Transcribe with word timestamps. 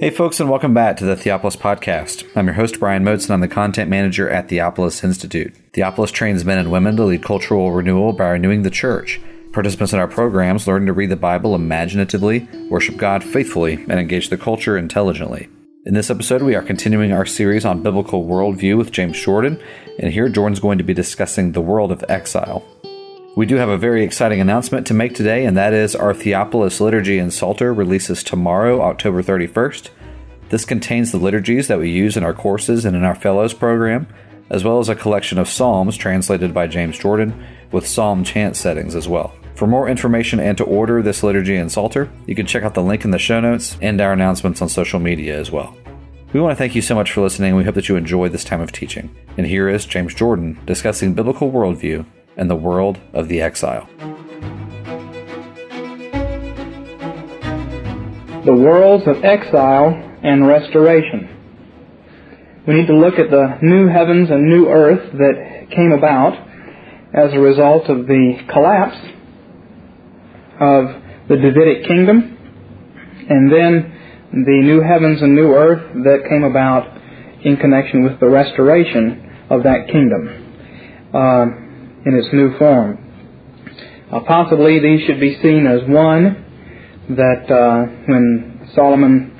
Hey, 0.00 0.10
folks, 0.10 0.38
and 0.38 0.48
welcome 0.48 0.74
back 0.74 0.96
to 0.98 1.04
the 1.04 1.16
Theopolis 1.16 1.56
Podcast. 1.56 2.24
I'm 2.36 2.46
your 2.46 2.54
host, 2.54 2.78
Brian 2.78 3.02
Motes, 3.02 3.24
and 3.24 3.32
I'm 3.32 3.40
the 3.40 3.48
content 3.48 3.90
manager 3.90 4.30
at 4.30 4.46
Theopolis 4.46 5.02
Institute. 5.02 5.52
Theopolis 5.72 6.12
trains 6.12 6.44
men 6.44 6.56
and 6.56 6.70
women 6.70 6.94
to 6.94 7.02
lead 7.02 7.24
cultural 7.24 7.72
renewal 7.72 8.12
by 8.12 8.28
renewing 8.28 8.62
the 8.62 8.70
church. 8.70 9.20
Participants 9.52 9.92
in 9.92 9.98
our 9.98 10.06
programs 10.06 10.68
learn 10.68 10.86
to 10.86 10.92
read 10.92 11.10
the 11.10 11.16
Bible 11.16 11.52
imaginatively, 11.56 12.46
worship 12.70 12.96
God 12.96 13.24
faithfully, 13.24 13.72
and 13.88 13.94
engage 13.94 14.28
the 14.28 14.38
culture 14.38 14.78
intelligently. 14.78 15.48
In 15.84 15.94
this 15.94 16.10
episode, 16.10 16.42
we 16.42 16.54
are 16.54 16.62
continuing 16.62 17.10
our 17.10 17.26
series 17.26 17.64
on 17.64 17.82
biblical 17.82 18.24
worldview 18.24 18.78
with 18.78 18.92
James 18.92 19.20
Jordan, 19.20 19.60
and 19.98 20.12
here 20.12 20.28
Jordan's 20.28 20.60
going 20.60 20.78
to 20.78 20.84
be 20.84 20.94
discussing 20.94 21.50
the 21.50 21.60
world 21.60 21.90
of 21.90 22.04
exile. 22.08 22.64
We 23.38 23.46
do 23.46 23.54
have 23.54 23.68
a 23.68 23.78
very 23.78 24.02
exciting 24.02 24.40
announcement 24.40 24.84
to 24.88 24.94
make 24.94 25.14
today, 25.14 25.44
and 25.44 25.56
that 25.56 25.72
is 25.72 25.94
our 25.94 26.12
Theopolis 26.12 26.80
Liturgy 26.80 27.20
and 27.20 27.32
Psalter 27.32 27.72
releases 27.72 28.24
tomorrow, 28.24 28.80
October 28.82 29.22
31st. 29.22 29.90
This 30.48 30.64
contains 30.64 31.12
the 31.12 31.18
liturgies 31.18 31.68
that 31.68 31.78
we 31.78 31.88
use 31.88 32.16
in 32.16 32.24
our 32.24 32.34
courses 32.34 32.84
and 32.84 32.96
in 32.96 33.04
our 33.04 33.14
Fellows 33.14 33.54
program, 33.54 34.08
as 34.50 34.64
well 34.64 34.80
as 34.80 34.88
a 34.88 34.96
collection 34.96 35.38
of 35.38 35.48
psalms 35.48 35.96
translated 35.96 36.52
by 36.52 36.66
James 36.66 36.98
Jordan 36.98 37.46
with 37.70 37.86
psalm 37.86 38.24
chant 38.24 38.56
settings 38.56 38.96
as 38.96 39.06
well. 39.06 39.32
For 39.54 39.68
more 39.68 39.88
information 39.88 40.40
and 40.40 40.58
to 40.58 40.64
order 40.64 41.00
this 41.00 41.22
liturgy 41.22 41.54
and 41.54 41.70
psalter, 41.70 42.10
you 42.26 42.34
can 42.34 42.44
check 42.44 42.64
out 42.64 42.74
the 42.74 42.82
link 42.82 43.04
in 43.04 43.12
the 43.12 43.20
show 43.20 43.38
notes 43.38 43.78
and 43.80 44.00
our 44.00 44.14
announcements 44.14 44.62
on 44.62 44.68
social 44.68 44.98
media 44.98 45.38
as 45.38 45.52
well. 45.52 45.76
We 46.32 46.40
want 46.40 46.50
to 46.50 46.56
thank 46.56 46.74
you 46.74 46.82
so 46.82 46.96
much 46.96 47.12
for 47.12 47.20
listening. 47.20 47.54
We 47.54 47.62
hope 47.62 47.76
that 47.76 47.88
you 47.88 47.94
enjoy 47.94 48.30
this 48.30 48.42
time 48.42 48.60
of 48.60 48.72
teaching. 48.72 49.14
And 49.36 49.46
here 49.46 49.68
is 49.68 49.86
James 49.86 50.12
Jordan 50.12 50.58
discussing 50.66 51.14
biblical 51.14 51.52
worldview 51.52 52.04
and 52.38 52.48
the 52.48 52.56
world 52.56 52.98
of 53.12 53.28
the 53.28 53.42
exile. 53.42 53.88
The 58.46 58.54
worlds 58.54 59.06
of 59.06 59.22
exile 59.24 59.92
and 60.22 60.46
restoration. 60.46 61.34
We 62.66 62.74
need 62.74 62.86
to 62.86 62.96
look 62.96 63.18
at 63.18 63.30
the 63.30 63.58
new 63.60 63.88
heavens 63.88 64.30
and 64.30 64.48
new 64.48 64.68
earth 64.68 65.12
that 65.12 65.68
came 65.74 65.92
about 65.92 66.34
as 67.12 67.32
a 67.32 67.38
result 67.38 67.88
of 67.88 68.06
the 68.06 68.38
collapse 68.50 68.98
of 70.60 71.02
the 71.28 71.36
Davidic 71.36 71.86
kingdom, 71.86 72.36
and 73.28 73.52
then 73.52 73.94
the 74.32 74.60
new 74.62 74.80
heavens 74.80 75.20
and 75.22 75.34
new 75.34 75.52
earth 75.52 75.92
that 76.04 76.28
came 76.28 76.44
about 76.44 76.86
in 77.44 77.56
connection 77.56 78.04
with 78.04 78.18
the 78.20 78.28
restoration 78.28 79.46
of 79.50 79.62
that 79.64 79.88
kingdom. 79.88 81.10
Uh, 81.12 81.67
in 82.08 82.14
its 82.14 82.28
new 82.32 82.56
form. 82.58 83.04
Uh, 84.10 84.20
possibly 84.20 84.80
these 84.80 85.06
should 85.06 85.20
be 85.20 85.38
seen 85.42 85.66
as 85.66 85.80
one 85.86 86.44
that 87.10 87.50
uh, 87.52 87.84
when 88.06 88.70
Solomon 88.74 89.34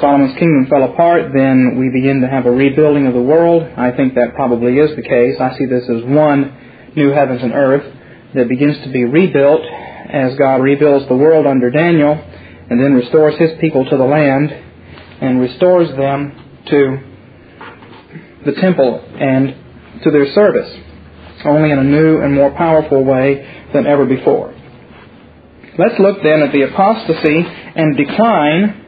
Solomon's 0.00 0.38
kingdom 0.38 0.66
fell 0.68 0.84
apart, 0.92 1.32
then 1.34 1.78
we 1.78 1.90
begin 1.90 2.20
to 2.20 2.28
have 2.28 2.46
a 2.46 2.50
rebuilding 2.50 3.06
of 3.06 3.14
the 3.14 3.22
world. 3.22 3.62
I 3.76 3.92
think 3.92 4.14
that 4.14 4.34
probably 4.34 4.78
is 4.78 4.94
the 4.96 5.02
case. 5.02 5.36
I 5.40 5.56
see 5.56 5.66
this 5.66 5.84
as 5.88 6.04
one 6.04 6.92
new 6.96 7.10
heavens 7.10 7.42
and 7.42 7.52
earth 7.52 7.84
that 8.34 8.48
begins 8.48 8.76
to 8.84 8.90
be 8.90 9.04
rebuilt 9.04 9.62
as 9.62 10.36
God 10.36 10.56
rebuilds 10.56 11.08
the 11.08 11.16
world 11.16 11.46
under 11.46 11.70
Daniel 11.70 12.12
and 12.12 12.80
then 12.80 12.94
restores 12.94 13.38
his 13.38 13.50
people 13.60 13.84
to 13.84 13.96
the 13.96 14.04
land 14.04 14.50
and 15.20 15.40
restores 15.40 15.88
them 15.96 16.62
to 16.66 16.98
the 18.44 18.60
temple 18.60 19.04
and 19.18 20.02
to 20.02 20.10
their 20.10 20.32
service 20.34 20.79
only 21.44 21.70
in 21.70 21.78
a 21.78 21.84
new 21.84 22.20
and 22.20 22.34
more 22.34 22.50
powerful 22.50 23.04
way 23.04 23.66
than 23.72 23.86
ever 23.86 24.06
before. 24.06 24.54
Let's 25.78 25.98
look 25.98 26.22
then 26.22 26.42
at 26.42 26.52
the 26.52 26.62
apostasy 26.62 27.40
and 27.76 27.96
decline 27.96 28.86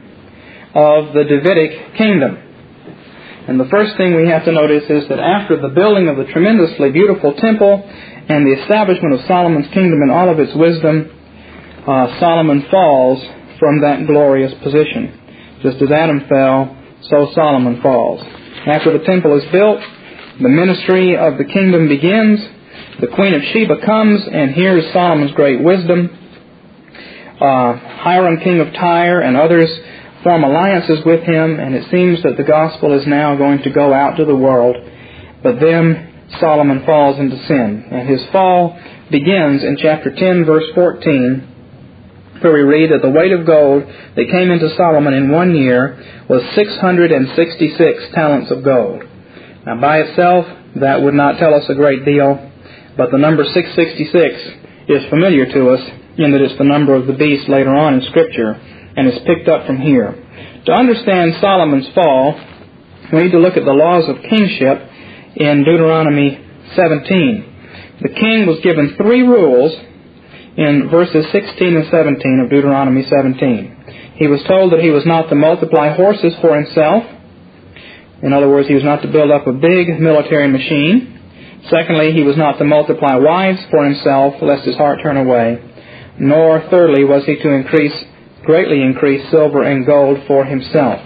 of 0.75 1.13
the 1.13 1.23
Davidic 1.23 1.95
kingdom. 1.95 2.37
And 3.47 3.59
the 3.59 3.65
first 3.65 3.97
thing 3.97 4.15
we 4.15 4.27
have 4.29 4.45
to 4.45 4.51
notice 4.51 4.89
is 4.89 5.09
that 5.09 5.19
after 5.19 5.59
the 5.59 5.69
building 5.69 6.07
of 6.07 6.17
the 6.17 6.25
tremendously 6.31 6.91
beautiful 6.91 7.33
temple 7.33 7.83
and 7.83 8.47
the 8.47 8.61
establishment 8.61 9.13
of 9.15 9.25
Solomon's 9.27 9.67
kingdom 9.73 9.99
in 10.03 10.09
all 10.09 10.29
of 10.29 10.39
its 10.39 10.55
wisdom, 10.55 11.11
uh, 11.85 12.19
Solomon 12.19 12.65
falls 12.71 13.21
from 13.59 13.81
that 13.81 14.07
glorious 14.07 14.53
position. 14.63 15.59
Just 15.61 15.81
as 15.81 15.91
Adam 15.91 16.25
fell, 16.29 16.77
so 17.09 17.31
Solomon 17.33 17.81
falls. 17.81 18.21
After 18.65 18.97
the 18.97 19.03
temple 19.03 19.37
is 19.37 19.51
built, 19.51 19.81
the 20.41 20.49
ministry 20.49 21.15
of 21.15 21.37
the 21.37 21.45
kingdom 21.45 21.87
begins. 21.87 22.39
The 22.99 23.07
Queen 23.07 23.33
of 23.33 23.41
Sheba 23.53 23.85
comes 23.85 24.21
and 24.31 24.51
hears 24.51 24.91
Solomon's 24.91 25.31
great 25.33 25.61
wisdom. 25.61 26.09
Uh, 27.39 27.73
Hiram, 28.01 28.39
king 28.39 28.59
of 28.59 28.73
Tyre, 28.73 29.21
and 29.21 29.37
others 29.37 29.69
form 30.23 30.43
alliances 30.43 30.99
with 31.05 31.21
him, 31.23 31.59
and 31.59 31.75
it 31.75 31.89
seems 31.91 32.23
that 32.23 32.37
the 32.37 32.43
gospel 32.43 32.97
is 32.99 33.05
now 33.05 33.35
going 33.35 33.61
to 33.63 33.69
go 33.69 33.93
out 33.93 34.15
to 34.17 34.25
the 34.25 34.35
world. 34.35 34.75
But 35.43 35.59
then 35.59 36.25
Solomon 36.39 36.85
falls 36.85 37.19
into 37.19 37.37
sin, 37.47 37.85
and 37.91 38.07
his 38.07 38.21
fall 38.31 38.79
begins 39.11 39.63
in 39.63 39.77
chapter 39.79 40.15
10, 40.15 40.45
verse 40.45 40.65
14, 40.73 41.49
where 42.41 42.53
we 42.53 42.61
read 42.61 42.91
that 42.91 43.01
the 43.01 43.09
weight 43.09 43.33
of 43.33 43.45
gold 43.45 43.83
that 43.83 44.31
came 44.31 44.49
into 44.49 44.75
Solomon 44.75 45.13
in 45.13 45.29
one 45.29 45.55
year 45.55 46.25
was 46.29 46.41
666 46.55 48.03
talents 48.15 48.49
of 48.49 48.63
gold. 48.63 49.02
Now, 49.65 49.79
by 49.79 49.99
itself, 49.99 50.45
that 50.75 51.01
would 51.01 51.13
not 51.13 51.37
tell 51.37 51.53
us 51.53 51.63
a 51.69 51.75
great 51.75 52.03
deal, 52.03 52.51
but 52.97 53.11
the 53.11 53.17
number 53.17 53.45
666 53.45 54.89
is 54.89 55.09
familiar 55.09 55.45
to 55.53 55.69
us 55.69 55.81
in 56.17 56.31
that 56.31 56.41
it's 56.41 56.57
the 56.57 56.65
number 56.65 56.93
of 56.95 57.07
the 57.07 57.13
beast 57.13 57.47
later 57.47 57.73
on 57.73 57.95
in 57.95 58.01
Scripture, 58.09 58.53
and 58.95 59.07
is 59.07 59.19
picked 59.25 59.47
up 59.47 59.65
from 59.65 59.77
here. 59.77 60.13
To 60.65 60.71
understand 60.71 61.35
Solomon's 61.41 61.87
fall, 61.95 62.39
we 63.11 63.23
need 63.23 63.31
to 63.31 63.39
look 63.39 63.57
at 63.57 63.65
the 63.65 63.71
laws 63.71 64.07
of 64.09 64.21
kingship 64.29 64.89
in 65.35 65.63
Deuteronomy 65.63 66.39
17. 66.75 67.99
The 68.01 68.09
king 68.09 68.45
was 68.45 68.59
given 68.61 68.95
three 68.97 69.21
rules 69.21 69.73
in 70.57 70.89
verses 70.91 71.25
16 71.31 71.75
and 71.75 71.87
17 71.89 72.41
of 72.43 72.49
Deuteronomy 72.49 73.03
17. 73.09 74.15
He 74.15 74.27
was 74.27 74.43
told 74.43 74.73
that 74.73 74.81
he 74.81 74.91
was 74.91 75.05
not 75.05 75.29
to 75.29 75.35
multiply 75.35 75.95
horses 75.95 76.33
for 76.41 76.55
himself, 76.55 77.03
in 78.23 78.31
other 78.31 78.49
words, 78.49 78.69
he 78.69 78.73
was 78.73 78.85
not 78.85 79.01
to 79.01 79.11
build 79.11 79.31
up 79.31 79.47
a 79.47 79.51
big 79.51 79.99
military 79.99 80.47
machine. 80.47 81.19
Secondly, 81.69 82.13
he 82.13 82.23
was 82.23 82.37
not 82.37 82.57
to 82.57 82.63
multiply 82.63 83.15
wives 83.15 83.59
for 83.69 83.83
himself, 83.85 84.35
lest 84.41 84.65
his 84.65 84.77
heart 84.77 84.99
turn 85.03 85.17
away. 85.17 85.61
Nor, 86.19 86.61
thirdly, 86.69 87.03
was 87.03 87.25
he 87.25 87.35
to 87.35 87.49
increase, 87.49 87.93
greatly 88.45 88.81
increase 88.81 89.29
silver 89.29 89.63
and 89.63 89.85
gold 89.85 90.19
for 90.25 90.45
himself. 90.45 91.01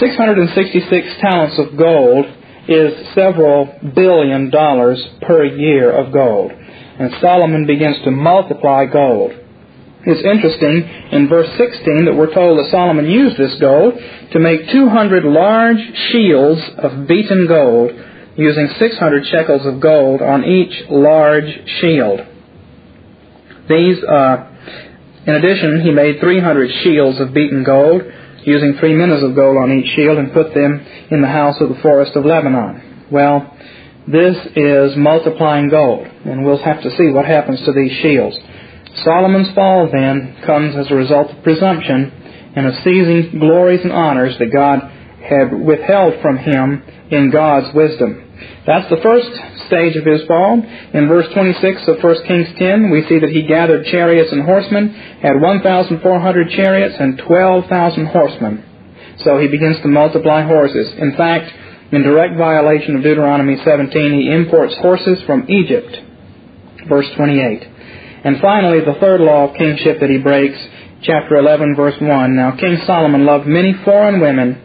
666 0.00 1.06
talents 1.20 1.58
of 1.58 1.76
gold 1.76 2.24
is 2.68 3.14
several 3.14 3.78
billion 3.94 4.50
dollars 4.50 5.06
per 5.20 5.44
year 5.44 5.92
of 5.92 6.10
gold. 6.12 6.52
And 6.52 7.12
Solomon 7.20 7.66
begins 7.66 8.02
to 8.04 8.10
multiply 8.10 8.86
gold. 8.86 9.32
It's 10.06 10.24
interesting 10.24 10.84
in 11.12 11.28
verse 11.28 11.48
16 11.56 12.04
that 12.04 12.14
we're 12.14 12.32
told 12.34 12.58
that 12.58 12.70
Solomon 12.70 13.06
used 13.06 13.38
this 13.38 13.54
gold 13.58 13.94
to 14.32 14.38
make 14.38 14.68
200 14.70 15.24
large 15.24 15.78
shields 16.12 16.60
of 16.76 17.08
beaten 17.08 17.46
gold, 17.48 17.90
using 18.36 18.68
600 18.78 19.26
shekels 19.26 19.64
of 19.64 19.80
gold 19.80 20.20
on 20.20 20.44
each 20.44 20.90
large 20.90 21.48
shield. 21.80 22.20
These, 23.68 24.04
uh, 24.04 24.50
in 25.26 25.34
addition, 25.36 25.80
he 25.80 25.90
made 25.90 26.20
300 26.20 26.70
shields 26.82 27.18
of 27.20 27.32
beaten 27.32 27.64
gold, 27.64 28.02
using 28.44 28.76
three 28.78 28.94
minas 28.94 29.22
of 29.22 29.34
gold 29.34 29.56
on 29.56 29.72
each 29.72 29.94
shield, 29.96 30.18
and 30.18 30.34
put 30.34 30.52
them 30.52 30.84
in 31.10 31.22
the 31.22 31.28
house 31.28 31.56
of 31.60 31.70
the 31.70 31.80
forest 31.80 32.14
of 32.14 32.26
Lebanon. 32.26 33.08
Well, 33.10 33.56
this 34.06 34.36
is 34.54 34.96
multiplying 34.98 35.70
gold, 35.70 36.06
and 36.26 36.44
we'll 36.44 36.62
have 36.62 36.82
to 36.82 36.90
see 36.90 37.08
what 37.08 37.24
happens 37.24 37.64
to 37.64 37.72
these 37.72 37.92
shields. 38.02 38.36
Solomon's 39.02 39.52
fall, 39.54 39.90
then, 39.90 40.36
comes 40.46 40.76
as 40.76 40.90
a 40.90 40.94
result 40.94 41.30
of 41.30 41.42
presumption 41.42 42.12
and 42.56 42.66
of 42.66 42.74
seizing 42.84 43.38
glories 43.40 43.80
and 43.82 43.92
honors 43.92 44.36
that 44.38 44.52
God 44.52 44.80
had 45.22 45.52
withheld 45.52 46.20
from 46.22 46.38
him 46.38 46.82
in 47.10 47.30
God's 47.30 47.74
wisdom. 47.74 48.20
That's 48.66 48.88
the 48.90 49.00
first 49.02 49.28
stage 49.66 49.96
of 49.96 50.04
his 50.04 50.26
fall. 50.26 50.62
In 50.94 51.08
verse 51.08 51.26
26 51.32 51.88
of 51.88 52.02
1 52.02 52.26
Kings 52.26 52.48
10, 52.58 52.90
we 52.90 53.06
see 53.08 53.18
that 53.18 53.30
he 53.30 53.46
gathered 53.46 53.86
chariots 53.86 54.32
and 54.32 54.42
horsemen, 54.42 54.88
had 55.22 55.40
1,400 55.40 56.50
chariots 56.50 56.96
and 56.98 57.18
12,000 57.18 58.06
horsemen. 58.06 58.64
So 59.18 59.38
he 59.38 59.48
begins 59.48 59.80
to 59.80 59.88
multiply 59.88 60.42
horses. 60.42 60.92
In 60.98 61.16
fact, 61.16 61.52
in 61.92 62.02
direct 62.02 62.36
violation 62.36 62.96
of 62.96 63.02
Deuteronomy 63.02 63.56
17, 63.64 64.12
he 64.12 64.32
imports 64.32 64.74
horses 64.76 65.22
from 65.26 65.46
Egypt. 65.48 65.96
Verse 66.88 67.06
28. 67.16 67.73
And 68.24 68.40
finally, 68.40 68.80
the 68.80 68.98
third 69.00 69.20
law 69.20 69.48
of 69.48 69.56
kingship 69.56 70.00
that 70.00 70.08
he 70.08 70.16
breaks, 70.16 70.58
chapter 71.02 71.36
11, 71.36 71.76
verse 71.76 72.00
1. 72.00 72.34
Now, 72.34 72.56
King 72.56 72.78
Solomon 72.86 73.26
loved 73.26 73.46
many 73.46 73.74
foreign 73.84 74.18
women, 74.18 74.56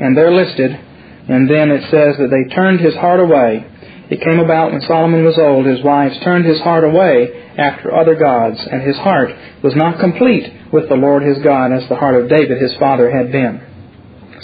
and 0.00 0.16
they're 0.16 0.32
listed, 0.32 0.70
and 0.72 1.48
then 1.48 1.70
it 1.70 1.82
says 1.90 2.16
that 2.16 2.30
they 2.32 2.54
turned 2.54 2.80
his 2.80 2.94
heart 2.94 3.20
away. 3.20 3.68
It 4.08 4.22
came 4.22 4.40
about 4.40 4.72
when 4.72 4.80
Solomon 4.80 5.24
was 5.24 5.38
old, 5.38 5.66
his 5.66 5.84
wives 5.84 6.18
turned 6.24 6.46
his 6.46 6.60
heart 6.60 6.84
away 6.84 7.52
after 7.58 7.94
other 7.94 8.14
gods, 8.14 8.58
and 8.58 8.80
his 8.80 8.96
heart 8.96 9.30
was 9.62 9.76
not 9.76 10.00
complete 10.00 10.72
with 10.72 10.88
the 10.88 10.96
Lord 10.96 11.22
his 11.22 11.38
God 11.44 11.70
as 11.70 11.86
the 11.90 11.96
heart 11.96 12.14
of 12.14 12.30
David 12.30 12.62
his 12.62 12.74
father 12.76 13.10
had 13.10 13.30
been. 13.30 13.60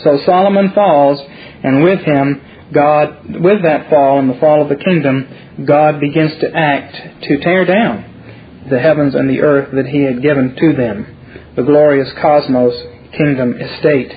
So 0.05 0.21
Solomon 0.27 0.73
falls, 0.75 1.21
and 1.65 1.83
with 1.83 2.01
him, 2.01 2.43
God, 2.73 3.41
with 3.41 3.63
that 3.63 3.89
fall 3.89 4.19
and 4.19 4.29
the 4.29 4.39
fall 4.39 4.61
of 4.61 4.69
the 4.69 4.77
kingdom, 4.77 5.27
God 5.67 6.01
begins 6.01 6.39
to 6.41 6.55
act 6.55 7.23
to 7.23 7.39
tear 7.39 7.65
down 7.65 8.08
the 8.71 8.79
heavens 8.79 9.15
and 9.15 9.29
the 9.29 9.41
earth 9.41 9.71
that 9.75 9.87
he 9.87 10.03
had 10.03 10.23
given 10.23 10.55
to 10.55 10.73
them, 10.75 11.53
the 11.57 11.63
glorious 11.63 12.09
cosmos 12.21 12.75
kingdom 13.17 13.55
estate. 13.55 14.13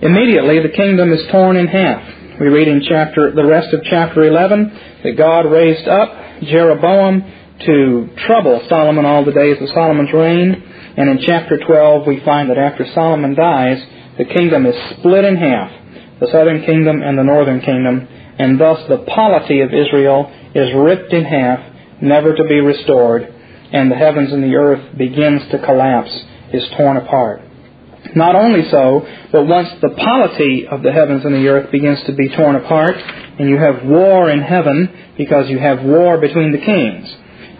Immediately, 0.00 0.62
the 0.62 0.74
kingdom 0.76 1.12
is 1.12 1.20
torn 1.30 1.56
in 1.56 1.66
half. 1.66 2.02
We 2.40 2.48
read 2.48 2.68
in 2.68 2.82
chapter, 2.88 3.32
the 3.32 3.46
rest 3.46 3.72
of 3.72 3.82
chapter 3.84 4.24
11 4.24 4.80
that 5.04 5.16
God 5.16 5.46
raised 5.46 5.86
up 5.86 6.42
Jeroboam 6.42 7.22
to 7.66 8.08
trouble 8.26 8.64
Solomon 8.68 9.04
all 9.04 9.24
the 9.24 9.32
days 9.32 9.60
of 9.60 9.68
Solomon's 9.68 10.12
reign. 10.12 10.62
And 10.96 11.08
in 11.08 11.24
chapter 11.24 11.58
12, 11.58 12.06
we 12.06 12.20
find 12.24 12.50
that 12.50 12.58
after 12.58 12.84
Solomon 12.94 13.34
dies, 13.34 13.82
the 14.18 14.24
kingdom 14.24 14.66
is 14.66 14.74
split 14.98 15.24
in 15.24 15.36
half 15.36 15.82
the 16.22 16.30
southern 16.30 16.62
kingdom 16.62 17.02
and 17.02 17.18
the 17.18 17.24
northern 17.24 17.60
kingdom, 17.60 18.06
and 18.38 18.60
thus 18.60 18.78
the 18.88 19.04
polity 19.10 19.60
of 19.60 19.74
Israel 19.74 20.30
is 20.54 20.70
ripped 20.72 21.12
in 21.12 21.24
half, 21.24 21.58
never 22.02 22.34
to 22.34 22.44
be 22.44 22.60
restored, 22.60 23.32
and 23.72 23.90
the 23.90 23.96
heavens 23.96 24.32
and 24.32 24.42
the 24.42 24.54
earth 24.56 24.98
begins 24.98 25.42
to 25.50 25.58
collapse, 25.58 26.12
is 26.52 26.68
torn 26.76 26.96
apart. 26.96 27.42
Not 28.14 28.34
only 28.34 28.68
so, 28.68 29.06
but 29.30 29.46
once 29.46 29.68
the 29.80 29.90
polity 29.90 30.66
of 30.66 30.82
the 30.82 30.92
heavens 30.92 31.24
and 31.24 31.34
the 31.34 31.48
earth 31.48 31.70
begins 31.70 32.02
to 32.04 32.12
be 32.12 32.28
torn 32.30 32.56
apart, 32.56 32.96
and 32.96 33.48
you 33.48 33.56
have 33.56 33.84
war 33.84 34.28
in 34.28 34.40
heaven 34.42 35.14
because 35.16 35.48
you 35.48 35.58
have 35.58 35.82
war 35.82 36.18
between 36.18 36.52
the 36.52 36.58
kings. 36.58 37.16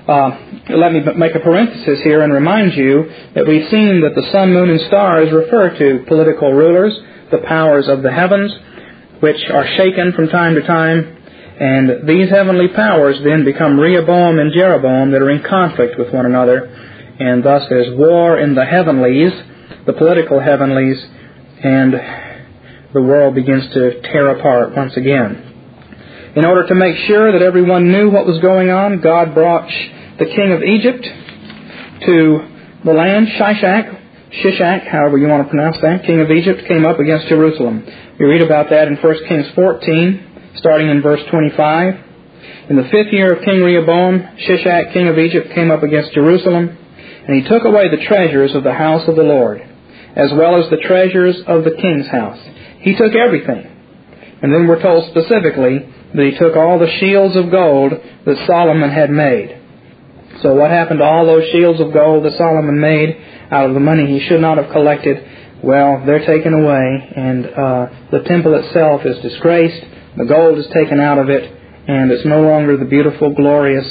Uh, 0.06 0.30
let 0.70 0.92
me 0.92 1.00
make 1.16 1.34
a 1.34 1.40
parenthesis 1.40 2.00
here 2.02 2.22
and 2.22 2.32
remind 2.32 2.74
you 2.74 3.04
that 3.36 3.46
we've 3.46 3.70
seen 3.70 4.00
that 4.00 4.14
the 4.16 4.28
sun, 4.32 4.52
moon, 4.52 4.68
and 4.68 4.80
stars 4.88 5.32
refer 5.32 5.78
to 5.78 6.04
political 6.08 6.52
rulers, 6.52 6.92
the 7.30 7.38
powers 7.46 7.86
of 7.88 8.02
the 8.02 8.10
heavens, 8.10 8.52
which 9.20 9.48
are 9.48 9.66
shaken 9.76 10.12
from 10.12 10.28
time 10.28 10.56
to 10.56 10.62
time. 10.62 11.21
And 11.62 12.08
these 12.08 12.28
heavenly 12.28 12.66
powers 12.74 13.20
then 13.22 13.44
become 13.44 13.78
Rehoboam 13.78 14.40
and 14.40 14.52
Jeroboam 14.52 15.12
that 15.12 15.22
are 15.22 15.30
in 15.30 15.44
conflict 15.44 15.96
with 15.96 16.12
one 16.12 16.26
another. 16.26 16.64
And 17.20 17.44
thus 17.44 17.62
there's 17.68 17.96
war 17.96 18.36
in 18.36 18.56
the 18.56 18.64
heavenlies, 18.64 19.30
the 19.86 19.92
political 19.92 20.40
heavenlies, 20.40 20.98
and 21.62 21.94
the 22.92 23.00
world 23.00 23.36
begins 23.36 23.72
to 23.74 24.02
tear 24.02 24.30
apart 24.30 24.74
once 24.74 24.96
again. 24.96 26.32
In 26.34 26.44
order 26.44 26.66
to 26.66 26.74
make 26.74 26.96
sure 27.06 27.30
that 27.30 27.42
everyone 27.42 27.92
knew 27.92 28.10
what 28.10 28.26
was 28.26 28.40
going 28.40 28.70
on, 28.70 29.00
God 29.00 29.32
brought 29.32 29.68
the 30.18 30.26
king 30.26 30.50
of 30.50 30.64
Egypt 30.64 31.06
to 32.06 32.40
the 32.84 32.92
land, 32.92 33.28
Shishak, 33.38 34.00
Shishak, 34.42 34.88
however 34.88 35.16
you 35.16 35.28
want 35.28 35.46
to 35.46 35.48
pronounce 35.48 35.76
that, 35.80 36.02
king 36.04 36.20
of 36.20 36.30
Egypt, 36.32 36.66
came 36.66 36.84
up 36.84 36.98
against 36.98 37.28
Jerusalem. 37.28 37.86
We 38.18 38.26
read 38.26 38.42
about 38.42 38.70
that 38.70 38.88
in 38.88 38.96
1 38.96 39.14
Kings 39.28 39.46
14, 39.54 40.31
starting 40.56 40.88
in 40.88 41.02
verse 41.02 41.20
25. 41.30 41.94
In 42.70 42.76
the 42.76 42.88
fifth 42.90 43.12
year 43.12 43.34
of 43.34 43.44
King 43.44 43.62
Rehoboam, 43.62 44.20
Shishak, 44.48 44.92
king 44.92 45.08
of 45.08 45.18
Egypt, 45.18 45.54
came 45.54 45.70
up 45.70 45.82
against 45.82 46.12
Jerusalem, 46.12 46.76
and 47.26 47.36
he 47.40 47.48
took 47.48 47.64
away 47.64 47.88
the 47.88 48.04
treasures 48.06 48.54
of 48.54 48.64
the 48.64 48.72
house 48.72 49.08
of 49.08 49.16
the 49.16 49.22
Lord, 49.22 49.60
as 50.16 50.30
well 50.32 50.62
as 50.62 50.70
the 50.70 50.82
treasures 50.84 51.36
of 51.46 51.64
the 51.64 51.76
king's 51.76 52.08
house. 52.08 52.38
He 52.80 52.96
took 52.96 53.14
everything. 53.14 53.68
And 54.42 54.52
then 54.52 54.66
we're 54.66 54.82
told 54.82 55.10
specifically 55.10 55.78
that 56.14 56.24
he 56.24 56.38
took 56.38 56.56
all 56.56 56.78
the 56.78 56.90
shields 56.98 57.36
of 57.36 57.50
gold 57.50 57.92
that 57.92 58.46
Solomon 58.46 58.90
had 58.90 59.10
made. 59.10 59.58
So 60.42 60.54
what 60.54 60.70
happened 60.70 60.98
to 60.98 61.04
all 61.04 61.26
those 61.26 61.48
shields 61.52 61.80
of 61.80 61.92
gold 61.92 62.24
that 62.24 62.36
Solomon 62.36 62.80
made? 62.80 63.16
out 63.52 63.68
of 63.68 63.74
the 63.74 63.80
money 63.80 64.06
he 64.06 64.26
should 64.26 64.40
not 64.40 64.56
have 64.56 64.72
collected, 64.72 65.28
well, 65.62 66.02
they're 66.06 66.24
taken 66.26 66.54
away, 66.54 67.12
and 67.14 67.46
uh, 67.46 67.86
the 68.10 68.20
temple 68.26 68.54
itself 68.54 69.02
is 69.04 69.20
disgraced. 69.20 69.84
The 70.16 70.26
gold 70.26 70.58
is 70.58 70.66
taken 70.74 71.00
out 71.00 71.18
of 71.18 71.30
it, 71.30 71.50
and 71.88 72.10
it's 72.10 72.26
no 72.26 72.42
longer 72.42 72.76
the 72.76 72.84
beautiful, 72.84 73.34
glorious 73.34 73.86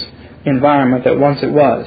environment 0.45 1.03
that 1.06 1.18
once 1.18 1.39
it 1.41 1.51
was. 1.51 1.85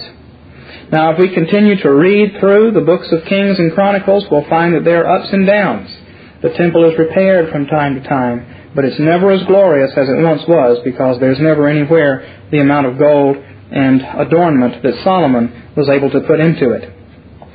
Now, 0.90 1.12
if 1.12 1.18
we 1.18 1.34
continue 1.34 1.76
to 1.82 1.94
read 1.94 2.36
through 2.40 2.72
the 2.72 2.80
books 2.80 3.10
of 3.10 3.24
Kings 3.24 3.58
and 3.58 3.72
Chronicles, 3.74 4.26
we'll 4.30 4.48
find 4.48 4.74
that 4.74 4.84
there 4.84 5.06
are 5.06 5.20
ups 5.20 5.32
and 5.32 5.46
downs. 5.46 5.90
The 6.42 6.50
temple 6.50 6.90
is 6.90 6.98
repaired 6.98 7.50
from 7.50 7.66
time 7.66 7.94
to 7.94 8.08
time, 8.08 8.72
but 8.74 8.84
it's 8.84 8.98
never 8.98 9.30
as 9.30 9.42
glorious 9.46 9.92
as 9.96 10.08
it 10.08 10.22
once 10.22 10.42
was 10.46 10.78
because 10.84 11.18
there's 11.20 11.40
never 11.40 11.68
anywhere 11.68 12.46
the 12.50 12.60
amount 12.60 12.86
of 12.86 12.98
gold 12.98 13.36
and 13.36 14.02
adornment 14.02 14.82
that 14.82 15.02
Solomon 15.02 15.72
was 15.76 15.88
able 15.88 16.10
to 16.10 16.20
put 16.20 16.40
into 16.40 16.72
it. 16.72 16.92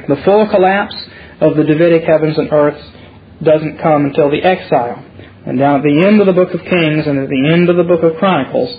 The 0.08 0.22
full 0.26 0.48
collapse 0.50 0.96
of 1.40 1.56
the 1.56 1.64
Davidic 1.64 2.04
heavens 2.04 2.38
and 2.38 2.52
earths 2.52 2.84
doesn't 3.44 3.82
come 3.82 4.06
until 4.06 4.32
the 4.32 4.44
exile. 4.44 5.06
And 5.50 5.58
down 5.58 5.78
at 5.78 5.84
the 5.84 6.06
end 6.06 6.22
of 6.22 6.28
the 6.28 6.34
book 6.34 6.54
of 6.54 6.62
Kings 6.62 7.08
and 7.08 7.18
at 7.18 7.28
the 7.28 7.50
end 7.50 7.70
of 7.70 7.76
the 7.76 7.84
book 7.84 8.04
of 8.04 8.20
Chronicles, 8.20 8.70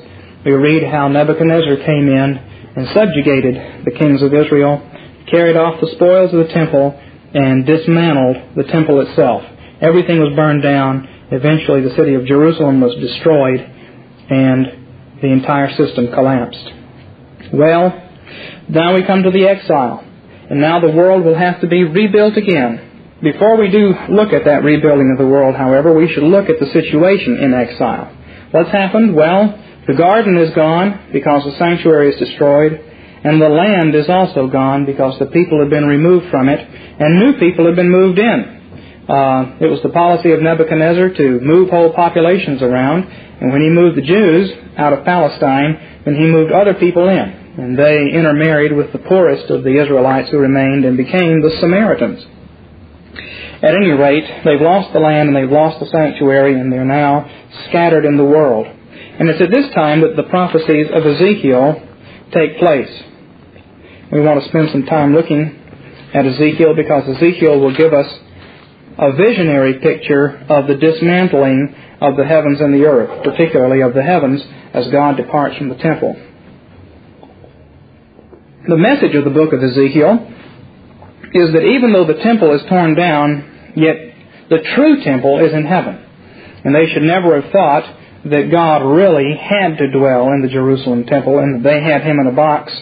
we 0.45 0.53
read 0.53 0.85
how 0.87 1.09
Nebuchadnezzar 1.09 1.83
came 1.83 2.07
in 2.07 2.39
and 2.77 2.87
subjugated 2.95 3.85
the 3.85 3.91
kings 3.91 4.23
of 4.23 4.33
Israel, 4.33 4.79
carried 5.27 5.57
off 5.57 5.81
the 5.81 5.91
spoils 5.97 6.33
of 6.33 6.47
the 6.47 6.53
temple, 6.55 6.95
and 7.35 7.67
dismantled 7.67 8.55
the 8.55 8.71
temple 8.71 9.01
itself. 9.01 9.43
Everything 9.81 10.21
was 10.21 10.33
burned 10.37 10.63
down. 10.63 11.09
Eventually, 11.33 11.81
the 11.81 11.97
city 11.97 12.15
of 12.15 12.25
Jerusalem 12.27 12.81
was 12.81 12.95
destroyed, 13.03 13.59
and 14.31 15.19
the 15.21 15.27
entire 15.27 15.75
system 15.75 16.13
collapsed. 16.13 16.71
Well, 17.53 17.91
now 18.69 18.95
we 18.95 19.03
come 19.03 19.25
to 19.25 19.33
the 19.33 19.49
exile. 19.49 20.05
And 20.49 20.61
now 20.61 20.79
the 20.79 20.93
world 20.93 21.25
will 21.25 21.37
have 21.37 21.61
to 21.63 21.67
be 21.67 21.83
rebuilt 21.83 22.37
again. 22.37 22.90
Before 23.23 23.57
we 23.59 23.71
do 23.71 23.95
look 24.09 24.33
at 24.33 24.47
that 24.47 24.65
rebuilding 24.65 25.13
of 25.13 25.19
the 25.19 25.31
world, 25.31 25.55
however, 25.55 25.93
we 25.93 26.09
should 26.09 26.23
look 26.23 26.49
at 26.49 26.59
the 26.59 26.73
situation 26.73 27.37
in 27.37 27.53
exile. 27.53 28.17
What's 28.51 28.71
happened? 28.71 29.15
Well, 29.15 29.63
the 29.87 29.93
garden 29.93 30.39
is 30.39 30.55
gone 30.55 31.11
because 31.13 31.45
the 31.45 31.57
sanctuary 31.59 32.15
is 32.15 32.19
destroyed, 32.19 32.81
and 33.23 33.41
the 33.41 33.49
land 33.49 33.95
is 33.95 34.09
also 34.09 34.47
gone 34.47 34.87
because 34.87 35.19
the 35.19 35.27
people 35.27 35.61
have 35.61 35.69
been 35.69 35.85
removed 35.85 36.31
from 36.31 36.49
it, 36.49 36.61
and 36.61 37.19
new 37.19 37.39
people 37.39 37.67
have 37.67 37.77
been 37.77 37.91
moved 37.91 38.19
in. 38.19 39.05
Uh, 39.07 39.57
it 39.61 39.67
was 39.67 39.83
the 39.83 39.91
policy 39.91 40.33
of 40.33 40.41
Nebuchadnezzar 40.41 41.11
to 41.11 41.41
move 41.41 41.69
whole 41.69 41.93
populations 41.93 42.63
around, 42.63 43.05
and 43.05 43.53
when 43.53 43.61
he 43.61 43.69
moved 43.69 43.99
the 43.99 44.03
Jews 44.03 44.51
out 44.79 44.95
of 44.95 45.05
Palestine, 45.05 46.01
then 46.07 46.15
he 46.15 46.25
moved 46.25 46.53
other 46.53 46.75
people 46.75 47.09
in 47.09 47.41
and 47.51 47.77
they 47.77 47.99
intermarried 48.15 48.73
with 48.73 48.93
the 48.93 48.99
poorest 48.99 49.51
of 49.51 49.65
the 49.65 49.83
Israelites 49.83 50.31
who 50.31 50.39
remained 50.39 50.85
and 50.85 50.97
became 50.97 51.43
the 51.43 51.57
Samaritans. 51.61 52.25
At 53.63 53.75
any 53.75 53.91
rate, 53.91 54.25
they've 54.45 54.61
lost 54.61 54.93
the 54.93 55.01
land 55.01 55.29
and 55.29 55.37
they've 55.37 55.51
lost 55.51 55.81
the 55.81 55.87
sanctuary 55.87 56.59
and 56.59 56.73
they're 56.73 56.85
now 56.85 57.29
scattered 57.69 58.07
in 58.07 58.17
the 58.17 58.25
world. 58.25 58.67
And 58.67 59.29
it's 59.29 59.41
at 59.41 59.51
this 59.51 59.71
time 59.75 60.01
that 60.01 60.17
the 60.17 60.23
prophecies 60.25 60.87
of 60.93 61.05
Ezekiel 61.05 61.83
take 62.33 62.59
place. 62.59 62.91
We 64.11 64.21
want 64.23 64.43
to 64.43 64.49
spend 64.49 64.71
some 64.71 64.87
time 64.87 65.15
looking 65.15 65.59
at 66.15 66.25
Ezekiel 66.25 66.75
because 66.75 67.17
Ezekiel 67.17 67.61
will 67.61 67.77
give 67.77 67.93
us 67.93 68.07
a 68.99 69.13
visionary 69.13 69.79
picture 69.79 70.39
of 70.49 70.67
the 70.67 70.77
dismantling 70.77 71.75
of 72.01 72.17
the 72.17 72.25
heavens 72.25 72.61
and 72.61 72.73
the 72.73 72.87
earth, 72.87 73.25
particularly 73.25 73.83
of 73.83 73.95
the 73.95 74.03
heavens 74.03 74.43
as 74.73 74.89
God 74.89 75.17
departs 75.17 75.59
from 75.59 75.69
the 75.69 75.77
temple. 75.77 76.17
The 78.69 78.77
message 78.77 79.15
of 79.15 79.25
the 79.25 79.31
book 79.31 79.53
of 79.53 79.63
Ezekiel 79.63 80.33
is 81.33 81.53
that 81.53 81.63
even 81.63 81.93
though 81.93 82.07
the 82.07 82.23
temple 82.23 82.55
is 82.55 82.63
torn 82.69 82.95
down, 82.95 83.50
yet 83.77 83.97
the 84.49 84.59
true 84.75 85.03
temple 85.03 85.45
is 85.45 85.53
in 85.53 85.65
heaven. 85.65 86.07
And 86.65 86.75
they 86.75 86.93
should 86.93 87.03
never 87.03 87.41
have 87.41 87.51
thought 87.53 87.97
that 88.25 88.51
God 88.51 88.83
really 88.85 89.35
had 89.35 89.79
to 89.79 89.91
dwell 89.91 90.29
in 90.33 90.43
the 90.43 90.49
Jerusalem 90.49 91.05
temple 91.05 91.39
and 91.39 91.57
that 91.65 91.69
they 91.69 91.83
had 91.83 92.03
him 92.03 92.19
in 92.21 92.27
a 92.27 92.33
box 92.33 92.73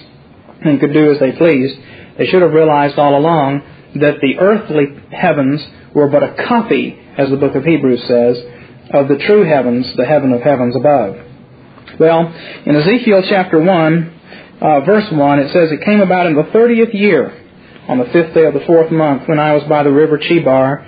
and 0.61 0.81
could 0.81 0.93
do 0.93 1.13
as 1.13 1.21
they 1.21 1.33
pleased. 1.33 1.79
They 2.17 2.27
should 2.27 2.43
have 2.43 2.53
realized 2.53 2.99
all 2.99 3.17
along 3.17 3.63
that 3.95 4.21
the 4.21 4.39
earthly 4.41 4.87
heavens 5.13 5.65
were 5.95 6.09
but 6.09 6.23
a 6.23 6.45
copy, 6.49 6.99
as 7.17 7.31
the 7.31 7.37
book 7.37 7.55
of 7.55 7.65
Hebrews 7.65 8.03
says, 8.09 8.39
of 8.91 9.09
the 9.09 9.19
true 9.27 9.45
heavens, 9.45 9.87
the 9.97 10.05
heaven 10.05 10.33
of 10.33 10.43
heavens 10.43 10.75
above. 10.75 11.17
Well, 12.01 12.33
in 12.67 12.77
Ezekiel 12.77 13.23
chapter 13.29 13.61
1, 13.61 14.21
uh, 14.61 14.81
verse 14.81 15.11
1, 15.11 15.39
it 15.41 15.53
says, 15.53 15.71
It 15.71 15.85
came 15.85 16.01
about 16.01 16.27
in 16.27 16.35
the 16.35 16.49
thirtieth 16.53 16.93
year, 16.95 17.48
on 17.89 17.99
the 17.99 18.05
fifth 18.07 18.35
day 18.35 18.45
of 18.45 18.55
the 18.55 18.65
fourth 18.67 18.91
month, 18.91 19.27
when 19.27 19.39
I 19.39 19.55
was 19.55 19.65
by 19.65 19.83
the 19.83 19.91
river 19.91 20.19
Chebar, 20.19 20.87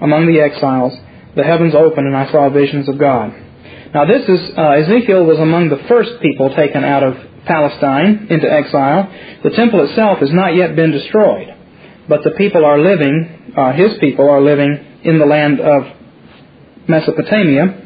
among 0.00 0.26
the 0.26 0.40
exiles, 0.40 0.94
the 1.36 1.44
heavens 1.44 1.74
opened, 1.74 2.06
and 2.06 2.16
I 2.16 2.30
saw 2.32 2.48
visions 2.48 2.88
of 2.88 2.98
God. 2.98 3.34
Now, 3.94 4.04
this 4.04 4.28
is, 4.28 4.40
uh, 4.56 4.70
Ezekiel 4.82 5.24
was 5.24 5.38
among 5.38 5.68
the 5.68 5.78
first 5.88 6.20
people 6.20 6.54
taken 6.54 6.84
out 6.84 7.02
of 7.02 7.16
Palestine 7.44 8.26
into 8.30 8.50
exile. 8.50 9.10
The 9.42 9.50
temple 9.50 9.82
itself 9.84 10.18
has 10.18 10.30
not 10.32 10.54
yet 10.54 10.76
been 10.76 10.90
destroyed, 10.90 11.54
but 12.08 12.24
the 12.24 12.32
people 12.32 12.64
are 12.64 12.78
living, 12.78 13.54
uh, 13.56 13.72
his 13.72 13.98
people 13.98 14.28
are 14.28 14.40
living 14.40 14.84
in 15.04 15.18
the 15.18 15.26
land 15.26 15.60
of 15.60 15.86
Mesopotamia, 16.86 17.84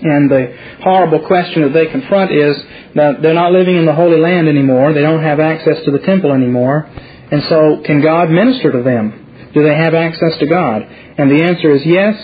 and 0.00 0.30
the 0.30 0.56
horrible 0.82 1.26
question 1.26 1.62
that 1.62 1.72
they 1.72 1.86
confront 1.86 2.30
is 2.30 2.56
that 2.94 3.20
they're 3.20 3.34
not 3.34 3.52
living 3.52 3.76
in 3.76 3.84
the 3.84 3.94
Holy 3.94 4.18
Land 4.18 4.48
anymore. 4.48 4.92
They 4.92 5.02
don't 5.02 5.22
have 5.22 5.40
access 5.40 5.84
to 5.84 5.90
the 5.90 5.98
temple 5.98 6.32
anymore. 6.32 6.88
And 7.30 7.42
so, 7.48 7.82
can 7.84 8.00
God 8.02 8.30
minister 8.30 8.72
to 8.72 8.82
them? 8.82 9.50
Do 9.52 9.62
they 9.62 9.74
have 9.74 9.94
access 9.94 10.38
to 10.38 10.46
God? 10.46 10.82
And 10.82 11.30
the 11.30 11.44
answer 11.44 11.74
is 11.74 11.82
yes, 11.84 12.14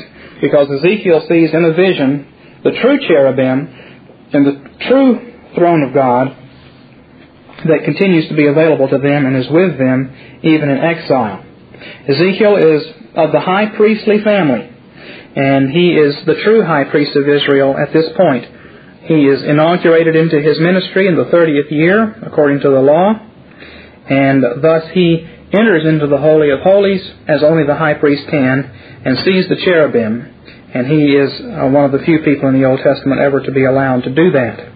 because 0.40 0.68
Ezekiel 0.70 1.26
sees 1.28 1.52
in 1.52 1.64
a 1.64 1.73
vision 1.73 2.32
the 2.64 2.73
true 2.80 2.99
cherubim 3.06 3.68
and 4.32 4.46
the 4.46 4.87
true 4.88 5.32
throne 5.54 5.82
of 5.82 5.94
God 5.94 6.28
that 7.64 7.84
continues 7.84 8.28
to 8.28 8.34
be 8.34 8.46
available 8.46 8.88
to 8.88 8.99
them 8.99 9.26
and 9.26 9.37
is 9.37 9.49
with 9.50 9.78
them 9.78 10.40
even 10.42 10.68
in 10.68 10.78
exile. 10.78 11.44
Ezekiel 12.08 12.56
is 12.56 12.82
of 13.14 13.32
the 13.32 13.40
high 13.40 13.66
priestly 13.76 14.23
family, 14.23 14.70
and 15.37 15.70
he 15.70 15.94
is 15.94 16.14
the 16.26 16.40
true 16.42 16.64
high 16.64 16.84
priest 16.84 17.16
of 17.16 17.28
Israel 17.28 17.76
at 17.76 17.92
this 17.92 18.06
point. 18.16 18.44
He 19.04 19.26
is 19.26 19.42
inaugurated 19.42 20.16
into 20.16 20.40
his 20.40 20.58
ministry 20.58 21.08
in 21.08 21.16
the 21.16 21.25
30th 21.25 21.70
year, 21.70 22.23
according 22.26 22.61
to 22.61 22.70
the 22.70 22.80
law, 22.80 23.14
and 24.08 24.44
thus 24.62 24.84
he 24.92 25.26
enters 25.52 25.87
into 25.87 26.06
the 26.06 26.18
Holy 26.18 26.50
of 26.50 26.61
Holies 26.61 27.02
as 27.28 27.42
only 27.42 27.64
the 27.64 27.76
high 27.76 27.94
priest 27.94 28.25
can 28.28 28.64
and 29.04 29.18
sees 29.18 29.49
the 29.49 29.56
cherubim, 29.56 30.32
and 30.75 30.87
he 30.87 31.14
is 31.14 31.30
uh, 31.40 31.68
one 31.68 31.84
of 31.84 31.92
the 31.92 32.04
few 32.04 32.20
people 32.20 32.49
in 32.49 32.61
the 32.61 32.66
Old 32.66 32.80
Testament 32.80 33.20
ever 33.20 33.40
to 33.40 33.52
be 33.52 33.64
allowed 33.64 34.02
to 34.04 34.14
do 34.14 34.32
that. 34.32 34.73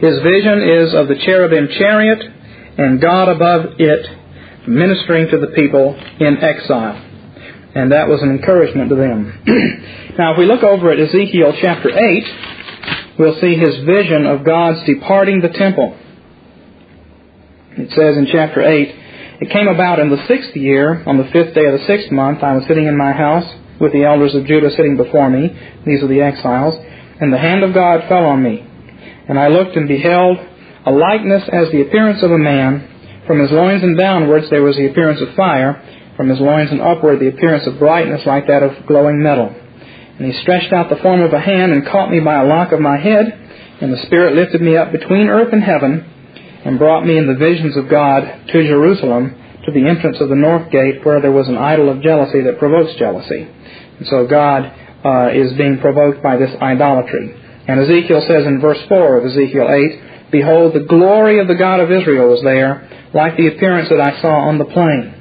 His 0.00 0.18
vision 0.18 0.62
is 0.62 0.94
of 0.94 1.08
the 1.08 1.16
cherubim 1.24 1.68
chariot 1.78 2.20
and 2.76 3.00
God 3.00 3.28
above 3.28 3.78
it 3.78 4.06
ministering 4.66 5.28
to 5.28 5.38
the 5.38 5.48
people 5.48 5.94
in 6.20 6.38
exile. 6.38 7.08
And 7.74 7.92
that 7.92 8.08
was 8.08 8.20
an 8.22 8.30
encouragement 8.30 8.90
to 8.90 8.96
them. 8.96 9.42
now, 10.18 10.32
if 10.32 10.38
we 10.38 10.46
look 10.46 10.62
over 10.62 10.90
at 10.90 10.98
Ezekiel 10.98 11.54
chapter 11.60 11.90
8, 11.90 12.24
we'll 13.18 13.40
see 13.40 13.54
his 13.54 13.84
vision 13.84 14.26
of 14.26 14.44
God's 14.44 14.84
departing 14.84 15.40
the 15.40 15.48
temple. 15.48 15.96
It 17.76 17.88
says 17.96 18.18
in 18.18 18.28
chapter 18.30 18.60
8, 18.60 19.40
It 19.40 19.50
came 19.50 19.66
about 19.66 19.98
in 19.98 20.10
the 20.10 20.22
sixth 20.28 20.54
year, 20.54 21.02
on 21.06 21.16
the 21.16 21.30
fifth 21.32 21.54
day 21.54 21.64
of 21.64 21.80
the 21.80 21.86
sixth 21.86 22.12
month, 22.12 22.42
I 22.42 22.52
was 22.52 22.66
sitting 22.68 22.86
in 22.86 22.98
my 22.98 23.12
house 23.12 23.48
with 23.80 23.92
the 23.92 24.04
elders 24.04 24.34
of 24.34 24.44
Judah 24.44 24.70
sitting 24.76 24.98
before 24.98 25.30
me. 25.30 25.48
These 25.86 26.02
are 26.02 26.06
the 26.08 26.20
exiles. 26.20 26.74
And 27.18 27.32
the 27.32 27.38
hand 27.38 27.64
of 27.64 27.72
God 27.72 28.08
fell 28.08 28.26
on 28.26 28.42
me. 28.42 28.60
And 29.26 29.38
I 29.38 29.48
looked 29.48 29.74
and 29.76 29.88
beheld 29.88 30.36
a 30.84 30.92
likeness 30.92 31.48
as 31.50 31.72
the 31.72 31.80
appearance 31.80 32.22
of 32.22 32.30
a 32.30 32.38
man. 32.38 33.24
From 33.26 33.40
his 33.40 33.50
loins 33.50 33.82
and 33.82 33.96
downwards 33.96 34.50
there 34.50 34.62
was 34.62 34.76
the 34.76 34.90
appearance 34.90 35.22
of 35.22 35.34
fire. 35.34 35.80
From 36.16 36.28
his 36.28 36.40
loins 36.40 36.70
and 36.70 36.82
upward 36.82 37.20
the 37.20 37.28
appearance 37.28 37.66
of 37.66 37.78
brightness 37.78 38.26
like 38.26 38.48
that 38.48 38.62
of 38.62 38.86
glowing 38.86 39.22
metal. 39.22 39.48
And 39.48 40.30
he 40.30 40.38
stretched 40.42 40.74
out 40.74 40.90
the 40.90 41.00
form 41.02 41.22
of 41.22 41.32
a 41.32 41.40
hand 41.40 41.72
and 41.72 41.86
caught 41.86 42.10
me 42.10 42.20
by 42.20 42.42
a 42.42 42.46
lock 42.46 42.72
of 42.72 42.80
my 42.80 42.98
head. 42.98 43.32
And 43.80 43.90
the 43.90 44.02
Spirit 44.04 44.34
lifted 44.34 44.60
me 44.60 44.76
up 44.76 44.92
between 44.92 45.28
earth 45.28 45.54
and 45.54 45.64
heaven 45.64 46.11
and 46.64 46.78
brought 46.78 47.04
me 47.04 47.18
in 47.18 47.26
the 47.26 47.34
visions 47.34 47.76
of 47.76 47.88
God 47.88 48.22
to 48.48 48.66
Jerusalem, 48.66 49.36
to 49.64 49.72
the 49.72 49.88
entrance 49.88 50.18
of 50.20 50.28
the 50.28 50.36
north 50.36 50.70
gate, 50.70 51.04
where 51.04 51.20
there 51.20 51.32
was 51.32 51.48
an 51.48 51.56
idol 51.56 51.88
of 51.88 52.02
jealousy 52.02 52.42
that 52.42 52.58
provokes 52.58 52.94
jealousy. 52.98 53.48
And 53.98 54.06
so 54.08 54.26
God 54.26 54.72
uh, 55.04 55.30
is 55.32 55.52
being 55.54 55.78
provoked 55.78 56.22
by 56.22 56.36
this 56.36 56.50
idolatry. 56.60 57.34
And 57.66 57.80
Ezekiel 57.80 58.24
says 58.26 58.46
in 58.46 58.60
verse 58.60 58.78
4 58.88 59.18
of 59.18 59.24
Ezekiel 59.26 59.68
8, 59.70 60.30
Behold, 60.30 60.74
the 60.74 60.86
glory 60.88 61.38
of 61.38 61.48
the 61.48 61.54
God 61.54 61.80
of 61.80 61.90
Israel 61.90 62.28
was 62.28 62.42
there, 62.42 62.88
like 63.14 63.36
the 63.36 63.48
appearance 63.48 63.88
that 63.90 64.00
I 64.00 64.20
saw 64.20 64.48
on 64.48 64.58
the 64.58 64.64
plain. 64.64 65.14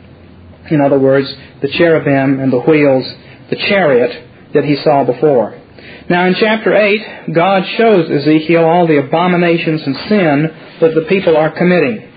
In 0.71 0.81
other 0.81 0.99
words, 0.99 1.27
the 1.61 1.67
cherubim 1.67 2.39
and 2.39 2.51
the 2.51 2.61
wheels, 2.61 3.05
the 3.49 3.57
chariot 3.57 4.27
that 4.53 4.63
he 4.63 4.77
saw 4.83 5.03
before. 5.03 5.60
Now 6.09 6.27
in 6.27 6.35
chapter 6.39 6.75
8, 6.75 7.33
God 7.33 7.63
shows 7.77 8.09
Ezekiel 8.09 8.65
all 8.65 8.87
the 8.87 8.99
abominations 8.99 9.81
and 9.85 9.95
sin 10.07 10.77
that 10.81 10.95
the 10.95 11.05
people 11.07 11.37
are 11.37 11.51
committing. 11.51 12.07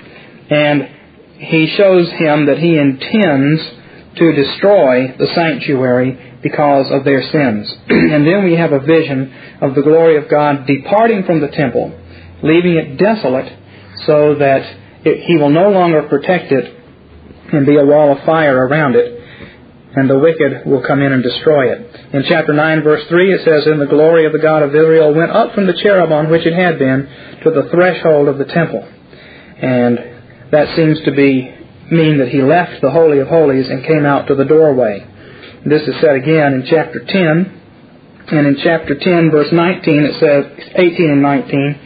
And 0.50 0.88
he 1.38 1.75
shows 1.76 2.11
him 2.11 2.47
that 2.47 2.59
he 2.59 2.78
intends 2.78 3.62
to 4.16 4.33
destroy 4.33 5.14
the 5.18 5.28
sanctuary 5.35 6.38
because 6.42 6.90
of 6.90 7.04
their 7.04 7.23
sins. 7.30 7.73
and 7.88 8.26
then 8.26 8.44
we 8.44 8.54
have 8.54 8.73
a 8.73 8.80
vision 8.80 9.33
of 9.61 9.75
the 9.75 9.83
glory 9.83 10.16
of 10.16 10.28
God 10.28 10.66
departing 10.66 11.25
from 11.25 11.40
the 11.40 11.49
temple, 11.49 11.99
leaving 12.42 12.76
it 12.76 12.99
desolate, 12.99 13.50
so 14.06 14.37
that 14.37 14.62
it, 15.04 15.25
He 15.26 15.37
will 15.37 15.50
no 15.50 15.71
longer 15.71 16.02
protect 16.02 16.52
it 16.52 16.80
and 17.52 17.66
be 17.66 17.76
a 17.76 17.85
wall 17.85 18.16
of 18.16 18.25
fire 18.25 18.66
around 18.66 18.94
it, 18.94 19.13
and 19.96 20.10
the 20.10 20.18
wicked 20.18 20.66
will 20.66 20.82
come 20.82 21.00
in 21.02 21.12
and 21.12 21.22
destroy 21.22 21.70
it. 21.72 21.78
In 22.12 22.24
chapter 22.28 22.52
9, 22.52 22.82
verse 22.82 23.04
3, 23.08 23.32
it 23.32 23.44
says, 23.44 23.66
And 23.66 23.80
the 23.80 23.86
glory 23.86 24.26
of 24.26 24.32
the 24.32 24.40
God 24.40 24.62
of 24.62 24.74
Israel 24.74 25.14
went 25.14 25.30
up 25.30 25.54
from 25.54 25.66
the 25.66 25.74
cherub 25.74 26.10
on 26.10 26.30
which 26.30 26.46
it 26.46 26.54
had 26.54 26.78
been 26.78 27.08
to 27.44 27.50
the 27.50 27.68
threshold 27.70 28.28
of 28.28 28.38
the 28.38 28.44
temple. 28.44 28.82
And 28.82 30.50
that 30.50 30.74
seems 30.74 31.00
to 31.04 31.12
be 31.12 31.54
mean 31.90 32.18
that 32.18 32.28
he 32.28 32.42
left 32.42 32.82
the 32.82 32.90
Holy 32.90 33.18
of 33.18 33.28
Holies 33.28 33.68
and 33.68 33.84
came 33.84 34.04
out 34.04 34.26
to 34.28 34.34
the 34.34 34.44
doorway. 34.44 35.06
This 35.64 35.82
is 35.82 36.00
said 36.00 36.16
again 36.16 36.54
in 36.54 36.66
chapter 36.68 36.98
10. 36.98 37.60
And 38.26 38.46
in 38.46 38.56
chapter 38.64 38.98
10, 38.98 39.30
verse 39.30 39.52
19, 39.52 40.04
it 40.04 40.18
says, 40.18 40.44
18 40.74 41.10
and 41.10 41.22
19, 41.22 41.80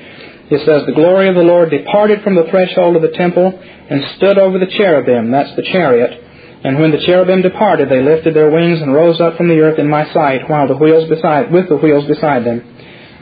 it 0.51 0.65
says, 0.65 0.87
The 0.87 0.95
glory 0.95 1.29
of 1.29 1.35
the 1.35 1.43
Lord 1.43 1.71
departed 1.71 2.23
from 2.23 2.37
the 2.37 2.47
threshold 2.49 2.97
of 2.97 3.03
the 3.03 3.17
temple 3.17 3.53
and 3.91 4.17
stood 4.17 4.39
over 4.39 4.59
the 4.59 4.67
cherubim, 4.67 5.31
that's 5.31 5.55
the 5.57 5.63
chariot. 5.63 6.25
And 6.65 6.81
when 6.81 6.91
the 6.91 7.05
cherubim 7.07 7.43
departed, 7.43 7.89
they 7.89 8.03
lifted 8.03 8.35
their 8.35 8.51
wings 8.51 8.81
and 8.81 8.93
rose 8.93 9.21
up 9.21 9.37
from 9.37 9.49
the 9.49 9.61
earth 9.61 9.79
in 9.79 9.89
my 9.89 10.13
sight, 10.13 10.49
while 10.51 10.67
the 10.67 10.77
wheels 10.77 11.09
beside, 11.09 11.53
with 11.53 11.69
the 11.69 11.77
wheels 11.77 12.07
beside 12.07 12.45
them. 12.45 12.63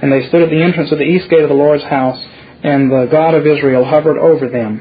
And 0.01 0.11
they 0.11 0.29
stood 0.29 0.43
at 0.43 0.51
the 0.51 0.63
entrance 0.63 0.91
of 0.91 0.99
the 0.99 1.05
east 1.05 1.29
gate 1.29 1.43
of 1.43 1.49
the 1.49 1.55
Lord's 1.55 1.85
house, 1.85 2.19
and 2.63 2.91
the 2.91 3.09
God 3.11 3.35
of 3.35 3.47
Israel 3.47 3.85
hovered 3.85 4.19
over 4.19 4.49
them. 4.49 4.81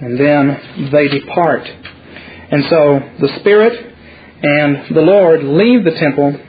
And 0.00 0.18
then 0.18 0.90
they 0.92 1.08
depart. 1.08 1.66
And 1.66 2.64
so 2.70 3.00
the 3.20 3.38
Spirit 3.40 3.94
and 4.42 4.94
the 4.94 5.00
Lord 5.00 5.42
leave 5.42 5.84
the 5.84 5.98
temple. 5.98 6.40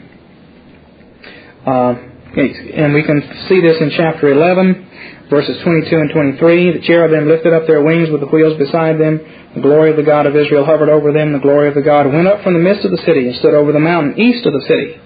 Uh, 1.65 1.95
and 2.37 2.93
we 2.93 3.01
can 3.01 3.21
see 3.49 3.61
this 3.61 3.81
in 3.81 3.89
chapter 3.97 4.31
11, 4.31 5.27
verses 5.29 5.57
22 5.63 5.95
and 5.95 6.11
23. 6.11 6.79
The 6.79 6.85
cherubim 6.85 7.27
lifted 7.27 7.51
up 7.51 7.65
their 7.65 7.81
wings 7.81 8.09
with 8.11 8.21
the 8.21 8.27
wheels 8.27 8.57
beside 8.59 8.99
them. 8.99 9.19
The 9.55 9.61
glory 9.61 9.89
of 9.89 9.97
the 9.97 10.03
God 10.03 10.27
of 10.27 10.35
Israel 10.35 10.63
hovered 10.63 10.89
over 10.89 11.11
them. 11.11 11.33
The 11.33 11.39
glory 11.39 11.67
of 11.67 11.73
the 11.73 11.81
God 11.81 12.05
went 12.05 12.27
up 12.27 12.43
from 12.43 12.53
the 12.53 12.59
midst 12.59 12.85
of 12.85 12.91
the 12.91 13.01
city 13.05 13.27
and 13.27 13.35
stood 13.37 13.55
over 13.55 13.71
the 13.71 13.79
mountain 13.79 14.19
east 14.21 14.45
of 14.45 14.53
the 14.53 14.61
city. 14.67 15.01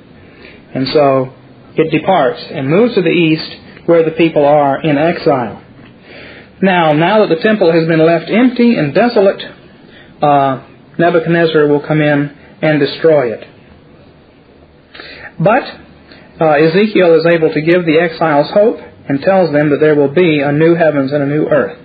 And 0.76 0.88
so 0.90 1.34
it 1.76 1.90
departs 1.92 2.44
and 2.52 2.68
moves 2.68 2.96
to 2.96 3.02
the 3.02 3.10
east 3.10 3.88
where 3.88 4.04
the 4.04 4.12
people 4.12 4.44
are 4.44 4.82
in 4.82 4.98
exile. 4.98 5.64
Now, 6.62 6.92
now 6.92 7.26
that 7.26 7.34
the 7.34 7.42
temple 7.42 7.72
has 7.72 7.88
been 7.88 8.06
left 8.06 8.30
empty 8.30 8.76
and 8.76 8.94
desolate, 8.94 9.42
uh, 10.22 10.68
Nebuchadnezzar 11.00 11.68
will 11.68 11.88
come 11.88 12.02
in 12.02 12.38
and 12.62 12.80
destroy 12.80 13.34
it. 13.34 13.48
But 15.40 15.64
uh, 16.42 16.58
Ezekiel 16.58 17.14
is 17.22 17.26
able 17.30 17.54
to 17.54 17.62
give 17.62 17.86
the 17.86 18.00
exiles 18.02 18.50
hope 18.50 18.80
and 19.08 19.22
tells 19.22 19.54
them 19.54 19.70
that 19.70 19.80
there 19.80 19.96
will 19.96 20.10
be 20.10 20.40
a 20.40 20.52
new 20.52 20.74
heavens 20.74 21.12
and 21.12 21.22
a 21.22 21.28
new 21.28 21.46
earth. 21.46 21.78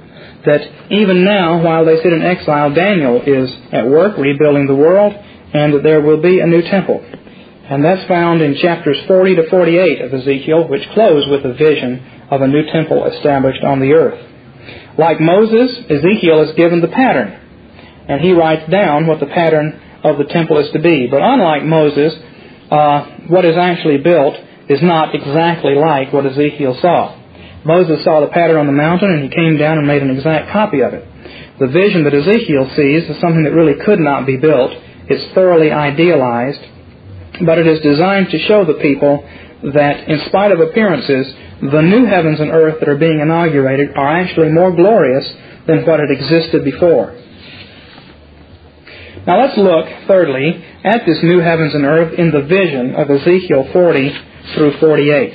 That 0.46 0.62
even 0.90 1.24
now, 1.24 1.62
while 1.62 1.84
they 1.84 1.96
sit 2.02 2.12
in 2.12 2.22
exile, 2.22 2.72
Daniel 2.72 3.20
is 3.20 3.52
at 3.72 3.86
work 3.86 4.16
rebuilding 4.16 4.66
the 4.66 4.74
world, 4.74 5.12
and 5.12 5.74
that 5.74 5.82
there 5.82 6.00
will 6.00 6.22
be 6.22 6.40
a 6.40 6.46
new 6.46 6.62
temple. 6.62 7.04
And 7.68 7.84
that's 7.84 8.06
found 8.08 8.40
in 8.40 8.56
chapters 8.56 8.96
40 9.08 9.36
to 9.36 9.50
48 9.50 10.00
of 10.02 10.14
Ezekiel, 10.14 10.68
which 10.68 10.88
close 10.94 11.26
with 11.28 11.44
a 11.44 11.52
vision 11.52 12.26
of 12.30 12.40
a 12.40 12.46
new 12.46 12.64
temple 12.70 13.04
established 13.06 13.62
on 13.64 13.80
the 13.80 13.92
earth. 13.92 14.22
Like 14.96 15.20
Moses, 15.20 15.76
Ezekiel 15.90 16.48
is 16.48 16.56
given 16.56 16.80
the 16.80 16.88
pattern, 16.88 17.28
and 18.08 18.20
he 18.20 18.32
writes 18.32 18.70
down 18.70 19.06
what 19.06 19.20
the 19.20 19.26
pattern 19.26 19.80
of 20.04 20.16
the 20.16 20.24
temple 20.24 20.58
is 20.58 20.70
to 20.72 20.78
be. 20.78 21.08
But 21.10 21.22
unlike 21.22 21.64
Moses, 21.64 22.14
uh, 22.70 23.15
what 23.28 23.44
is 23.44 23.56
actually 23.56 23.98
built 23.98 24.34
is 24.68 24.82
not 24.82 25.14
exactly 25.14 25.74
like 25.74 26.12
what 26.12 26.26
Ezekiel 26.26 26.76
saw. 26.80 27.16
Moses 27.64 28.04
saw 28.04 28.20
the 28.20 28.28
pattern 28.28 28.56
on 28.56 28.66
the 28.66 28.72
mountain 28.72 29.10
and 29.10 29.22
he 29.22 29.28
came 29.28 29.56
down 29.58 29.78
and 29.78 29.86
made 29.86 30.02
an 30.02 30.10
exact 30.10 30.50
copy 30.52 30.80
of 30.80 30.94
it. 30.94 31.04
The 31.58 31.66
vision 31.68 32.04
that 32.04 32.14
Ezekiel 32.14 32.70
sees 32.76 33.08
is 33.10 33.20
something 33.20 33.44
that 33.44 33.52
really 33.52 33.74
could 33.84 33.98
not 33.98 34.26
be 34.26 34.36
built. 34.36 34.72
It's 35.08 35.34
thoroughly 35.34 35.72
idealized, 35.72 36.60
but 37.44 37.58
it 37.58 37.66
is 37.66 37.80
designed 37.80 38.30
to 38.30 38.38
show 38.46 38.64
the 38.64 38.74
people 38.74 39.26
that 39.74 40.08
in 40.08 40.20
spite 40.26 40.52
of 40.52 40.60
appearances, 40.60 41.32
the 41.62 41.82
new 41.82 42.04
heavens 42.04 42.40
and 42.40 42.50
earth 42.50 42.78
that 42.80 42.88
are 42.88 42.98
being 42.98 43.20
inaugurated 43.20 43.96
are 43.96 44.16
actually 44.20 44.50
more 44.50 44.70
glorious 44.70 45.26
than 45.66 45.84
what 45.86 45.98
had 46.00 46.10
existed 46.10 46.64
before. 46.64 47.16
Now 49.26 49.40
let's 49.42 49.58
look, 49.58 49.86
thirdly, 50.06 50.64
at 50.84 51.02
this 51.04 51.18
new 51.24 51.40
heavens 51.40 51.74
and 51.74 51.84
earth 51.84 52.16
in 52.16 52.30
the 52.30 52.42
vision 52.42 52.94
of 52.94 53.10
Ezekiel 53.10 53.68
40 53.72 54.10
through 54.54 54.78
48. 54.78 55.34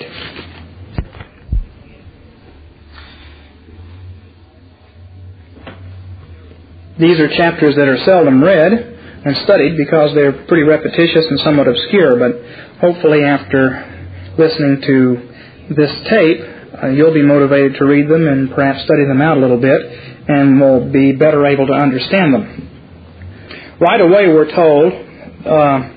These 6.99 7.19
are 7.19 7.35
chapters 7.35 7.75
that 7.75 7.89
are 7.89 7.97
seldom 8.05 8.41
read 8.41 8.71
and 8.71 9.35
studied 9.43 9.75
because 9.75 10.15
they're 10.15 10.45
pretty 10.47 10.63
repetitious 10.63 11.25
and 11.29 11.39
somewhat 11.41 11.67
obscure, 11.67 12.15
but 12.15 12.79
hopefully 12.79 13.25
after 13.25 14.31
listening 14.37 14.81
to 14.87 15.75
this 15.75 15.91
tape, 16.09 16.39
uh, 16.81 16.87
you'll 16.87 17.13
be 17.13 17.23
motivated 17.23 17.75
to 17.75 17.85
read 17.85 18.07
them 18.07 18.25
and 18.25 18.51
perhaps 18.51 18.85
study 18.85 19.03
them 19.03 19.19
out 19.19 19.35
a 19.35 19.41
little 19.41 19.59
bit 19.59 19.81
and 20.29 20.61
will 20.61 20.89
be 20.89 21.11
better 21.11 21.45
able 21.45 21.67
to 21.67 21.73
understand 21.73 22.33
them. 22.33 22.70
Right 23.81 23.99
away 23.99 24.27
we're 24.27 24.53
told 24.53 24.93
uh, 24.93 25.89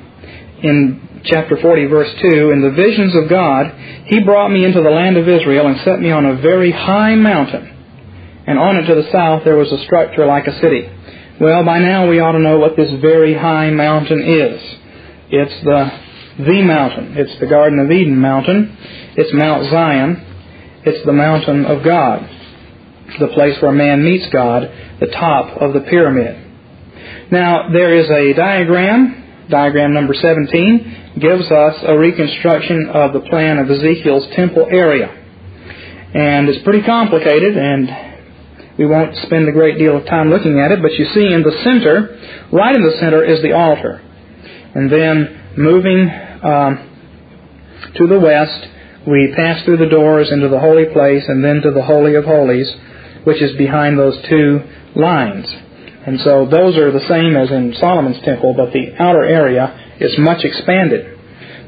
in 0.63 1.23
chapter 1.25 1.61
40, 1.61 1.87
verse 1.87 2.11
2, 2.23 2.51
in 2.51 2.63
the 2.63 2.71
visions 2.71 3.15
of 3.15 3.29
God, 3.29 3.73
He 4.07 4.21
brought 4.21 4.51
me 4.51 4.65
into 4.65 4.81
the 4.81 4.91
land 4.91 5.19
of 5.19 5.29
Israel 5.29 5.67
and 5.67 5.79
set 5.85 6.01
me 6.01 6.11
on 6.11 6.25
a 6.25 6.37
very 6.37 6.73
high 6.73 7.15
mountain. 7.15 7.71
And 8.47 8.59
on 8.59 8.77
it 8.77 8.87
to 8.87 8.95
the 8.95 9.11
south 9.13 9.45
there 9.45 9.57
was 9.57 9.71
a 9.71 9.85
structure 9.85 10.27
like 10.27 10.47
a 10.47 10.59
city. 10.61 10.89
Well, 11.41 11.65
by 11.65 11.79
now 11.79 12.09
we 12.09 12.21
ought 12.21 12.33
to 12.33 12.39
know 12.39 12.59
what 12.59 12.77
this 12.77 12.91
very 13.01 13.35
high 13.35 13.71
mountain 13.71 14.23
is. 14.23 14.61
It's 15.31 15.65
the 15.65 16.05
the 16.37 16.63
mountain. 16.63 17.17
It's 17.17 17.39
the 17.39 17.47
Garden 17.47 17.79
of 17.79 17.91
Eden 17.91 18.21
mountain. 18.21 18.77
It's 19.17 19.33
Mount 19.33 19.71
Zion. 19.71 20.83
It's 20.85 21.05
the 21.07 21.13
mountain 21.13 21.65
of 21.65 21.85
God. 21.85 22.29
The 23.21 23.29
place 23.29 23.61
where 23.63 23.73
man 23.73 24.05
meets 24.05 24.27
God, 24.33 24.63
the 25.01 25.07
top 25.07 25.61
of 25.63 25.73
the 25.73 25.81
pyramid. 25.81 26.44
Now, 27.35 27.69
there 27.73 27.93
is 27.99 28.09
a 28.09 28.33
diagram, 28.33 29.49
diagram 29.51 29.93
number 29.93 30.15
17, 30.15 31.19
gives 31.19 31.51
us 31.51 31.75
a 31.83 31.99
reconstruction 31.99 32.89
of 32.95 33.13
the 33.13 33.23
plan 33.29 33.59
of 33.59 33.69
Ezekiel's 33.69 34.29
temple 34.37 34.69
area. 34.71 35.09
And 36.15 36.49
it's 36.49 36.63
pretty 36.63 36.87
complicated, 36.87 37.57
and 37.59 37.91
we 38.79 38.87
won't 38.87 39.17
spend 39.27 39.49
a 39.49 39.53
great 39.53 39.79
deal 39.79 39.97
of 39.97 40.07
time 40.07 40.31
looking 40.31 40.61
at 40.61 40.71
it, 40.71 40.81
but 40.81 40.93
you 40.93 41.07
see 41.07 41.33
in 41.33 41.43
the 41.43 41.51
center, 41.65 42.47
right 42.53 42.77
in 42.77 42.85
the 42.85 42.97
center, 43.01 43.25
is 43.25 43.43
the 43.43 43.51
altar. 43.51 44.01
And 44.77 44.93
then 44.93 45.55
moving 45.57 46.09
um, 46.41 46.89
to 47.97 48.07
the 48.07 48.21
west, 48.21 48.69
we 49.09 49.35
pass 49.35 49.65
through 49.65 49.79
the 49.79 49.89
doors 49.89 50.31
into 50.31 50.49
the 50.49 50.61
holy 50.61 50.87
place 50.93 51.25
and 51.27 51.45
then 51.45 51.63
to 51.63 51.73
the 51.73 51.83
Holy 51.83 52.15
of 52.15 52.27
Holies, 52.27 52.73
which 53.25 53.43
is 53.43 53.57
behind 53.57 53.99
those 53.99 54.23
two 54.29 54.61
lines. 54.95 55.53
And 56.07 56.21
so 56.21 56.47
those 56.47 56.77
are 56.77 56.93
the 56.93 57.07
same 57.09 57.37
as 57.37 57.51
in 57.51 57.75
Solomon's 57.81 58.23
temple, 58.25 58.55
but 58.55 58.73
the 58.73 58.95
outer 58.99 59.25
area 59.25 59.97
is 60.01 60.19
much 60.19 60.45
expanded. 60.45 61.19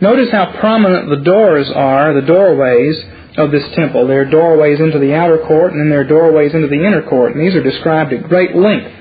Notice 0.00 0.28
how 0.30 0.58
prominent 0.60 1.08
the 1.08 1.24
doors 1.24 1.70
are, 1.74 2.12
the 2.12 2.26
doorways 2.26 3.02
of 3.38 3.50
this 3.50 3.64
temple. 3.74 4.06
There 4.06 4.22
are 4.22 4.30
doorways 4.30 4.78
into 4.78 4.98
the 4.98 5.14
outer 5.14 5.38
court, 5.38 5.72
and 5.72 5.80
then 5.80 5.88
there 5.88 6.00
are 6.00 6.08
doorways 6.08 6.52
into 6.52 6.68
the 6.68 6.84
inner 6.84 7.02
court, 7.02 7.34
and 7.34 7.40
these 7.40 7.54
are 7.54 7.62
described 7.62 8.12
at 8.12 8.28
great 8.28 8.54
length. 8.54 8.92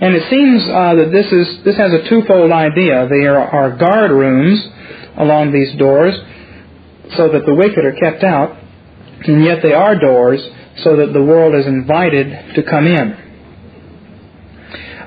And 0.00 0.14
it 0.14 0.30
seems 0.30 0.62
uh, 0.62 0.94
that 0.94 1.10
this 1.10 1.26
is 1.26 1.64
this 1.64 1.76
has 1.76 1.92
a 1.92 2.08
twofold 2.08 2.52
idea. 2.52 3.08
There 3.08 3.40
are 3.40 3.76
guard 3.76 4.12
rooms 4.12 4.62
along 5.16 5.52
these 5.52 5.76
doors, 5.76 6.14
so 7.16 7.32
that 7.32 7.44
the 7.44 7.54
wicked 7.54 7.84
are 7.84 7.98
kept 7.98 8.22
out, 8.22 8.56
and 9.26 9.42
yet 9.42 9.60
they 9.60 9.72
are 9.72 9.98
doors, 9.98 10.40
so 10.84 10.96
that 10.96 11.12
the 11.12 11.22
world 11.22 11.56
is 11.56 11.66
invited 11.66 12.54
to 12.54 12.62
come 12.62 12.86
in. 12.86 13.27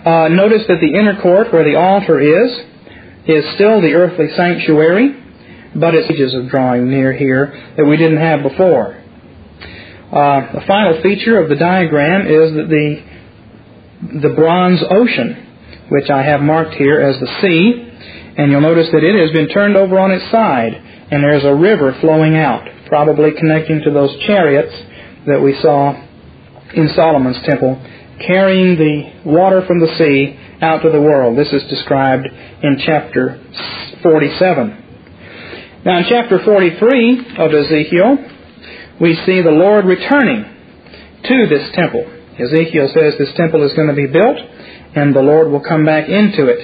Uh, 0.05 0.27
notice 0.29 0.63
that 0.67 0.79
the 0.81 0.98
inner 0.98 1.22
court, 1.22 1.53
where 1.53 1.63
the 1.63 1.75
altar 1.75 2.20
is, 2.20 2.51
is 3.27 3.46
still 3.55 3.81
the 3.81 3.93
earthly 3.93 4.27
sanctuary, 4.36 5.15
but 5.75 5.93
it's 5.93 6.10
ages 6.10 6.34
of 6.34 6.50
drawing 6.50 6.89
near 6.89 7.13
here 7.13 7.74
that 7.77 7.86
we 7.86 7.98
didn't 7.98 8.17
have 8.17 8.41
before. 8.41 8.96
Uh, 10.12 10.53
the 10.53 10.63
final 10.67 11.01
feature 11.01 11.39
of 11.39 11.50
the 11.50 11.55
diagram 11.55 12.27
is 12.27 12.53
that 12.53 12.67
the 12.67 13.12
the 14.22 14.29
bronze 14.29 14.81
ocean, 14.89 15.48
which 15.89 16.10
I 16.10 16.24
have 16.24 16.41
marked 16.41 16.74
here 16.74 17.00
as 17.00 17.20
the 17.20 17.27
sea, 17.39 18.34
and 18.38 18.51
you'll 18.51 18.62
notice 18.62 18.88
that 18.91 19.03
it 19.03 19.15
has 19.22 19.31
been 19.31 19.50
turned 19.50 19.77
over 19.77 20.00
on 20.00 20.12
its 20.12 20.29
side, 20.31 20.74
and 20.74 21.24
there's 21.24 21.46
a 21.46 21.53
river 21.53 21.96
flowing 22.01 22.36
out, 22.36 22.67
probably 22.88 23.31
connecting 23.38 23.81
to 23.84 23.91
those 23.91 24.10
chariots 24.25 24.74
that 25.27 25.39
we 25.39 25.53
saw 25.62 25.93
in 26.73 26.89
Solomon's 26.95 27.41
temple, 27.43 27.81
carrying 28.25 28.77
the 28.77 29.29
water 29.29 29.65
from 29.65 29.79
the 29.79 29.93
sea 29.97 30.37
out 30.61 30.83
to 30.83 30.89
the 30.89 31.01
world. 31.01 31.37
This 31.37 31.51
is 31.51 31.63
described 31.69 32.27
in 32.27 32.77
chapter 32.85 33.41
47. 34.03 35.84
Now, 35.84 35.99
in 35.99 36.05
chapter 36.07 36.43
43 36.43 37.36
of 37.38 37.51
Ezekiel, 37.53 38.17
we 39.01 39.15
see 39.25 39.41
the 39.41 39.49
Lord 39.49 39.86
returning 39.86 40.45
to 41.25 41.47
this 41.49 41.69
temple. 41.73 42.05
Ezekiel 42.38 42.89
says 42.93 43.17
this 43.17 43.34
temple 43.36 43.63
is 43.65 43.73
going 43.73 43.89
to 43.89 43.97
be 43.97 44.07
built 44.07 44.38
and 44.95 45.15
the 45.15 45.21
Lord 45.21 45.49
will 45.49 45.63
come 45.63 45.86
back 45.86 46.07
into 46.07 46.47
it. 46.47 46.62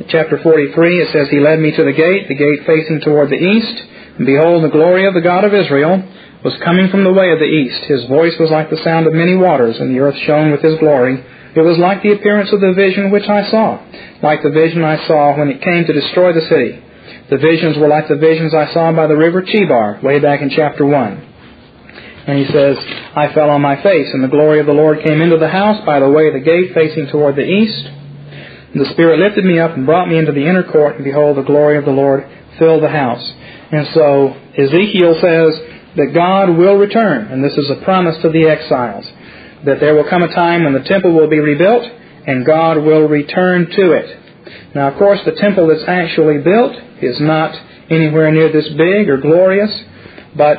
In 0.00 0.06
chapter 0.08 0.38
43 0.42 0.74
it 0.74 1.08
says, 1.12 1.28
He 1.30 1.40
led 1.40 1.58
me 1.58 1.74
to 1.74 1.84
the 1.84 1.92
gate, 1.92 2.28
the 2.28 2.34
gate 2.34 2.66
facing 2.66 3.00
toward 3.00 3.30
the 3.30 3.38
east, 3.38 3.82
and 4.18 4.26
behold, 4.26 4.64
the 4.64 4.74
glory 4.74 5.06
of 5.06 5.14
the 5.14 5.20
God 5.20 5.44
of 5.44 5.54
Israel 5.54 6.02
was 6.44 6.54
coming 6.64 6.88
from 6.88 7.04
the 7.04 7.12
way 7.12 7.30
of 7.30 7.38
the 7.38 7.44
east. 7.44 7.84
His 7.84 8.04
voice 8.06 8.34
was 8.38 8.50
like 8.50 8.70
the 8.70 8.82
sound 8.84 9.06
of 9.06 9.12
many 9.12 9.34
waters, 9.34 9.78
and 9.78 9.94
the 9.94 10.00
earth 10.00 10.16
shone 10.26 10.50
with 10.52 10.62
his 10.62 10.78
glory. 10.78 11.24
It 11.54 11.62
was 11.62 11.78
like 11.78 12.02
the 12.02 12.12
appearance 12.12 12.52
of 12.52 12.60
the 12.60 12.74
vision 12.74 13.10
which 13.10 13.28
I 13.28 13.50
saw, 13.50 13.82
like 14.22 14.42
the 14.42 14.50
vision 14.50 14.84
I 14.84 15.06
saw 15.06 15.36
when 15.36 15.48
it 15.48 15.62
came 15.62 15.84
to 15.86 15.92
destroy 15.92 16.32
the 16.32 16.46
city. 16.46 16.82
The 17.30 17.38
visions 17.38 17.76
were 17.76 17.88
like 17.88 18.08
the 18.08 18.16
visions 18.16 18.54
I 18.54 18.72
saw 18.72 18.92
by 18.92 19.06
the 19.06 19.16
river 19.16 19.42
Chebar, 19.42 20.02
way 20.02 20.20
back 20.20 20.40
in 20.40 20.50
chapter 20.50 20.86
1. 20.86 21.28
And 22.28 22.38
he 22.38 22.52
says, 22.52 22.76
I 23.16 23.32
fell 23.32 23.50
on 23.50 23.62
my 23.62 23.82
face, 23.82 24.08
and 24.12 24.22
the 24.22 24.28
glory 24.28 24.60
of 24.60 24.66
the 24.66 24.72
Lord 24.72 25.04
came 25.04 25.20
into 25.20 25.38
the 25.38 25.48
house 25.48 25.84
by 25.84 25.98
the 25.98 26.08
way 26.08 26.28
of 26.28 26.34
the 26.34 26.40
gate 26.40 26.74
facing 26.74 27.08
toward 27.08 27.36
the 27.36 27.48
east. 27.48 27.86
And 28.72 28.84
the 28.84 28.90
Spirit 28.92 29.18
lifted 29.18 29.44
me 29.44 29.58
up 29.58 29.72
and 29.72 29.86
brought 29.86 30.08
me 30.08 30.18
into 30.18 30.32
the 30.32 30.46
inner 30.46 30.62
court, 30.62 30.96
and 30.96 31.04
behold, 31.04 31.36
the 31.36 31.42
glory 31.42 31.78
of 31.78 31.86
the 31.86 31.90
Lord 31.90 32.28
filled 32.58 32.82
the 32.82 32.90
house. 32.90 33.24
And 33.72 33.88
so 33.94 34.36
Ezekiel 34.56 35.16
says 35.20 35.77
that 35.96 36.12
God 36.14 36.56
will 36.56 36.76
return, 36.76 37.28
and 37.28 37.42
this 37.42 37.56
is 37.56 37.70
a 37.70 37.82
promise 37.84 38.20
to 38.22 38.30
the 38.30 38.44
exiles, 38.44 39.06
that 39.64 39.80
there 39.80 39.94
will 39.94 40.08
come 40.08 40.22
a 40.22 40.34
time 40.34 40.64
when 40.64 40.72
the 40.72 40.88
temple 40.88 41.12
will 41.12 41.28
be 41.28 41.38
rebuilt, 41.38 41.84
and 42.26 42.44
God 42.44 42.78
will 42.78 43.08
return 43.08 43.70
to 43.70 43.92
it. 43.92 44.18
Now, 44.74 44.88
of 44.88 44.98
course, 44.98 45.20
the 45.24 45.32
temple 45.32 45.68
that's 45.68 45.88
actually 45.88 46.38
built 46.38 46.72
is 47.00 47.20
not 47.20 47.54
anywhere 47.90 48.30
near 48.30 48.52
this 48.52 48.68
big 48.68 49.08
or 49.08 49.16
glorious, 49.16 49.70
but 50.36 50.58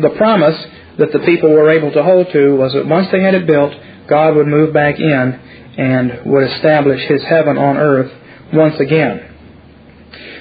the 0.00 0.10
promise 0.16 0.58
that 0.98 1.12
the 1.12 1.20
people 1.20 1.50
were 1.50 1.70
able 1.70 1.92
to 1.92 2.02
hold 2.02 2.26
to 2.32 2.56
was 2.56 2.72
that 2.72 2.86
once 2.86 3.08
they 3.12 3.22
had 3.22 3.34
it 3.34 3.46
built, 3.46 3.72
God 4.08 4.34
would 4.34 4.46
move 4.46 4.72
back 4.74 4.98
in 4.98 5.40
and 5.78 6.26
would 6.26 6.50
establish 6.50 7.00
His 7.08 7.22
heaven 7.22 7.56
on 7.56 7.76
earth 7.76 8.12
once 8.52 8.78
again. 8.80 9.28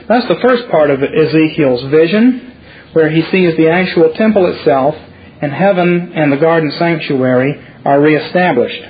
That's 0.10 0.28
the 0.28 0.40
first 0.46 0.70
part 0.70 0.90
of 0.90 1.00
Ezekiel's 1.02 1.90
vision, 1.90 2.51
where 2.94 3.10
he 3.10 3.22
sees 3.32 3.56
the 3.58 3.70
actual 3.70 4.14
temple 4.14 4.46
itself 4.54 4.96
and 5.42 5.52
heaven 5.52 6.14
and 6.16 6.32
the 6.32 6.38
garden 6.38 6.72
sanctuary 6.78 7.54
are 7.84 8.02
reestablished. 8.02 8.82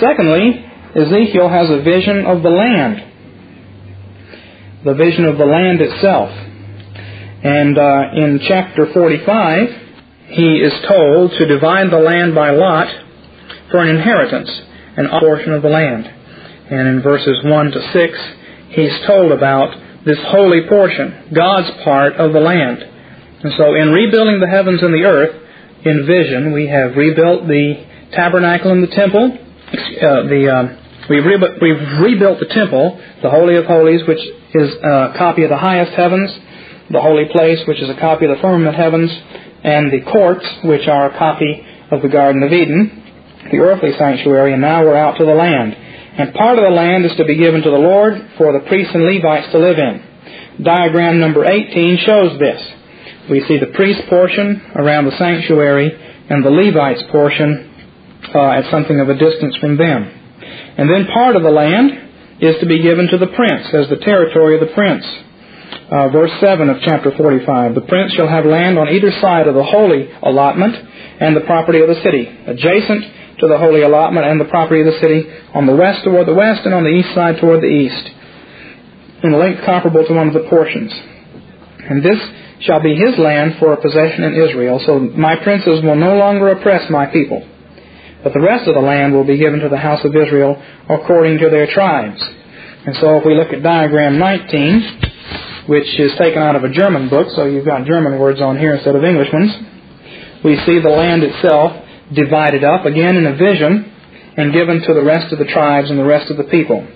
Secondly, 0.00 0.64
Ezekiel 0.94 1.48
has 1.48 1.68
a 1.70 1.82
vision 1.82 2.26
of 2.26 2.42
the 2.42 2.50
land, 2.50 3.02
the 4.84 4.94
vision 4.94 5.24
of 5.24 5.38
the 5.38 5.44
land 5.44 5.80
itself. 5.80 6.30
And 7.42 7.78
uh, 7.78 8.02
in 8.14 8.40
chapter 8.46 8.92
45, 8.92 9.68
he 10.28 10.60
is 10.60 10.72
told 10.88 11.32
to 11.32 11.46
divide 11.46 11.90
the 11.90 11.98
land 11.98 12.34
by 12.34 12.50
lot 12.50 12.88
for 13.70 13.82
an 13.82 13.88
inheritance, 13.88 14.50
an 14.96 15.08
portion 15.20 15.52
of 15.52 15.62
the 15.62 15.68
land. 15.68 16.06
And 16.06 16.88
in 16.88 17.02
verses 17.02 17.38
1 17.44 17.70
to 17.72 17.92
6, 17.92 18.18
he's 18.70 19.06
told 19.06 19.32
about 19.32 19.74
this 20.04 20.18
holy 20.28 20.68
portion, 20.68 21.32
God's 21.34 21.70
part 21.84 22.14
of 22.14 22.32
the 22.32 22.40
land. 22.40 22.78
And 23.42 23.52
so 23.56 23.74
in 23.74 23.90
rebuilding 23.90 24.40
the 24.40 24.48
heavens 24.48 24.82
and 24.82 24.92
the 24.92 25.04
earth, 25.04 25.36
in 25.84 26.06
vision, 26.06 26.52
we 26.52 26.68
have 26.68 26.96
rebuilt 26.96 27.46
the 27.46 27.86
tabernacle 28.12 28.70
and 28.70 28.82
the 28.82 28.94
temple. 28.94 29.32
Uh, 29.32 30.28
the 30.28 30.52
um, 30.52 30.78
we've, 31.08 31.24
we've 31.24 32.00
rebuilt 32.00 32.38
the 32.38 32.52
temple, 32.52 33.00
the 33.22 33.30
Holy 33.30 33.56
of 33.56 33.64
Holies, 33.64 34.02
which 34.06 34.18
is 34.18 34.74
a 34.82 35.14
copy 35.16 35.44
of 35.44 35.50
the 35.50 35.56
highest 35.56 35.92
heavens, 35.92 36.30
the 36.90 37.00
holy 37.00 37.26
place, 37.32 37.60
which 37.66 37.80
is 37.80 37.88
a 37.88 37.98
copy 37.98 38.26
of 38.26 38.36
the 38.36 38.42
firmament 38.42 38.76
heavens, 38.76 39.10
and 39.62 39.92
the 39.92 40.00
courts, 40.10 40.44
which 40.64 40.86
are 40.88 41.10
a 41.14 41.18
copy 41.18 41.64
of 41.90 42.02
the 42.02 42.08
Garden 42.08 42.42
of 42.42 42.52
Eden, 42.52 43.02
the 43.50 43.58
earthly 43.58 43.92
sanctuary, 43.96 44.52
and 44.52 44.60
now 44.60 44.82
we're 44.82 44.96
out 44.96 45.16
to 45.18 45.24
the 45.24 45.34
land. 45.34 45.76
And 46.20 46.34
part 46.34 46.58
of 46.58 46.64
the 46.64 46.76
land 46.76 47.06
is 47.06 47.16
to 47.16 47.24
be 47.24 47.36
given 47.36 47.62
to 47.62 47.70
the 47.70 47.78
Lord 47.78 48.12
for 48.36 48.52
the 48.52 48.60
priests 48.68 48.92
and 48.94 49.04
Levites 49.04 49.50
to 49.52 49.58
live 49.58 49.78
in. 49.78 50.62
Diagram 50.62 51.18
number 51.18 51.46
18 51.46 51.96
shows 52.04 52.38
this. 52.38 52.60
We 53.30 53.40
see 53.48 53.56
the 53.56 53.72
priest 53.72 54.02
portion 54.10 54.60
around 54.76 55.06
the 55.06 55.16
sanctuary 55.16 55.88
and 56.28 56.44
the 56.44 56.50
Levites 56.50 57.02
portion 57.10 57.72
uh, 58.34 58.50
at 58.50 58.70
something 58.70 59.00
of 59.00 59.08
a 59.08 59.16
distance 59.16 59.56
from 59.56 59.78
them. 59.78 60.04
And 60.76 60.90
then 60.90 61.06
part 61.06 61.36
of 61.36 61.42
the 61.42 61.50
land 61.50 62.36
is 62.40 62.56
to 62.60 62.66
be 62.66 62.82
given 62.82 63.08
to 63.08 63.16
the 63.16 63.32
prince 63.32 63.72
as 63.72 63.88
the 63.88 64.04
territory 64.04 64.60
of 64.60 64.60
the 64.60 64.74
prince 64.74 65.04
uh, 65.90 66.08
verse 66.08 66.30
7 66.40 66.68
of 66.68 66.76
chapter 66.82 67.12
45. 67.16 67.74
The 67.74 67.80
prince 67.82 68.12
shall 68.14 68.28
have 68.28 68.44
land 68.44 68.78
on 68.78 68.88
either 68.88 69.10
side 69.20 69.46
of 69.46 69.54
the 69.54 69.64
holy 69.64 70.10
allotment 70.22 70.74
and 71.20 71.36
the 71.36 71.42
property 71.42 71.80
of 71.80 71.88
the 71.88 72.00
city, 72.02 72.26
adjacent 72.46 73.04
to 73.40 73.48
the 73.48 73.58
holy 73.58 73.82
allotment 73.82 74.26
and 74.26 74.40
the 74.40 74.44
property 74.46 74.80
of 74.80 74.86
the 74.86 75.00
city, 75.00 75.24
on 75.54 75.66
the 75.66 75.74
west 75.74 76.04
toward 76.04 76.26
the 76.26 76.34
west 76.34 76.64
and 76.64 76.74
on 76.74 76.84
the 76.84 76.90
east 76.90 77.14
side 77.14 77.38
toward 77.40 77.60
the 77.60 77.66
east, 77.66 78.10
in 79.22 79.32
length 79.32 79.64
comparable 79.64 80.06
to 80.06 80.14
one 80.14 80.28
of 80.28 80.34
the 80.34 80.48
portions. 80.48 80.92
And 81.88 82.02
this 82.02 82.18
shall 82.60 82.80
be 82.80 82.94
his 82.94 83.18
land 83.18 83.56
for 83.58 83.72
a 83.72 83.80
possession 83.80 84.24
in 84.24 84.34
Israel, 84.34 84.80
so 84.84 84.98
my 84.98 85.36
princes 85.36 85.82
will 85.82 85.96
no 85.96 86.16
longer 86.16 86.50
oppress 86.50 86.88
my 86.90 87.06
people. 87.06 87.46
but 88.22 88.32
the 88.32 88.40
rest 88.40 88.68
of 88.68 88.74
the 88.74 88.80
land 88.80 89.14
will 89.14 89.24
be 89.24 89.38
given 89.38 89.60
to 89.60 89.68
the 89.68 89.78
house 89.78 90.04
of 90.04 90.14
Israel 90.14 90.60
according 90.88 91.38
to 91.38 91.48
their 91.48 91.66
tribes. 91.72 92.20
And 92.86 92.96
so 92.96 93.18
if 93.18 93.24
we 93.24 93.34
look 93.34 93.52
at 93.52 93.62
diagram 93.62 94.18
19, 94.18 95.64
which 95.66 95.88
is 95.98 96.12
taken 96.18 96.42
out 96.42 96.56
of 96.56 96.64
a 96.64 96.70
German 96.70 97.08
book, 97.08 97.28
so 97.34 97.44
you've 97.44 97.64
got 97.64 97.86
German 97.86 98.18
words 98.18 98.40
on 98.40 98.58
here 98.58 98.74
instead 98.74 98.96
of 98.96 99.04
English 99.04 99.32
ones, 99.32 99.52
we 100.44 100.56
see 100.66 100.80
the 100.80 100.88
land 100.88 101.22
itself 101.22 101.86
divided 102.14 102.64
up 102.64 102.84
again 102.84 103.16
in 103.16 103.26
a 103.26 103.36
vision 103.36 103.92
and 104.36 104.52
given 104.52 104.80
to 104.82 104.94
the 104.94 105.02
rest 105.02 105.32
of 105.32 105.38
the 105.38 105.44
tribes 105.44 105.90
and 105.90 105.98
the 105.98 106.04
rest 106.04 106.30
of 106.30 106.36
the 106.36 106.44
people. 106.44 106.86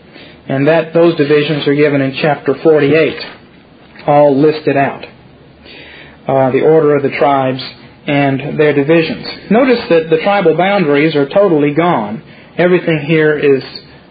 And 0.49 0.69
that 0.69 0.93
those 0.93 1.17
divisions 1.17 1.67
are 1.67 1.75
given 1.75 2.01
in 2.01 2.19
chapter 2.21 2.55
48, 2.63 4.07
all 4.07 4.41
listed 4.41 4.77
out. 4.77 5.05
Uh, 5.05 6.51
the 6.51 6.63
order 6.63 6.97
of 6.97 7.03
the 7.03 7.17
tribes 7.19 7.63
and 8.07 8.59
their 8.59 8.75
divisions. 8.75 9.51
Notice 9.51 9.81
that 9.89 10.11
the 10.11 10.19
tribal 10.23 10.57
boundaries 10.57 11.15
are 11.15 11.29
totally 11.29 11.75
gone. 11.75 12.23
Everything 12.57 13.05
here 13.07 13.39
is 13.39 13.63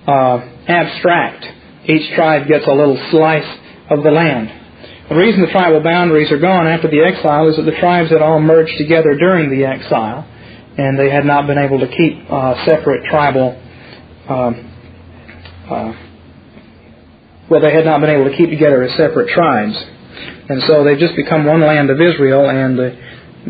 uh, 0.08 0.38
abstract. 0.68 1.46
Each 1.86 2.13
tribe 2.16 2.48
gets 2.48 2.66
a 2.66 2.74
little 2.74 2.98
slice 3.12 3.60
of 3.89 4.04
the 4.04 4.12
land. 4.12 4.52
The 5.10 5.16
reason 5.16 5.42
the 5.42 5.52
tribal 5.52 5.82
boundaries 5.82 6.32
are 6.32 6.39
gone 6.39 6.66
after 6.66 6.89
the 6.89 7.04
exile 7.04 7.50
is 7.50 7.58
that 7.58 7.63
the 7.63 7.78
tribes 7.80 8.10
had 8.10 8.22
all 8.22 8.39
merged 8.39 8.78
together 8.78 9.16
during 9.16 9.50
the 9.50 9.66
exile, 9.66 10.26
and 10.77 10.97
they 10.97 11.09
had 11.09 11.25
not 11.25 11.47
been 11.47 11.57
able 11.57 11.79
to 11.79 11.88
keep 11.88 12.31
uh, 12.31 12.65
separate 12.65 13.05
tribal. 13.09 13.62
Um, 14.27 14.71
uh, 15.69 15.93
well, 17.49 17.62
they 17.62 17.73
had 17.73 17.86
not 17.86 18.01
been 18.01 18.09
able 18.09 18.29
to 18.29 18.36
keep 18.36 18.49
together 18.49 18.83
as 18.83 18.91
separate 18.97 19.29
tribes, 19.29 19.75
and 20.49 20.63
so 20.67 20.83
they've 20.83 20.99
just 20.99 21.15
become 21.15 21.45
one 21.45 21.62
land 21.62 21.89
of 21.89 22.01
Israel, 22.01 22.49
and 22.49 22.79
uh, 22.79 22.89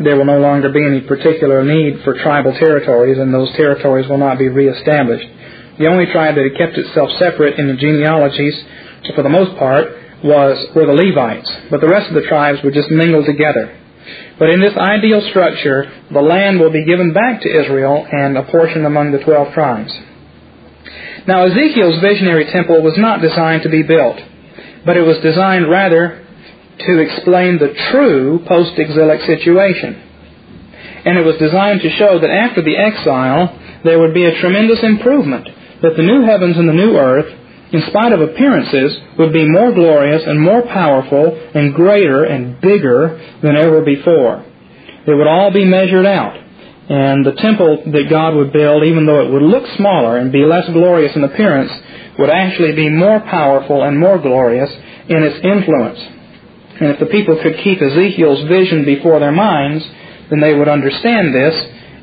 there 0.04 0.16
will 0.16 0.24
no 0.24 0.40
longer 0.40 0.70
be 0.70 0.84
any 0.84 1.00
particular 1.00 1.64
need 1.64 2.02
for 2.02 2.14
tribal 2.14 2.52
territories, 2.52 3.18
and 3.18 3.32
those 3.32 3.50
territories 3.52 4.08
will 4.08 4.18
not 4.18 4.38
be 4.38 4.48
reestablished. 4.48 5.28
The 5.78 5.86
only 5.86 6.06
tribe 6.06 6.34
that 6.34 6.44
had 6.44 6.58
kept 6.58 6.78
itself 6.78 7.10
separate 7.18 7.58
in 7.58 7.68
the 7.68 7.76
genealogies, 7.76 8.54
for 9.14 9.22
the 9.22 9.28
most 9.28 9.56
part, 9.58 9.86
was 10.24 10.58
were 10.74 10.86
the 10.86 10.92
Levites, 10.92 11.50
but 11.70 11.80
the 11.80 11.88
rest 11.88 12.08
of 12.08 12.14
the 12.14 12.26
tribes 12.28 12.58
were 12.62 12.70
just 12.70 12.90
mingled 12.90 13.26
together. 13.26 13.78
But 14.38 14.50
in 14.50 14.60
this 14.60 14.76
ideal 14.76 15.22
structure, 15.30 15.90
the 16.12 16.20
land 16.20 16.60
will 16.60 16.70
be 16.70 16.84
given 16.84 17.12
back 17.12 17.40
to 17.42 17.60
Israel 17.60 18.06
and 18.10 18.36
apportioned 18.36 18.86
among 18.86 19.12
the 19.12 19.18
twelve 19.18 19.52
tribes. 19.54 19.92
Now, 21.26 21.44
Ezekiel's 21.46 22.00
visionary 22.00 22.50
temple 22.50 22.82
was 22.82 22.98
not 22.98 23.22
designed 23.22 23.62
to 23.62 23.70
be 23.70 23.82
built, 23.82 24.20
but 24.84 24.96
it 24.96 25.02
was 25.02 25.18
designed 25.18 25.70
rather 25.70 26.26
to 26.78 26.98
explain 26.98 27.58
the 27.58 27.72
true 27.92 28.44
post 28.46 28.78
exilic 28.78 29.22
situation. 29.22 30.02
And 31.06 31.18
it 31.18 31.24
was 31.24 31.36
designed 31.36 31.80
to 31.82 31.96
show 31.96 32.18
that 32.18 32.30
after 32.30 32.62
the 32.62 32.76
exile, 32.76 33.58
there 33.84 33.98
would 33.98 34.14
be 34.14 34.24
a 34.24 34.40
tremendous 34.40 34.82
improvement, 34.82 35.48
that 35.82 35.96
the 35.96 36.02
new 36.02 36.22
heavens 36.24 36.56
and 36.56 36.68
the 36.68 36.72
new 36.72 36.96
earth 36.96 37.32
in 37.72 37.82
spite 37.88 38.12
of 38.12 38.20
appearances, 38.20 38.96
would 39.18 39.32
be 39.32 39.48
more 39.48 39.72
glorious 39.72 40.22
and 40.26 40.40
more 40.40 40.62
powerful 40.62 41.36
and 41.54 41.74
greater 41.74 42.24
and 42.24 42.60
bigger 42.60 43.20
than 43.42 43.56
ever 43.56 43.82
before. 43.82 44.44
It 45.06 45.14
would 45.14 45.26
all 45.26 45.50
be 45.50 45.64
measured 45.64 46.06
out. 46.06 46.36
And 46.88 47.24
the 47.24 47.32
temple 47.32 47.82
that 47.86 48.10
God 48.10 48.34
would 48.34 48.52
build, 48.52 48.84
even 48.84 49.06
though 49.06 49.26
it 49.26 49.32
would 49.32 49.42
look 49.42 49.64
smaller 49.76 50.18
and 50.18 50.30
be 50.30 50.44
less 50.44 50.68
glorious 50.68 51.16
in 51.16 51.24
appearance, 51.24 51.72
would 52.18 52.30
actually 52.30 52.72
be 52.72 52.90
more 52.90 53.20
powerful 53.20 53.82
and 53.82 53.98
more 53.98 54.18
glorious 54.18 54.70
in 55.08 55.22
its 55.22 55.44
influence. 55.44 55.98
And 56.80 56.90
if 56.90 57.00
the 57.00 57.06
people 57.06 57.40
could 57.42 57.56
keep 57.64 57.80
Ezekiel's 57.80 58.48
vision 58.48 58.84
before 58.84 59.18
their 59.20 59.32
minds, 59.32 59.84
then 60.30 60.40
they 60.40 60.54
would 60.54 60.68
understand 60.68 61.34
this, 61.34 61.54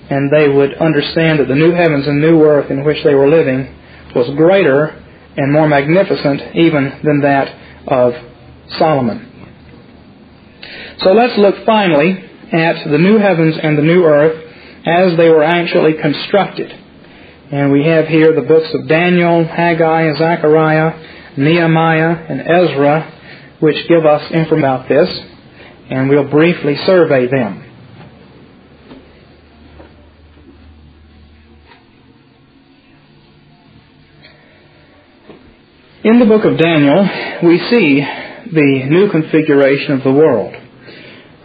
and 0.10 0.32
they 0.32 0.50
would 0.50 0.74
understand 0.76 1.40
that 1.40 1.48
the 1.48 1.56
new 1.56 1.72
heavens 1.72 2.08
and 2.08 2.20
new 2.20 2.44
earth 2.44 2.72
in 2.72 2.84
which 2.84 3.04
they 3.04 3.16
were 3.16 3.30
living 3.30 3.76
was 4.16 4.36
greater 4.36 4.98
and 5.38 5.52
more 5.52 5.68
magnificent 5.68 6.56
even 6.56 7.00
than 7.04 7.22
that 7.22 7.48
of 7.88 8.14
Solomon. 8.78 9.28
So 11.00 11.14
let's 11.14 11.38
look 11.38 11.66
finally 11.66 12.12
at 12.52 12.90
the 12.90 12.98
new 12.98 13.18
heavens 13.18 13.56
and 13.62 13.78
the 13.78 13.82
new 13.82 14.04
earth 14.04 14.50
as 14.86 15.18
they 15.18 15.30
were 15.30 15.44
actually 15.44 15.94
constructed. 15.94 16.72
And 17.52 17.72
we 17.72 17.86
have 17.86 18.08
here 18.08 18.34
the 18.34 18.48
books 18.48 18.74
of 18.74 18.88
Daniel, 18.88 19.46
Haggai, 19.46 20.14
Zechariah, 20.18 21.38
Nehemiah, 21.38 22.26
and 22.30 22.42
Ezra, 22.42 23.58
which 23.60 23.88
give 23.88 24.06
us 24.06 24.32
information 24.32 24.60
about 24.60 24.90
this, 24.90 25.10
and 25.90 26.10
we'll 26.10 26.30
briefly 26.30 26.78
survey 26.86 27.28
them. 27.28 27.71
In 36.04 36.18
the 36.18 36.26
book 36.26 36.46
of 36.46 36.58
Daniel, 36.58 37.06
we 37.44 37.60
see 37.70 38.02
the 38.02 38.90
new 38.90 39.12
configuration 39.12 39.92
of 39.94 40.04
the 40.04 40.12
world. 40.12 40.52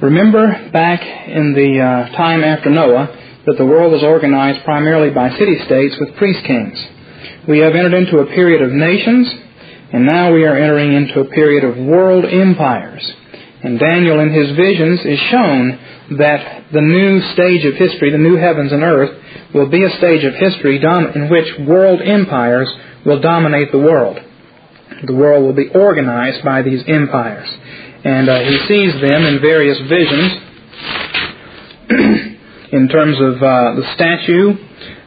Remember 0.01 0.71
back 0.73 1.03
in 1.03 1.53
the 1.53 1.77
uh, 1.77 2.17
time 2.17 2.43
after 2.43 2.71
Noah 2.71 3.45
that 3.45 3.59
the 3.59 3.67
world 3.67 3.93
was 3.93 4.03
organized 4.03 4.65
primarily 4.65 5.11
by 5.11 5.29
city 5.37 5.61
states 5.67 5.97
with 6.01 6.17
priest 6.17 6.43
kings. 6.47 6.79
We 7.47 7.59
have 7.59 7.75
entered 7.75 7.93
into 7.93 8.21
a 8.21 8.33
period 8.33 8.63
of 8.63 8.73
nations, 8.73 9.29
and 9.93 10.07
now 10.07 10.33
we 10.33 10.45
are 10.45 10.57
entering 10.57 10.95
into 10.95 11.21
a 11.21 11.29
period 11.37 11.63
of 11.63 11.77
world 11.77 12.25
empires. 12.25 13.05
And 13.63 13.79
Daniel, 13.79 14.21
in 14.21 14.33
his 14.33 14.57
visions, 14.57 15.01
is 15.05 15.21
shown 15.29 16.17
that 16.17 16.73
the 16.73 16.81
new 16.81 17.21
stage 17.35 17.67
of 17.67 17.75
history, 17.75 18.11
the 18.11 18.25
new 18.25 18.37
heavens 18.37 18.73
and 18.73 18.83
earth, 18.83 19.21
will 19.53 19.69
be 19.69 19.85
a 19.85 19.99
stage 19.99 20.25
of 20.25 20.33
history 20.33 20.81
in 20.81 21.29
which 21.29 21.69
world 21.69 22.01
empires 22.01 22.73
will 23.05 23.21
dominate 23.21 23.71
the 23.71 23.85
world. 23.85 24.19
The 25.05 25.15
world 25.15 25.45
will 25.45 25.53
be 25.53 25.69
organized 25.69 26.43
by 26.45 26.63
these 26.63 26.83
empires. 26.87 27.49
And 28.05 28.29
uh, 28.29 28.41
he 28.41 28.59
sees 28.67 28.93
them 28.95 29.27
in 29.27 29.41
various 29.41 29.79
visions 29.89 30.33
in 32.73 32.89
terms 32.89 33.21
of 33.21 33.43
uh, 33.43 33.75
the 33.75 33.93
statue 33.95 34.57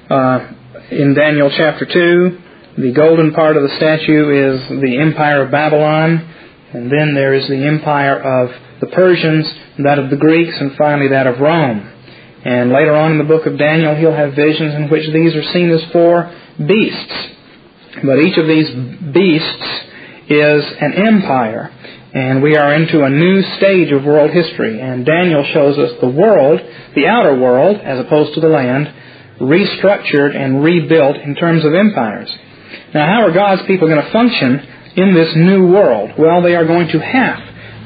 uh, 0.09 0.51
in 0.91 1.13
Daniel 1.15 1.49
chapter 1.55 1.85
2. 1.85 2.37
The 2.77 2.91
golden 2.91 3.33
part 3.33 3.57
of 3.57 3.63
the 3.63 3.75
statue 3.77 4.29
is 4.29 4.81
the 4.81 4.99
empire 4.99 5.43
of 5.43 5.51
Babylon, 5.51 6.33
and 6.73 6.91
then 6.91 7.15
there 7.15 7.33
is 7.33 7.47
the 7.47 7.65
empire 7.65 8.19
of 8.19 8.51
the 8.79 8.87
Persians, 8.87 9.45
that 9.79 9.97
of 9.97 10.09
the 10.09 10.17
Greeks, 10.17 10.55
and 10.59 10.75
finally 10.77 11.09
that 11.09 11.25
of 11.25 11.39
Rome. 11.39 11.91
And 12.45 12.71
later 12.71 12.95
on 12.95 13.13
in 13.13 13.17
the 13.17 13.23
book 13.25 13.45
of 13.45 13.57
Daniel, 13.57 13.95
he'll 13.95 14.15
have 14.15 14.33
visions 14.33 14.75
in 14.75 14.89
which 14.89 15.11
these 15.11 15.35
are 15.35 15.43
seen 15.51 15.71
as 15.71 15.83
four 15.91 16.33
beasts 16.65 17.38
but 18.03 18.19
each 18.19 18.37
of 18.37 18.47
these 18.47 18.69
beasts 19.13 19.67
is 20.29 20.63
an 20.79 20.93
empire, 20.93 21.73
and 22.13 22.41
we 22.43 22.55
are 22.55 22.73
into 22.73 23.03
a 23.03 23.09
new 23.09 23.41
stage 23.57 23.91
of 23.91 24.03
world 24.03 24.31
history. 24.31 24.79
And 24.79 25.05
Daniel 25.05 25.43
shows 25.53 25.77
us 25.77 25.99
the 25.99 26.09
world, 26.09 26.59
the 26.95 27.07
outer 27.07 27.37
world, 27.39 27.77
as 27.77 27.99
opposed 27.99 28.35
to 28.35 28.41
the 28.41 28.47
land, 28.47 28.93
restructured 29.39 30.35
and 30.35 30.63
rebuilt 30.63 31.17
in 31.17 31.35
terms 31.35 31.65
of 31.65 31.73
empires. 31.73 32.29
Now, 32.93 33.07
how 33.07 33.25
are 33.25 33.31
God's 33.31 33.63
people 33.65 33.87
going 33.87 34.03
to 34.03 34.11
function 34.11 34.59
in 34.95 35.13
this 35.13 35.35
new 35.35 35.67
world? 35.67 36.11
Well, 36.17 36.41
they 36.41 36.55
are 36.55 36.65
going 36.65 36.89
to 36.89 36.99
have 36.99 37.39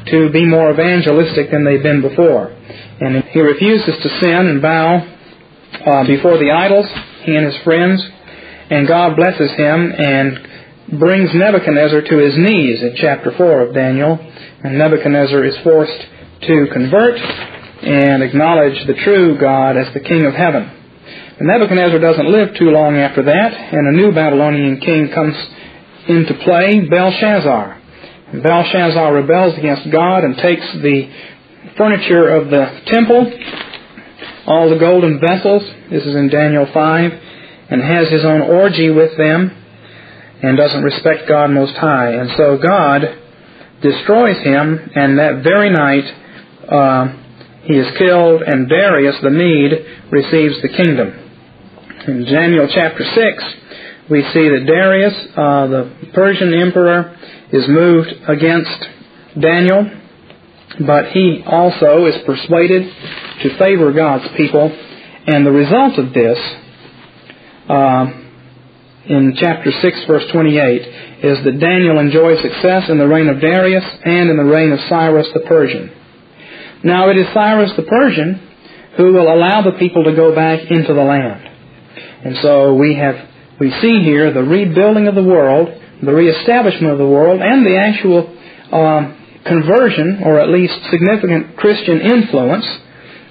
to 0.08 0.30
be 0.32 0.46
more 0.46 0.72
evangelistic 0.72 1.50
than 1.52 1.64
they've 1.64 1.84
been 1.84 2.02
before. 2.02 2.48
And 3.00 3.24
he 3.26 3.40
refuses 3.40 3.96
to 4.04 4.10
sin 4.22 4.48
and 4.48 4.62
bow 4.62 4.96
uh, 5.86 6.04
before 6.06 6.38
the 6.38 6.52
idols, 6.52 6.86
he 7.24 7.36
and 7.36 7.46
his 7.46 7.62
friends 7.64 8.04
and 8.70 8.88
God 8.88 9.16
blesses 9.16 9.52
him 9.52 9.94
and 9.98 11.00
brings 11.00 11.30
Nebuchadnezzar 11.34 12.02
to 12.02 12.18
his 12.18 12.38
knees 12.38 12.82
in 12.82 12.96
chapter 12.98 13.32
4 13.36 13.68
of 13.68 13.74
Daniel. 13.74 14.20
And 14.64 14.78
Nebuchadnezzar 14.78 15.44
is 15.44 15.56
forced 15.64 16.00
to 16.48 16.68
convert 16.72 17.20
and 17.84 18.24
acknowledge 18.24 18.86
the 18.88 18.94
true 19.04 19.38
God 19.40 19.78
as 19.78 19.94
the 19.94 20.00
King 20.00 20.26
of 20.26 20.34
heaven. 20.34 20.72
But 21.38 21.48
Nebuchadnezzar 21.48 22.00
doesn't 22.00 22.32
live 22.32 22.56
too 22.56 22.70
long 22.70 22.96
after 22.98 23.24
that, 23.24 23.54
and 23.54 23.88
a 23.88 23.98
new 23.98 24.14
Babylonian 24.14 24.80
king 24.80 25.10
comes 25.14 25.36
into 26.08 26.34
play, 26.44 26.88
Belshazzar. 26.88 27.82
And 28.32 28.44
Belshazzar 28.44 29.14
rebels 29.14 29.58
against 29.58 29.92
God 29.92 30.24
and 30.24 30.38
takes 30.38 30.66
the 30.74 31.10
furniture 31.78 32.30
of 32.30 32.50
the 32.50 32.82
temple, 32.88 33.32
all 34.46 34.70
the 34.70 34.78
golden 34.78 35.20
vessels, 35.20 35.64
this 35.90 36.04
is 36.04 36.16
in 36.16 36.30
Daniel 36.30 36.68
5, 36.72 37.12
and 37.74 37.82
has 37.82 38.08
his 38.10 38.24
own 38.24 38.42
orgy 38.42 38.92
with 38.92 39.18
them 39.18 39.50
and 40.44 40.56
doesn't 40.56 40.84
respect 40.84 41.28
God 41.28 41.50
Most 41.50 41.76
High. 41.76 42.12
And 42.12 42.30
so 42.38 42.60
God 42.62 43.02
destroys 43.82 44.38
him, 44.44 44.92
and 44.94 45.18
that 45.18 45.42
very 45.42 45.72
night 45.72 46.06
uh, 46.70 47.08
he 47.64 47.74
is 47.74 47.88
killed, 47.98 48.44
and 48.44 48.70
Darius 48.70 49.16
the 49.24 49.32
Mede 49.32 50.12
receives 50.12 50.62
the 50.62 50.70
kingdom. 50.70 51.18
In 52.08 52.26
Daniel 52.26 52.70
chapter 52.72 53.04
6, 53.04 53.44
we 54.12 54.22
see 54.22 54.50
that 54.50 54.66
Darius, 54.68 55.16
uh, 55.36 55.66
the 55.66 56.12
Persian 56.14 56.54
emperor, 56.54 57.18
is 57.52 57.68
moved 57.68 58.14
against 58.28 58.86
Daniel, 59.40 59.90
but 60.86 61.08
he 61.08 61.42
also 61.48 62.06
is 62.06 62.22
persuaded 62.24 62.84
to 63.42 63.58
favor 63.58 63.92
God's 63.94 64.28
people, 64.38 64.70
and 65.26 65.44
the 65.44 65.52
result 65.52 65.98
of 65.98 66.14
this 66.14 66.38
uh, 67.70 68.06
in 69.06 69.36
chapter 69.38 69.72
6, 69.72 70.06
verse 70.06 70.32
28, 70.32 71.24
is 71.24 71.44
that 71.44 71.60
Daniel 71.60 72.00
enjoys 72.00 72.42
success 72.42 72.90
in 72.90 72.98
the 72.98 73.08
reign 73.08 73.28
of 73.28 73.42
Darius 73.42 73.84
and 74.06 74.30
in 74.30 74.38
the 74.38 74.44
reign 74.44 74.72
of 74.72 74.80
Cyrus 74.88 75.28
the 75.34 75.42
Persian. 75.42 75.92
Now 76.84 77.10
it 77.10 77.18
is 77.18 77.28
Cyrus 77.34 77.72
the 77.76 77.84
Persian 77.84 78.50
who 78.98 79.14
will 79.14 79.34
allow 79.34 79.62
the 79.62 79.78
people 79.80 80.04
to 80.04 80.16
go 80.16 80.36
back 80.36 80.60
into 80.70 80.94
the 80.94 81.04
land. 81.04 81.50
And 82.26 82.38
so 82.42 82.76
we 82.76 82.96
have 82.96 83.16
we 83.60 83.72
see 83.82 84.04
here 84.04 84.34
the 84.34 84.44
rebuilding 84.44 85.08
of 85.08 85.16
the 85.16 85.24
world, 85.24 85.70
the 86.02 86.14
reestablishment 86.14 86.92
of 86.92 86.98
the 86.98 87.08
world, 87.08 87.42
and 87.42 87.66
the 87.66 87.78
actual 87.78 88.36
um, 88.72 89.42
conversion, 89.46 90.22
or 90.24 90.40
at 90.40 90.50
least 90.50 90.74
significant 90.90 91.56
Christian 91.58 92.02
influence, 92.02 92.66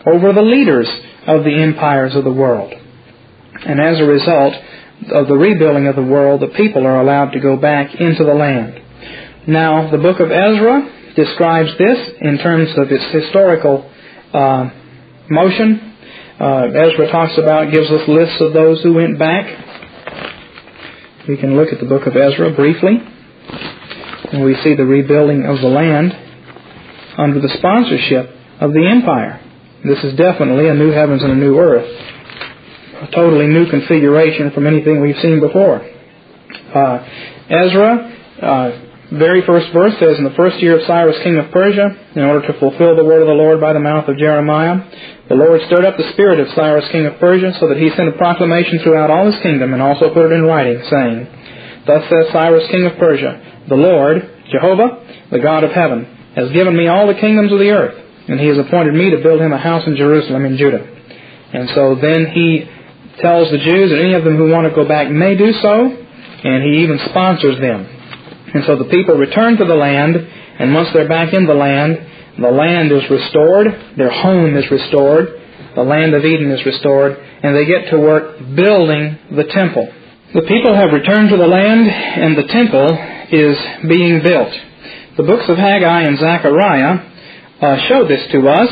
over 0.07 0.33
the 0.33 0.43
leaders 0.43 0.89
of 1.27 1.45
the 1.45 1.55
empires 1.55 2.15
of 2.15 2.25
the 2.25 2.33
world. 2.33 2.73
And 3.67 3.81
as 3.81 4.01
a 4.01 4.05
result 4.05 4.55
of 5.11 5.29
the 5.29 5.37
rebuilding 5.37 5.87
of 5.87 5.97
the 5.97 6.03
world, 6.03 6.41
the 6.41 6.49
people 6.49 6.87
are 6.87 7.01
allowed 7.01 7.33
to 7.33 7.41
go 7.41 7.57
back 7.57 7.95
into 7.95 8.25
the 8.25 8.35
land. 8.35 8.81
Now, 9.47 9.91
the 9.91 9.99
book 9.99 10.21
of 10.21 10.31
Ezra 10.31 11.15
describes 11.17 11.71
this 11.79 11.99
in 12.21 12.39
terms 12.39 12.71
of 12.77 12.91
its 12.91 13.05
historical 13.13 13.91
uh, 14.33 14.71
motion. 15.29 15.95
Uh, 16.39 16.67
Ezra 16.67 17.11
talks 17.11 17.39
about, 17.39 17.73
gives 17.73 17.91
us 17.91 18.09
lists 18.09 18.41
of 18.41 18.53
those 18.53 18.83
who 18.83 18.95
went 18.95 19.19
back. 19.19 19.47
We 21.29 21.37
can 21.37 21.57
look 21.57 21.73
at 21.73 21.81
the 21.81 21.87
book 21.87 22.07
of 22.07 22.17
Ezra 22.17 22.53
briefly. 22.55 22.99
And 24.33 24.45
we 24.45 24.57
see 24.63 24.75
the 24.75 24.87
rebuilding 24.87 25.45
of 25.45 25.61
the 25.61 25.69
land 25.69 26.17
under 27.19 27.41
the 27.41 27.53
sponsorship 27.59 28.31
of 28.61 28.73
the 28.73 28.89
empire. 28.89 29.41
This 29.85 30.03
is 30.05 30.17
definitely 30.17 30.69
a 30.69 30.75
new 30.75 30.91
heavens 30.91 31.23
and 31.23 31.33
a 31.33 31.37
new 31.37 31.59
earth. 31.59 31.87
A 33.03 33.11
totally 33.11 33.49
new 33.49 33.69
configuration 33.69 34.53
from 34.53 34.67
anything 34.67 35.01
we've 35.01 35.19
seen 35.19 35.41
before. 35.41 35.83
Uh, 36.73 36.99
Ezra, 37.51 38.15
uh, 38.41 38.71
very 39.19 39.45
first 39.45 39.73
verse 39.73 39.93
says, 39.99 40.19
In 40.19 40.25
the 40.25 40.39
first 40.39 40.63
year 40.63 40.79
of 40.79 40.87
Cyrus 40.87 41.19
king 41.23 41.37
of 41.37 41.51
Persia, 41.51 41.99
in 42.15 42.23
order 42.23 42.47
to 42.47 42.59
fulfill 42.61 42.95
the 42.95 43.05
word 43.05 43.21
of 43.21 43.27
the 43.27 43.35
Lord 43.35 43.61
by 43.61 43.73
the 43.73 43.81
mouth 43.81 44.09
of 44.09 44.17
Jeremiah, 44.17 44.87
the 45.29 45.35
Lord 45.35 45.61
stirred 45.67 45.85
up 45.85 45.97
the 45.97 46.13
spirit 46.13 46.39
of 46.39 46.49
Cyrus 46.55 46.89
king 46.93 47.05
of 47.07 47.19
Persia, 47.19 47.53
so 47.59 47.69
that 47.69 47.77
he 47.77 47.91
sent 47.91 48.09
a 48.09 48.13
proclamation 48.13 48.79
throughout 48.79 49.11
all 49.11 49.27
his 49.31 49.43
kingdom, 49.43 49.73
and 49.73 49.83
also 49.83 50.15
put 50.15 50.31
it 50.31 50.33
in 50.33 50.45
writing, 50.45 50.81
saying, 50.89 51.27
Thus 51.87 52.09
says 52.09 52.33
Cyrus 52.33 52.71
king 52.71 52.87
of 52.87 52.97
Persia, 52.99 53.65
The 53.69 53.75
Lord, 53.75 54.47
Jehovah, 54.53 55.05
the 55.31 55.41
God 55.41 55.65
of 55.65 55.73
heaven, 55.73 56.05
has 56.37 56.53
given 56.53 56.77
me 56.77 56.87
all 56.87 57.09
the 57.09 57.19
kingdoms 57.19 57.53
of 57.53 57.59
the 57.59 57.71
earth, 57.71 57.99
and 58.29 58.39
he 58.39 58.47
has 58.47 58.59
appointed 58.59 58.95
me 58.95 59.11
to 59.11 59.23
build 59.23 59.41
him 59.41 59.53
a 59.53 59.59
house 59.59 59.87
in 59.89 59.97
Jerusalem 59.97 60.45
in 60.45 60.57
Judah. 60.57 60.87
And 61.53 61.69
so 61.75 61.97
then 61.97 62.31
he 62.33 62.71
tells 63.21 63.51
the 63.51 63.59
Jews 63.59 63.91
that 63.91 64.01
any 64.01 64.15
of 64.15 64.25
them 64.25 64.37
who 64.37 64.51
want 64.51 64.69
to 64.69 64.75
go 64.75 64.87
back 64.87 65.11
may 65.11 65.37
do 65.37 65.53
so, 65.53 65.85
and 66.45 66.63
he 66.65 66.83
even 66.83 66.99
sponsors 67.11 67.61
them. 67.61 67.87
And 68.55 68.65
so 68.65 68.77
the 68.77 68.91
people 68.91 69.17
return 69.17 69.57
to 69.57 69.65
the 69.65 69.75
land, 69.75 70.17
and 70.17 70.75
once 70.75 70.89
they're 70.93 71.09
back 71.09 71.33
in 71.33 71.47
the 71.47 71.55
land, 71.55 71.99
the 72.39 72.51
land 72.51 72.93
is 72.93 73.09
restored, 73.11 73.67
their 73.97 74.11
home 74.11 74.57
is 74.57 74.71
restored, 74.71 75.41
the 75.75 75.83
land 75.83 76.15
of 76.15 76.25
Eden 76.25 76.51
is 76.51 76.65
restored, 76.65 77.17
and 77.17 77.57
they 77.57 77.65
get 77.65 77.91
to 77.91 77.99
work 77.99 78.39
building 78.55 79.19
the 79.37 79.45
temple. 79.45 79.91
The 80.35 80.43
people 80.43 80.75
have 80.75 80.93
returned 80.93 81.31
to 81.31 81.37
the 81.37 81.47
land, 81.47 81.89
and 81.89 82.37
the 82.37 82.49
temple 82.49 82.89
is 83.31 83.57
being 83.89 84.23
built. 84.23 84.53
The 85.17 85.25
books 85.25 85.45
of 85.49 85.57
Haggai 85.57 86.03
and 86.03 86.19
Zechariah 86.19 86.99
uh, 87.61 87.89
show 87.89 88.09
this 88.09 88.31
to 88.33 88.49
us. 88.49 88.69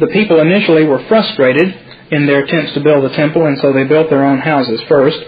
The 0.00 0.08
people 0.08 0.40
initially 0.40 0.84
were 0.84 1.04
frustrated 1.06 1.87
in 2.10 2.26
their 2.26 2.44
attempts 2.44 2.74
to 2.74 2.80
build 2.80 3.04
the 3.04 3.14
temple, 3.14 3.46
and 3.46 3.58
so 3.60 3.72
they 3.72 3.84
built 3.84 4.10
their 4.10 4.24
own 4.24 4.38
houses 4.38 4.80
first. 4.88 5.18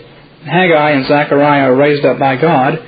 Haggai 0.44 0.90
and 0.92 1.06
Zechariah 1.06 1.70
are 1.70 1.76
raised 1.76 2.04
up 2.04 2.18
by 2.18 2.36
God 2.36 2.78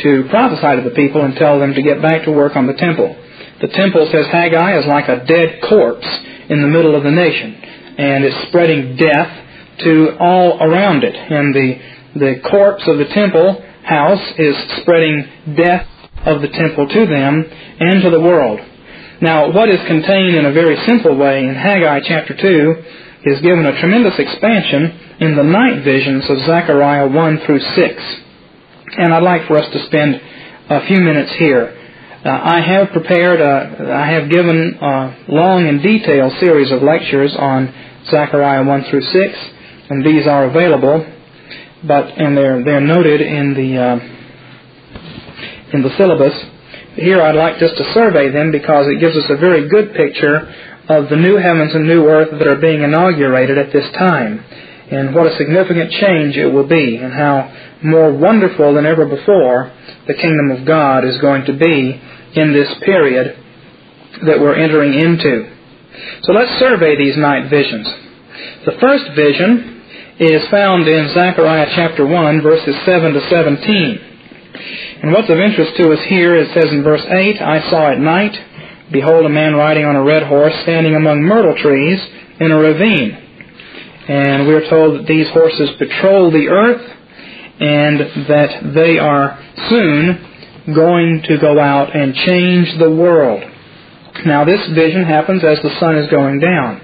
to 0.00 0.26
prophesy 0.28 0.82
to 0.82 0.88
the 0.88 0.94
people 0.94 1.22
and 1.24 1.34
tell 1.36 1.58
them 1.58 1.74
to 1.74 1.82
get 1.82 2.02
back 2.02 2.24
to 2.24 2.32
work 2.32 2.56
on 2.56 2.66
the 2.66 2.74
temple. 2.74 3.16
The 3.60 3.68
temple, 3.68 4.08
says 4.12 4.26
Haggai, 4.26 4.78
is 4.78 4.86
like 4.86 5.08
a 5.08 5.24
dead 5.24 5.60
corpse 5.68 6.08
in 6.48 6.62
the 6.62 6.68
middle 6.68 6.94
of 6.94 7.02
the 7.02 7.10
nation, 7.10 7.54
and 7.98 8.24
it's 8.24 8.48
spreading 8.48 8.96
death 8.96 9.46
to 9.84 10.16
all 10.18 10.62
around 10.62 11.04
it. 11.04 11.14
And 11.14 11.54
the, 11.54 11.80
the 12.16 12.40
corpse 12.50 12.82
of 12.86 12.98
the 12.98 13.06
temple 13.06 13.64
house 13.84 14.32
is 14.38 14.54
spreading 14.82 15.26
death 15.56 15.86
of 16.24 16.42
the 16.42 16.48
temple 16.48 16.86
to 16.88 17.06
them 17.06 17.44
and 17.80 18.02
to 18.02 18.10
the 18.10 18.20
world. 18.20 18.60
Now, 19.22 19.52
what 19.52 19.68
is 19.68 19.80
contained 19.86 20.36
in 20.36 20.46
a 20.46 20.52
very 20.52 20.76
simple 20.86 21.16
way 21.16 21.44
in 21.44 21.54
Haggai 21.54 22.00
chapter 22.06 22.36
2 22.36 22.84
is 23.24 23.40
given 23.40 23.66
a 23.66 23.78
tremendous 23.80 24.18
expansion 24.18 25.16
in 25.20 25.36
the 25.36 25.42
night 25.42 25.84
visions 25.84 26.24
of 26.28 26.38
Zechariah 26.46 27.08
1 27.08 27.40
through 27.44 27.60
6. 27.60 28.02
And 28.98 29.12
I'd 29.12 29.22
like 29.22 29.46
for 29.46 29.58
us 29.58 29.70
to 29.72 29.86
spend 29.86 30.20
a 30.70 30.86
few 30.86 31.00
minutes 31.00 31.32
here. 31.38 31.76
Uh, 32.24 32.28
I 32.28 32.60
have 32.60 32.90
prepared, 32.90 33.40
a, 33.40 33.92
I 33.92 34.06
have 34.12 34.30
given 34.30 34.78
a 34.80 35.24
long 35.28 35.66
and 35.68 35.82
detailed 35.82 36.32
series 36.38 36.70
of 36.70 36.82
lectures 36.82 37.34
on 37.38 37.72
Zechariah 38.10 38.64
1 38.64 38.84
through 38.90 39.02
6, 39.02 39.38
and 39.90 40.04
these 40.04 40.26
are 40.26 40.44
available, 40.44 41.06
but 41.86 42.06
and 42.18 42.36
they're 42.36 42.62
they're 42.62 42.80
noted 42.80 43.20
in 43.20 43.54
the 43.54 43.76
uh, 43.76 43.98
in 45.72 45.82
the 45.82 45.90
syllabus. 45.96 46.34
Here 46.94 47.22
I'd 47.22 47.34
like 47.34 47.58
just 47.58 47.76
to 47.76 47.92
survey 47.94 48.30
them 48.30 48.52
because 48.52 48.86
it 48.88 49.00
gives 49.00 49.16
us 49.16 49.24
a 49.30 49.36
very 49.36 49.68
good 49.68 49.94
picture 49.94 50.54
of 50.90 51.08
the 51.08 51.16
new 51.16 51.36
heavens 51.36 51.72
and 51.72 51.86
new 51.86 52.04
earth 52.08 52.30
that 52.32 52.48
are 52.48 52.58
being 52.58 52.82
inaugurated 52.82 53.56
at 53.56 53.72
this 53.72 53.86
time, 53.92 54.44
and 54.90 55.14
what 55.14 55.30
a 55.30 55.36
significant 55.36 55.92
change 55.92 56.36
it 56.36 56.52
will 56.52 56.66
be, 56.66 56.96
and 56.96 57.12
how 57.14 57.46
more 57.82 58.12
wonderful 58.12 58.74
than 58.74 58.84
ever 58.84 59.06
before 59.06 59.72
the 60.08 60.14
kingdom 60.14 60.50
of 60.50 60.66
God 60.66 61.04
is 61.04 61.16
going 61.18 61.44
to 61.46 61.52
be 61.52 61.94
in 62.34 62.52
this 62.52 62.68
period 62.82 63.38
that 64.26 64.40
we're 64.40 64.56
entering 64.56 64.94
into. 64.94 65.48
So 66.22 66.32
let's 66.32 66.58
survey 66.58 66.96
these 66.98 67.16
night 67.16 67.48
visions. 67.48 67.86
The 68.66 68.76
first 68.80 69.14
vision 69.14 69.82
is 70.18 70.42
found 70.50 70.88
in 70.88 71.14
Zechariah 71.14 71.70
chapter 71.76 72.04
1, 72.04 72.42
verses 72.42 72.74
7 72.84 73.14
to 73.14 73.30
17. 73.30 74.00
And 75.02 75.12
what's 75.12 75.30
of 75.30 75.38
interest 75.38 75.76
to 75.76 75.92
us 75.92 76.04
here, 76.08 76.34
it 76.34 76.52
says 76.52 76.70
in 76.72 76.82
verse 76.82 77.04
8, 77.06 77.40
I 77.40 77.70
saw 77.70 77.92
at 77.92 77.98
night, 77.98 78.36
behold, 78.90 79.26
a 79.26 79.28
man 79.28 79.54
riding 79.54 79.84
on 79.84 79.96
a 79.96 80.02
red 80.02 80.24
horse, 80.24 80.54
standing 80.62 80.94
among 80.94 81.22
myrtle 81.22 81.56
trees 81.56 82.00
in 82.40 82.50
a 82.50 82.56
ravine. 82.56 83.12
And 84.08 84.46
we're 84.46 84.68
told 84.68 84.98
that 84.98 85.06
these 85.06 85.28
horses 85.30 85.70
patrol 85.78 86.30
the 86.30 86.48
earth 86.48 86.96
and 87.60 88.00
that 88.28 88.72
they 88.74 88.98
are 88.98 89.38
soon 89.68 90.74
going 90.74 91.22
to 91.28 91.38
go 91.38 91.58
out 91.58 91.94
and 91.94 92.14
change 92.14 92.78
the 92.78 92.90
world. 92.90 93.42
Now, 94.26 94.44
this 94.44 94.66
vision 94.74 95.04
happens 95.04 95.44
as 95.44 95.58
the 95.62 95.78
sun 95.78 95.96
is 95.96 96.10
going 96.10 96.40
down. 96.40 96.80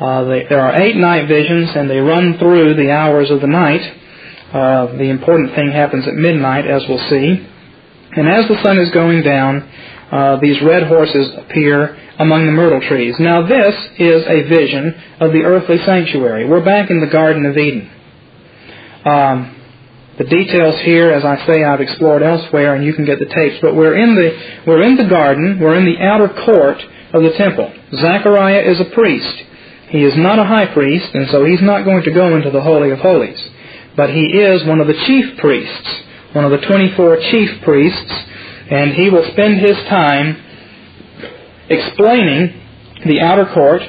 Uh, 0.00 0.24
they, 0.24 0.46
there 0.48 0.60
are 0.60 0.80
eight 0.80 0.96
night 0.96 1.28
visions, 1.28 1.70
and 1.74 1.88
they 1.88 1.98
run 1.98 2.38
through 2.38 2.74
the 2.74 2.90
hours 2.90 3.30
of 3.30 3.40
the 3.40 3.46
night. 3.46 3.82
Uh, 4.52 4.86
the 4.96 5.10
important 5.10 5.54
thing 5.54 5.70
happens 5.70 6.06
at 6.06 6.14
midnight, 6.14 6.66
as 6.66 6.82
we'll 6.88 7.08
see. 7.10 7.46
And 8.16 8.28
as 8.28 8.48
the 8.48 8.60
sun 8.62 8.78
is 8.78 8.90
going 8.90 9.22
down, 9.22 9.68
uh, 10.10 10.36
these 10.40 10.60
red 10.62 10.84
horses 10.88 11.32
appear 11.36 11.96
among 12.18 12.46
the 12.46 12.52
myrtle 12.52 12.80
trees. 12.88 13.14
Now, 13.18 13.46
this 13.46 13.74
is 13.98 14.24
a 14.26 14.42
vision 14.48 14.94
of 15.20 15.32
the 15.32 15.42
earthly 15.42 15.78
sanctuary. 15.84 16.46
We're 16.48 16.64
back 16.64 16.90
in 16.90 17.00
the 17.00 17.06
Garden 17.06 17.46
of 17.46 17.56
Eden. 17.56 17.90
Um, 19.04 19.56
the 20.18 20.24
details 20.24 20.78
here, 20.80 21.10
as 21.12 21.24
I 21.24 21.46
say, 21.46 21.64
I've 21.64 21.80
explored 21.80 22.22
elsewhere, 22.22 22.74
and 22.74 22.84
you 22.84 22.92
can 22.92 23.06
get 23.06 23.18
the 23.18 23.26
tapes. 23.26 23.56
But 23.62 23.74
we're 23.74 23.96
in 23.96 24.14
the 24.14 24.62
we're 24.66 24.82
in 24.82 24.96
the 24.96 25.08
garden. 25.08 25.58
We're 25.58 25.76
in 25.76 25.86
the 25.86 25.98
outer 25.98 26.28
court 26.28 26.76
of 27.14 27.22
the 27.22 27.32
temple. 27.38 27.72
Zechariah 27.94 28.60
is 28.70 28.80
a 28.80 28.84
priest. 28.86 29.44
He 29.88 30.04
is 30.04 30.16
not 30.16 30.38
a 30.38 30.44
high 30.44 30.66
priest, 30.66 31.14
and 31.14 31.30
so 31.30 31.44
he's 31.44 31.62
not 31.62 31.84
going 31.84 32.02
to 32.02 32.10
go 32.10 32.36
into 32.36 32.50
the 32.50 32.60
holy 32.60 32.90
of 32.90 32.98
holies. 32.98 33.40
But 33.96 34.10
he 34.10 34.26
is 34.26 34.64
one 34.66 34.80
of 34.80 34.86
the 34.86 34.94
chief 35.06 35.38
priests, 35.38 35.88
one 36.32 36.44
of 36.44 36.50
the 36.50 36.66
24 36.66 37.16
chief 37.30 37.62
priests, 37.62 38.12
and 38.70 38.92
he 38.92 39.10
will 39.10 39.28
spend 39.32 39.60
his 39.60 39.76
time 39.88 40.36
explaining 41.68 42.62
the 43.06 43.20
outer 43.20 43.46
court 43.52 43.82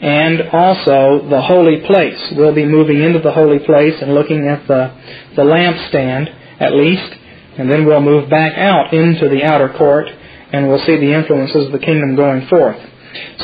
and 0.00 0.42
also 0.52 1.28
the 1.28 1.40
holy 1.42 1.80
place. 1.86 2.18
We'll 2.32 2.54
be 2.54 2.64
moving 2.64 3.02
into 3.02 3.18
the 3.18 3.32
holy 3.32 3.58
place 3.58 4.00
and 4.00 4.14
looking 4.14 4.48
at 4.48 4.66
the, 4.66 4.96
the 5.36 5.42
lampstand 5.42 6.34
at 6.58 6.74
least, 6.74 7.14
and 7.58 7.70
then 7.70 7.84
we'll 7.84 8.00
move 8.00 8.30
back 8.30 8.56
out 8.56 8.92
into 8.92 9.28
the 9.28 9.44
outer 9.44 9.74
court 9.76 10.08
and 10.52 10.68
we'll 10.68 10.84
see 10.84 10.96
the 10.96 11.12
influences 11.12 11.66
of 11.66 11.72
the 11.72 11.78
kingdom 11.78 12.16
going 12.16 12.46
forth. 12.48 12.78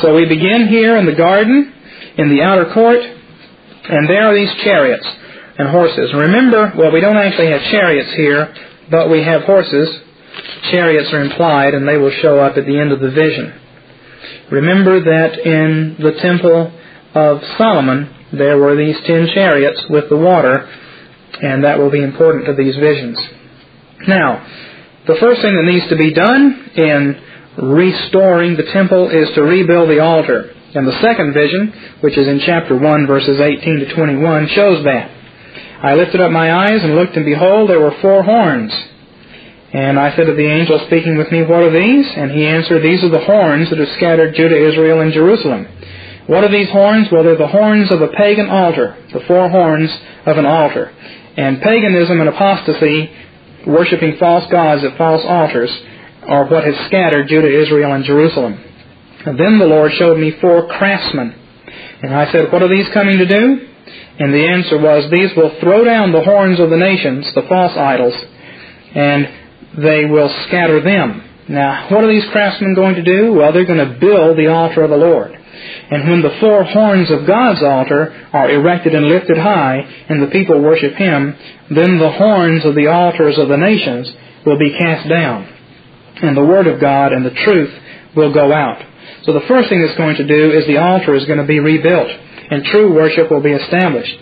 So 0.01 0.15
we 0.15 0.25
begin 0.25 0.67
here 0.67 0.97
in 0.97 1.05
the 1.05 1.15
garden, 1.15 1.73
in 2.17 2.29
the 2.29 2.41
outer 2.41 2.73
court, 2.73 2.99
and 2.99 4.09
there 4.09 4.27
are 4.27 4.35
these 4.35 4.53
chariots 4.63 5.07
and 5.57 5.69
horses. 5.69 6.13
Remember, 6.13 6.73
well, 6.77 6.91
we 6.91 7.01
don't 7.01 7.17
actually 7.17 7.51
have 7.51 7.61
chariots 7.71 8.13
here, 8.15 8.53
but 8.89 9.09
we 9.09 9.23
have 9.23 9.43
horses. 9.43 9.89
Chariots 10.71 11.11
are 11.13 11.21
implied, 11.21 11.73
and 11.73 11.87
they 11.87 11.97
will 11.97 12.11
show 12.21 12.39
up 12.39 12.57
at 12.57 12.65
the 12.65 12.79
end 12.79 12.91
of 12.91 12.99
the 12.99 13.11
vision. 13.11 13.53
Remember 14.51 14.99
that 14.99 15.39
in 15.39 15.97
the 15.99 16.13
temple 16.21 16.71
of 17.13 17.41
Solomon, 17.57 18.13
there 18.33 18.57
were 18.57 18.75
these 18.75 18.97
ten 19.05 19.27
chariots 19.33 19.83
with 19.89 20.09
the 20.09 20.17
water, 20.17 20.69
and 21.41 21.63
that 21.63 21.79
will 21.79 21.91
be 21.91 22.03
important 22.03 22.45
to 22.45 22.53
these 22.53 22.75
visions. 22.75 23.17
Now, 24.07 24.45
the 25.07 25.15
first 25.19 25.41
thing 25.41 25.55
that 25.55 25.71
needs 25.71 25.87
to 25.89 25.95
be 25.95 26.13
done 26.13 26.69
in 26.75 27.21
restoring 27.57 28.55
the 28.55 28.69
temple 28.71 29.09
is 29.09 29.33
to 29.35 29.41
rebuild 29.41 29.89
the 29.89 29.99
altar. 29.99 30.53
And 30.75 30.87
the 30.87 30.99
second 31.01 31.33
vision, 31.33 31.73
which 32.01 32.17
is 32.17 32.27
in 32.27 32.41
chapter 32.45 32.77
1, 32.77 33.07
verses 33.07 33.39
18 33.39 33.79
to 33.79 33.95
21, 33.95 34.47
shows 34.49 34.83
that. 34.83 35.11
I 35.81 35.95
lifted 35.95 36.21
up 36.21 36.31
my 36.31 36.51
eyes 36.51 36.83
and 36.83 36.95
looked, 36.95 37.15
and 37.15 37.25
behold, 37.25 37.69
there 37.69 37.79
were 37.79 37.95
four 38.01 38.23
horns. 38.23 38.73
And 39.73 39.99
I 39.99 40.15
said 40.15 40.27
to 40.27 40.33
the 40.33 40.49
angel 40.49 40.79
speaking 40.87 41.17
with 41.17 41.31
me, 41.31 41.43
What 41.43 41.63
are 41.63 41.71
these? 41.71 42.07
And 42.15 42.31
he 42.31 42.45
answered, 42.45 42.81
These 42.81 43.03
are 43.03 43.09
the 43.09 43.25
horns 43.25 43.69
that 43.69 43.79
have 43.79 43.89
scattered 43.97 44.35
Judah, 44.35 44.57
Israel, 44.69 45.01
and 45.01 45.11
Jerusalem. 45.11 45.67
What 46.27 46.43
are 46.43 46.51
these 46.51 46.69
horns? 46.69 47.07
Well, 47.11 47.23
they're 47.23 47.37
the 47.37 47.47
horns 47.47 47.91
of 47.91 48.01
a 48.01 48.07
pagan 48.09 48.49
altar, 48.49 48.97
the 49.11 49.21
four 49.27 49.49
horns 49.49 49.91
of 50.25 50.37
an 50.37 50.45
altar. 50.45 50.93
And 51.37 51.61
paganism 51.61 52.19
and 52.19 52.29
apostasy, 52.29 53.11
worshiping 53.65 54.17
false 54.17 54.49
gods 54.49 54.83
at 54.83 54.97
false 54.97 55.23
altars, 55.25 55.71
are 56.23 56.45
what 56.45 56.63
has 56.63 56.75
scattered 56.87 57.27
Judah, 57.27 57.61
Israel, 57.61 57.93
and 57.93 58.03
Jerusalem. 58.03 58.63
And 59.25 59.39
then 59.39 59.59
the 59.59 59.65
Lord 59.65 59.91
showed 59.93 60.17
me 60.17 60.31
four 60.39 60.67
craftsmen. 60.67 61.35
And 62.03 62.13
I 62.13 62.31
said, 62.31 62.51
What 62.51 62.63
are 62.63 62.69
these 62.69 62.87
coming 62.93 63.17
to 63.17 63.25
do? 63.25 63.67
And 64.19 64.33
the 64.33 64.47
answer 64.47 64.77
was, 64.79 65.11
These 65.11 65.35
will 65.35 65.59
throw 65.59 65.83
down 65.83 66.11
the 66.13 66.23
horns 66.23 66.59
of 66.59 66.69
the 66.69 66.77
nations, 66.77 67.27
the 67.35 67.43
false 67.43 67.75
idols, 67.77 68.15
and 68.95 69.29
they 69.77 70.05
will 70.05 70.29
scatter 70.47 70.81
them. 70.81 71.23
Now, 71.49 71.87
what 71.89 72.03
are 72.03 72.11
these 72.11 72.29
craftsmen 72.31 72.75
going 72.75 72.95
to 72.95 73.03
do? 73.03 73.33
Well, 73.33 73.53
they're 73.53 73.65
going 73.65 73.93
to 73.93 73.99
build 73.99 74.37
the 74.37 74.47
altar 74.47 74.83
of 74.83 74.89
the 74.89 74.97
Lord. 74.97 75.31
And 75.89 76.09
when 76.09 76.21
the 76.21 76.37
four 76.41 76.63
horns 76.65 77.09
of 77.09 77.25
God's 77.25 77.63
altar 77.63 78.29
are 78.33 78.49
erected 78.49 78.93
and 78.93 79.07
lifted 79.07 79.37
high, 79.37 79.79
and 80.09 80.21
the 80.21 80.31
people 80.31 80.61
worship 80.61 80.93
Him, 80.95 81.35
then 81.69 81.99
the 81.99 82.11
horns 82.11 82.65
of 82.65 82.75
the 82.75 82.87
altars 82.87 83.37
of 83.37 83.47
the 83.47 83.57
nations 83.57 84.11
will 84.45 84.59
be 84.59 84.77
cast 84.77 85.07
down. 85.07 85.47
And 86.21 86.35
the 86.35 86.45
Word 86.45 86.67
of 86.67 86.81
God 86.81 87.13
and 87.13 87.25
the 87.25 87.31
truth 87.45 87.73
will 88.15 88.33
go 88.33 88.51
out. 88.51 88.83
So 89.23 89.33
the 89.33 89.47
first 89.47 89.69
thing 89.69 89.81
it's 89.81 89.97
going 89.97 90.17
to 90.17 90.27
do 90.27 90.51
is 90.51 90.65
the 90.67 90.77
altar 90.77 91.15
is 91.15 91.25
going 91.25 91.39
to 91.39 91.47
be 91.47 91.59
rebuilt, 91.59 92.09
and 92.51 92.65
true 92.65 92.93
worship 92.93 93.31
will 93.31 93.41
be 93.41 93.53
established. 93.53 94.15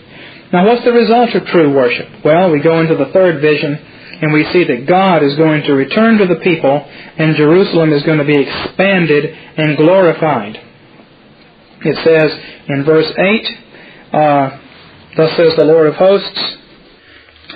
Now, 0.52 0.66
what's 0.66 0.84
the 0.84 0.92
result 0.92 1.34
of 1.34 1.46
true 1.46 1.74
worship? 1.74 2.24
Well, 2.24 2.50
we 2.50 2.60
go 2.60 2.80
into 2.80 2.94
the 2.94 3.10
third 3.12 3.40
vision, 3.40 3.78
and 4.22 4.32
we 4.32 4.44
see 4.52 4.64
that 4.64 4.86
God 4.86 5.22
is 5.22 5.36
going 5.36 5.62
to 5.62 5.74
return 5.74 6.18
to 6.18 6.26
the 6.26 6.36
people, 6.36 6.84
and 7.18 7.36
Jerusalem 7.36 7.92
is 7.92 8.02
going 8.02 8.18
to 8.18 8.24
be 8.24 8.38
expanded 8.38 9.24
and 9.56 9.76
glorified. 9.76 10.60
It 11.82 11.96
says 12.04 12.38
in 12.68 12.84
verse 12.84 13.12
8, 13.16 13.58
uh, 14.12 14.58
Thus 15.16 15.36
says 15.36 15.56
the 15.56 15.64
Lord 15.64 15.86
of 15.86 15.94
hosts, 15.94 16.40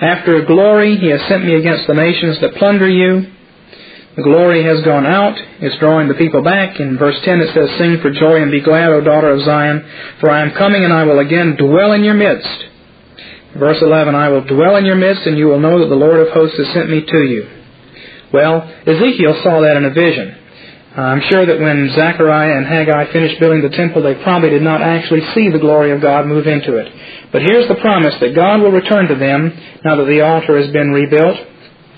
After 0.01 0.45
glory 0.45 0.97
he 0.97 1.09
has 1.09 1.21
sent 1.29 1.45
me 1.45 1.55
against 1.55 1.87
the 1.87 1.95
nations 1.95 2.41
that 2.41 2.55
plunder 2.57 2.89
you, 2.89 3.33
the 4.17 4.23
glory 4.23 4.65
has 4.65 4.83
gone 4.83 5.07
out. 5.07 5.39
It's 5.61 5.79
drawing 5.79 6.09
the 6.09 6.15
people 6.15 6.43
back. 6.43 6.81
In 6.81 6.99
verse 6.99 7.19
10 7.25 7.41
it 7.41 7.55
says, 7.55 7.79
Sing 7.79 8.01
for 8.03 8.11
joy 8.11 8.43
and 8.43 8.51
be 8.51 8.61
glad, 8.61 8.91
O 8.91 9.01
daughter 9.01 9.31
of 9.31 9.43
Zion, 9.43 9.85
for 10.21 10.31
I 10.31 10.43
am 10.43 10.53
coming 10.53 10.85
and 10.85 10.93
I 10.93 11.05
will 11.05 11.21
again 11.21 11.57
dwell 11.57 11.93
in 11.93 12.03
your 12.03 12.15
midst. 12.15 12.70
Verse 13.59 13.79
11, 13.81 14.15
I 14.15 14.29
will 14.29 14.45
dwell 14.45 14.77
in 14.77 14.85
your 14.85 14.97
midst 14.97 15.27
and 15.27 15.37
you 15.37 15.47
will 15.47 15.61
know 15.61 15.81
that 15.81 15.89
the 15.89 15.97
Lord 15.97 16.21
of 16.21 16.33
hosts 16.33 16.57
has 16.59 16.73
sent 16.73 16.89
me 16.89 17.03
to 17.03 17.23
you. 17.25 17.49
Well, 18.33 18.63
Ezekiel 18.87 19.41
saw 19.43 19.61
that 19.63 19.77
in 19.77 19.85
a 19.85 19.91
vision. 19.91 20.37
Uh, 20.97 21.03
I'm 21.03 21.23
sure 21.31 21.47
that 21.47 21.61
when 21.61 21.91
Zechariah 21.95 22.57
and 22.57 22.67
Haggai 22.67 23.13
finished 23.13 23.39
building 23.39 23.63
the 23.63 23.71
temple, 23.71 24.03
they 24.03 24.15
probably 24.23 24.51
did 24.51 24.63
not 24.63 24.83
actually 24.83 25.23
see 25.35 25.49
the 25.49 25.59
glory 25.59 25.93
of 25.93 26.01
God 26.01 26.27
move 26.27 26.47
into 26.47 26.77
it. 26.77 26.93
But 27.31 27.43
here's 27.43 27.69
the 27.69 27.77
promise 27.77 28.15
that 28.21 28.35
God 28.35 28.61
will 28.61 28.73
return 28.73 29.07
to 29.09 29.15
them 29.15 29.55
now 29.85 29.97
that 29.97 30.05
the 30.05 30.21
altar 30.23 30.61
has 30.61 30.71
been 30.73 30.91
rebuilt. 30.91 31.39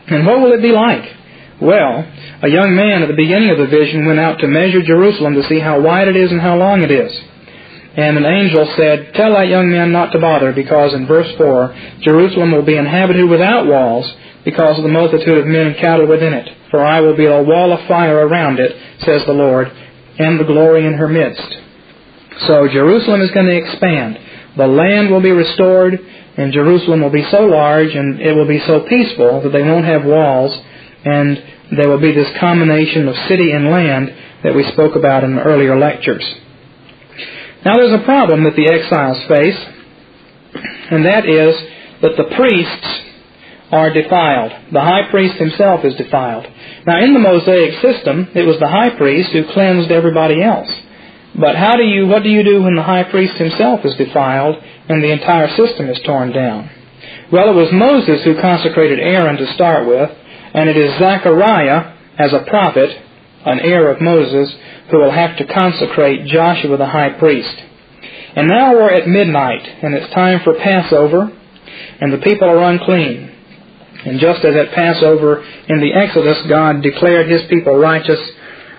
And 0.08 0.26
what 0.26 0.40
will 0.40 0.52
it 0.52 0.60
be 0.60 0.72
like? 0.72 1.08
Well, 1.60 2.04
a 2.42 2.48
young 2.48 2.74
man 2.74 3.02
at 3.02 3.08
the 3.08 3.16
beginning 3.16 3.50
of 3.50 3.58
the 3.58 3.66
vision 3.66 4.04
went 4.04 4.18
out 4.18 4.40
to 4.40 4.48
measure 4.48 4.82
Jerusalem 4.82 5.34
to 5.34 5.48
see 5.48 5.58
how 5.58 5.80
wide 5.80 6.08
it 6.08 6.16
is 6.16 6.30
and 6.30 6.40
how 6.40 6.56
long 6.56 6.82
it 6.82 6.90
is. 6.90 7.12
And 7.96 8.16
an 8.16 8.24
angel 8.24 8.72
said, 8.76 9.12
Tell 9.14 9.34
that 9.34 9.48
young 9.48 9.70
man 9.70 9.92
not 9.92 10.12
to 10.12 10.18
bother, 10.18 10.52
because 10.52 10.94
in 10.94 11.06
verse 11.06 11.30
4, 11.36 11.98
Jerusalem 12.00 12.52
will 12.52 12.64
be 12.64 12.76
inhabited 12.76 13.28
without 13.28 13.66
walls, 13.66 14.10
because 14.44 14.76
of 14.78 14.82
the 14.82 14.88
multitude 14.88 15.38
of 15.38 15.46
men 15.46 15.68
and 15.68 15.76
cattle 15.76 16.08
within 16.08 16.32
it. 16.32 16.48
For 16.70 16.82
I 16.82 17.00
will 17.00 17.16
be 17.16 17.26
a 17.26 17.42
wall 17.42 17.72
of 17.72 17.86
fire 17.86 18.26
around 18.26 18.58
it, 18.58 18.72
says 19.04 19.22
the 19.26 19.32
Lord, 19.32 19.68
and 20.18 20.40
the 20.40 20.44
glory 20.44 20.86
in 20.86 20.94
her 20.94 21.08
midst. 21.08 21.46
So 22.46 22.66
Jerusalem 22.68 23.20
is 23.20 23.30
going 23.30 23.46
to 23.46 23.56
expand. 23.56 24.18
The 24.56 24.66
land 24.66 25.10
will 25.10 25.20
be 25.20 25.30
restored, 25.30 25.98
and 26.36 26.52
Jerusalem 26.52 27.02
will 27.02 27.10
be 27.10 27.26
so 27.30 27.44
large 27.44 27.94
and 27.94 28.20
it 28.20 28.32
will 28.32 28.48
be 28.48 28.60
so 28.66 28.80
peaceful 28.88 29.42
that 29.42 29.50
they 29.50 29.62
won't 29.62 29.84
have 29.84 30.04
walls, 30.04 30.58
and 31.04 31.42
there 31.76 31.88
will 31.88 32.00
be 32.00 32.12
this 32.12 32.28
combination 32.40 33.06
of 33.08 33.16
city 33.28 33.52
and 33.52 33.70
land 33.70 34.14
that 34.44 34.54
we 34.54 34.64
spoke 34.72 34.96
about 34.96 35.24
in 35.24 35.36
the 35.36 35.42
earlier 35.42 35.78
lectures. 35.78 36.24
Now 37.64 37.76
there's 37.76 38.00
a 38.00 38.04
problem 38.04 38.44
that 38.44 38.56
the 38.56 38.68
exiles 38.70 39.22
face, 39.28 39.58
and 40.90 41.04
that 41.04 41.26
is 41.26 41.54
that 42.02 42.16
the 42.16 42.34
priests 42.34 43.00
are 43.70 43.92
defiled. 43.92 44.52
The 44.72 44.80
high 44.80 45.08
priest 45.10 45.36
himself 45.36 45.84
is 45.84 45.94
defiled. 45.94 46.46
Now 46.86 47.02
in 47.02 47.14
the 47.14 47.20
Mosaic 47.20 47.80
system, 47.80 48.28
it 48.34 48.42
was 48.42 48.58
the 48.58 48.68
high 48.68 48.90
priest 48.90 49.30
who 49.30 49.52
cleansed 49.52 49.90
everybody 49.90 50.42
else. 50.42 50.68
But 51.34 51.56
how 51.56 51.76
do 51.76 51.84
you, 51.84 52.06
what 52.06 52.22
do 52.22 52.28
you 52.28 52.44
do 52.44 52.62
when 52.62 52.74
the 52.74 52.82
high 52.82 53.04
priest 53.04 53.34
himself 53.36 53.80
is 53.84 53.94
defiled 53.96 54.56
and 54.88 55.02
the 55.02 55.12
entire 55.12 55.48
system 55.56 55.88
is 55.88 55.98
torn 56.04 56.32
down? 56.32 56.68
Well, 57.32 57.48
it 57.48 57.54
was 57.54 57.72
Moses 57.72 58.22
who 58.24 58.40
consecrated 58.40 58.98
Aaron 58.98 59.36
to 59.36 59.54
start 59.54 59.86
with, 59.86 60.10
and 60.52 60.68
it 60.68 60.76
is 60.76 60.98
Zechariah, 60.98 61.96
as 62.18 62.32
a 62.34 62.44
prophet, 62.46 62.90
an 63.44 63.60
heir 63.60 63.90
of 63.90 64.00
Moses, 64.00 64.54
who 64.90 64.98
will 64.98 65.10
have 65.10 65.36
to 65.38 65.46
consecrate 65.46 66.26
Joshua 66.26 66.76
the 66.76 66.86
high 66.86 67.10
priest. 67.10 67.54
And 68.34 68.48
now 68.48 68.72
we're 68.72 68.90
at 68.90 69.08
midnight, 69.08 69.66
and 69.82 69.94
it's 69.94 70.12
time 70.14 70.40
for 70.44 70.54
Passover, 70.54 71.30
and 72.00 72.12
the 72.12 72.18
people 72.18 72.48
are 72.48 72.70
unclean. 72.70 73.30
And 74.04 74.18
just 74.18 74.44
as 74.44 74.56
at 74.56 74.74
Passover 74.74 75.44
in 75.68 75.80
the 75.80 75.92
Exodus, 75.92 76.38
God 76.48 76.82
declared 76.82 77.30
his 77.30 77.42
people 77.48 77.76
righteous 77.76 78.20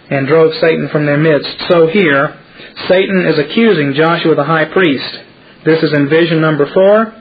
and 0.10 0.28
drove 0.28 0.54
Satan 0.60 0.90
from 0.92 1.06
their 1.06 1.18
midst, 1.18 1.50
so 1.70 1.88
here, 1.88 2.40
Satan 2.88 3.26
is 3.28 3.40
accusing 3.40 3.94
Joshua 3.94 4.36
the 4.36 4.44
high 4.44 4.66
priest. 4.66 5.20
This 5.66 5.82
is 5.84 5.94
in 5.94 6.10
vision 6.10 6.42
number 6.42 6.72
4 6.74 7.14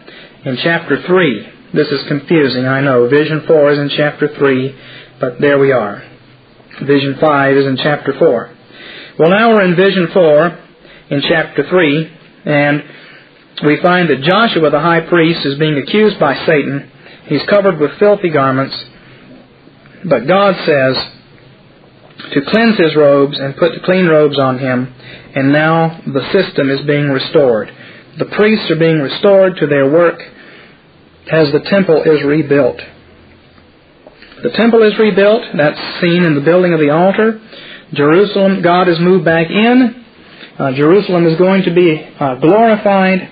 in 0.46 0.56
chapter 0.62 1.02
3. 1.06 1.48
This 1.74 1.88
is 1.88 2.08
confusing, 2.08 2.66
I 2.66 2.80
know. 2.80 3.08
Vision 3.08 3.44
4 3.46 3.72
is 3.72 3.78
in 3.78 3.90
chapter 3.96 4.28
3, 4.36 4.74
but 5.20 5.40
there 5.40 5.58
we 5.58 5.72
are. 5.72 6.11
Vision 6.80 7.16
5 7.20 7.56
is 7.56 7.66
in 7.66 7.76
chapter 7.76 8.14
4. 8.18 8.56
Well, 9.18 9.30
now 9.30 9.50
we're 9.50 9.64
in 9.64 9.76
Vision 9.76 10.08
4 10.12 10.58
in 11.10 11.22
chapter 11.28 11.68
3, 11.68 12.18
and 12.46 12.82
we 13.64 13.80
find 13.80 14.08
that 14.08 14.22
Joshua 14.22 14.70
the 14.70 14.80
high 14.80 15.00
priest 15.00 15.44
is 15.44 15.58
being 15.58 15.76
accused 15.76 16.18
by 16.18 16.34
Satan. 16.46 16.90
He's 17.26 17.42
covered 17.48 17.78
with 17.78 17.98
filthy 17.98 18.30
garments, 18.30 18.74
but 20.04 20.26
God 20.26 20.56
says 20.66 20.96
to 22.32 22.40
cleanse 22.50 22.78
his 22.78 22.96
robes 22.96 23.38
and 23.38 23.56
put 23.56 23.82
clean 23.84 24.06
robes 24.06 24.38
on 24.38 24.58
him, 24.58 24.92
and 25.34 25.52
now 25.52 26.00
the 26.06 26.32
system 26.32 26.70
is 26.70 26.80
being 26.86 27.10
restored. 27.10 27.70
The 28.18 28.24
priests 28.26 28.70
are 28.70 28.76
being 28.76 29.00
restored 29.00 29.56
to 29.58 29.66
their 29.66 29.90
work 29.90 30.20
as 31.30 31.52
the 31.52 31.60
temple 31.60 32.02
is 32.02 32.22
rebuilt. 32.24 32.80
The 34.42 34.50
temple 34.50 34.82
is 34.82 34.98
rebuilt. 34.98 35.42
That's 35.56 36.00
seen 36.00 36.24
in 36.24 36.34
the 36.34 36.40
building 36.40 36.72
of 36.72 36.80
the 36.80 36.90
altar. 36.90 37.40
Jerusalem, 37.92 38.62
God 38.62 38.88
has 38.88 38.98
moved 38.98 39.24
back 39.24 39.48
in. 39.48 40.04
Uh, 40.58 40.72
Jerusalem 40.72 41.26
is 41.26 41.38
going 41.38 41.62
to 41.64 41.74
be 41.74 41.94
uh, 41.96 42.36
glorified. 42.36 43.30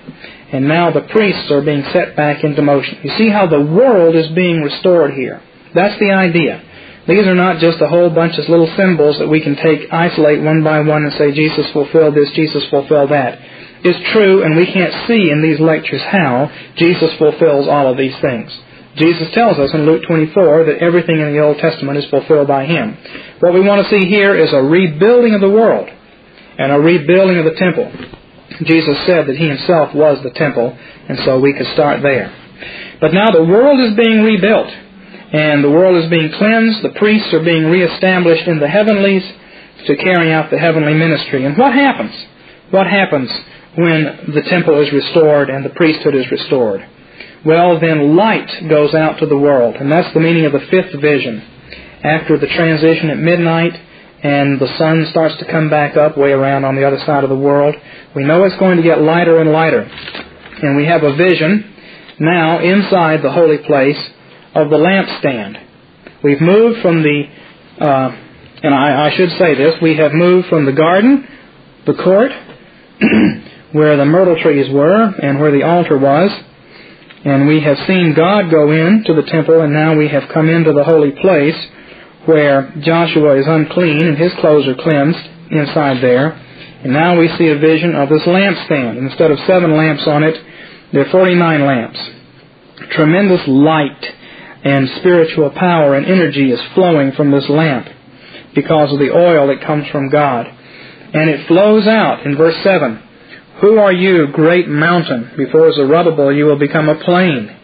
And 0.53 0.67
now 0.67 0.91
the 0.91 1.01
priests 1.01 1.51
are 1.51 1.61
being 1.61 1.83
set 1.91 2.15
back 2.15 2.43
into 2.43 2.61
motion. 2.61 2.99
You 3.03 3.11
see 3.17 3.29
how 3.29 3.47
the 3.47 3.61
world 3.61 4.15
is 4.15 4.27
being 4.29 4.61
restored 4.61 5.13
here. 5.13 5.41
That's 5.73 5.99
the 5.99 6.11
idea. 6.11 6.63
These 7.07 7.25
are 7.25 7.35
not 7.35 7.59
just 7.59 7.81
a 7.81 7.87
whole 7.87 8.09
bunch 8.09 8.37
of 8.37 8.47
little 8.47 8.71
symbols 8.77 9.17
that 9.19 9.27
we 9.27 9.41
can 9.41 9.55
take, 9.55 9.91
isolate 9.91 10.41
one 10.43 10.63
by 10.63 10.81
one 10.81 11.03
and 11.03 11.13
say, 11.13 11.31
Jesus 11.31 11.71
fulfilled 11.71 12.15
this, 12.15 12.31
Jesus 12.31 12.63
fulfilled 12.69 13.11
that. 13.11 13.39
It's 13.83 14.11
true, 14.11 14.43
and 14.43 14.55
we 14.55 14.71
can't 14.71 15.07
see 15.07 15.31
in 15.31 15.41
these 15.41 15.59
lectures 15.59 16.01
how 16.03 16.51
Jesus 16.77 17.11
fulfills 17.17 17.67
all 17.67 17.87
of 17.87 17.97
these 17.97 18.15
things. 18.21 18.51
Jesus 18.95 19.33
tells 19.33 19.57
us 19.57 19.73
in 19.73 19.85
Luke 19.85 20.03
24 20.05 20.65
that 20.65 20.79
everything 20.79 21.19
in 21.19 21.31
the 21.31 21.39
Old 21.39 21.57
Testament 21.59 21.97
is 21.97 22.05
fulfilled 22.09 22.47
by 22.47 22.65
Him. 22.65 22.97
What 23.39 23.53
we 23.53 23.61
want 23.61 23.85
to 23.85 23.89
see 23.89 24.07
here 24.07 24.35
is 24.35 24.51
a 24.51 24.61
rebuilding 24.61 25.33
of 25.33 25.41
the 25.41 25.49
world 25.49 25.89
and 26.57 26.71
a 26.71 26.79
rebuilding 26.79 27.37
of 27.37 27.45
the 27.45 27.55
temple. 27.57 27.89
Jesus 28.63 28.97
said 29.05 29.27
that 29.27 29.37
He 29.37 29.47
Himself 29.47 29.95
was 29.95 30.21
the 30.23 30.31
temple, 30.31 30.77
and 31.07 31.19
so 31.25 31.39
we 31.39 31.53
could 31.53 31.67
start 31.67 32.01
there. 32.01 32.35
But 32.99 33.13
now 33.13 33.31
the 33.31 33.45
world 33.45 33.79
is 33.79 33.95
being 33.95 34.23
rebuilt, 34.23 34.67
and 34.67 35.63
the 35.63 35.71
world 35.71 36.03
is 36.03 36.09
being 36.09 36.31
cleansed. 36.33 36.83
The 36.83 36.99
priests 36.99 37.33
are 37.33 37.43
being 37.43 37.65
reestablished 37.65 38.47
in 38.47 38.59
the 38.59 38.67
heavenlies 38.67 39.23
to 39.87 39.95
carry 39.95 40.33
out 40.33 40.51
the 40.51 40.59
heavenly 40.59 40.93
ministry. 40.93 41.45
And 41.45 41.57
what 41.57 41.73
happens? 41.73 42.13
What 42.71 42.87
happens 42.87 43.29
when 43.75 44.33
the 44.33 44.43
temple 44.49 44.79
is 44.81 44.91
restored 44.91 45.49
and 45.49 45.65
the 45.65 45.69
priesthood 45.69 46.13
is 46.13 46.29
restored? 46.29 46.85
Well, 47.43 47.79
then 47.79 48.15
light 48.15 48.69
goes 48.69 48.93
out 48.93 49.17
to 49.19 49.25
the 49.25 49.37
world, 49.37 49.75
and 49.75 49.91
that's 49.91 50.13
the 50.13 50.19
meaning 50.19 50.45
of 50.45 50.51
the 50.51 50.59
fifth 50.69 50.93
vision. 51.01 51.41
After 52.03 52.37
the 52.37 52.45
transition 52.45 53.09
at 53.09 53.17
midnight 53.17 53.73
and 54.23 54.59
the 54.59 54.67
sun 54.77 55.07
starts 55.09 55.37
to 55.37 55.45
come 55.45 55.69
back 55.69 55.97
up 55.97 56.17
way 56.17 56.31
around 56.31 56.65
on 56.65 56.75
the 56.75 56.85
other 56.85 56.99
side 56.99 57.23
of 57.23 57.31
the 57.31 57.35
world, 57.35 57.75
we 58.15 58.23
know 58.23 58.43
it's 58.43 58.57
going 58.57 58.77
to 58.77 58.83
get 58.83 59.01
lighter 59.01 59.39
and 59.39 59.51
lighter. 59.51 59.81
And 59.81 60.77
we 60.77 60.85
have 60.85 61.01
a 61.01 61.15
vision 61.15 61.73
now 62.19 62.59
inside 62.59 63.23
the 63.23 63.31
holy 63.31 63.57
place 63.57 63.97
of 64.53 64.69
the 64.69 64.77
lampstand. 64.77 65.65
We've 66.23 66.41
moved 66.41 66.81
from 66.83 67.01
the, 67.01 67.23
uh, 67.79 68.15
and 68.61 68.75
I, 68.75 69.07
I 69.07 69.15
should 69.15 69.31
say 69.39 69.55
this, 69.55 69.75
we 69.81 69.97
have 69.97 70.11
moved 70.13 70.47
from 70.47 70.65
the 70.65 70.73
garden, 70.73 71.27
the 71.87 71.95
court, 71.95 72.31
where 73.71 73.97
the 73.97 74.05
myrtle 74.05 74.39
trees 74.39 74.71
were 74.71 75.05
and 75.05 75.39
where 75.39 75.51
the 75.51 75.63
altar 75.63 75.97
was, 75.97 76.29
and 77.23 77.47
we 77.47 77.61
have 77.61 77.77
seen 77.87 78.13
God 78.15 78.49
go 78.49 78.71
into 78.71 79.13
the 79.13 79.29
temple, 79.29 79.61
and 79.61 79.73
now 79.73 79.95
we 79.95 80.07
have 80.07 80.29
come 80.33 80.49
into 80.49 80.73
the 80.73 80.83
holy 80.83 81.11
place 81.11 81.55
where 82.25 82.73
Joshua 82.81 83.39
is 83.39 83.45
unclean 83.47 84.05
and 84.05 84.17
his 84.17 84.31
clothes 84.39 84.67
are 84.67 84.75
cleansed 84.75 85.29
inside 85.51 86.01
there. 86.01 86.31
And 86.83 86.93
now 86.93 87.19
we 87.19 87.27
see 87.37 87.47
a 87.49 87.59
vision 87.59 87.95
of 87.95 88.09
this 88.09 88.23
lampstand. 88.23 88.97
Instead 88.97 89.31
of 89.31 89.39
seven 89.45 89.77
lamps 89.77 90.07
on 90.07 90.23
it, 90.23 90.35
there 90.93 91.05
are 91.05 91.11
49 91.11 91.65
lamps. 91.65 91.99
Tremendous 92.91 93.47
light 93.47 94.03
and 94.63 94.89
spiritual 94.97 95.51
power 95.51 95.95
and 95.95 96.05
energy 96.05 96.51
is 96.51 96.59
flowing 96.73 97.11
from 97.11 97.31
this 97.31 97.47
lamp 97.49 97.87
because 98.55 98.91
of 98.91 98.99
the 98.99 99.11
oil 99.11 99.47
that 99.47 99.65
comes 99.65 99.87
from 99.89 100.09
God. 100.09 100.47
And 100.47 101.29
it 101.29 101.47
flows 101.47 101.87
out 101.87 102.25
in 102.25 102.35
verse 102.35 102.57
7. 102.63 103.01
Who 103.61 103.77
are 103.77 103.93
you, 103.93 104.27
great 104.33 104.67
mountain? 104.67 105.31
Before 105.37 105.71
Zerubbabel 105.71 106.33
you 106.33 106.45
will 106.45 106.57
become 106.57 106.89
a 106.89 107.03
plain. 107.03 107.55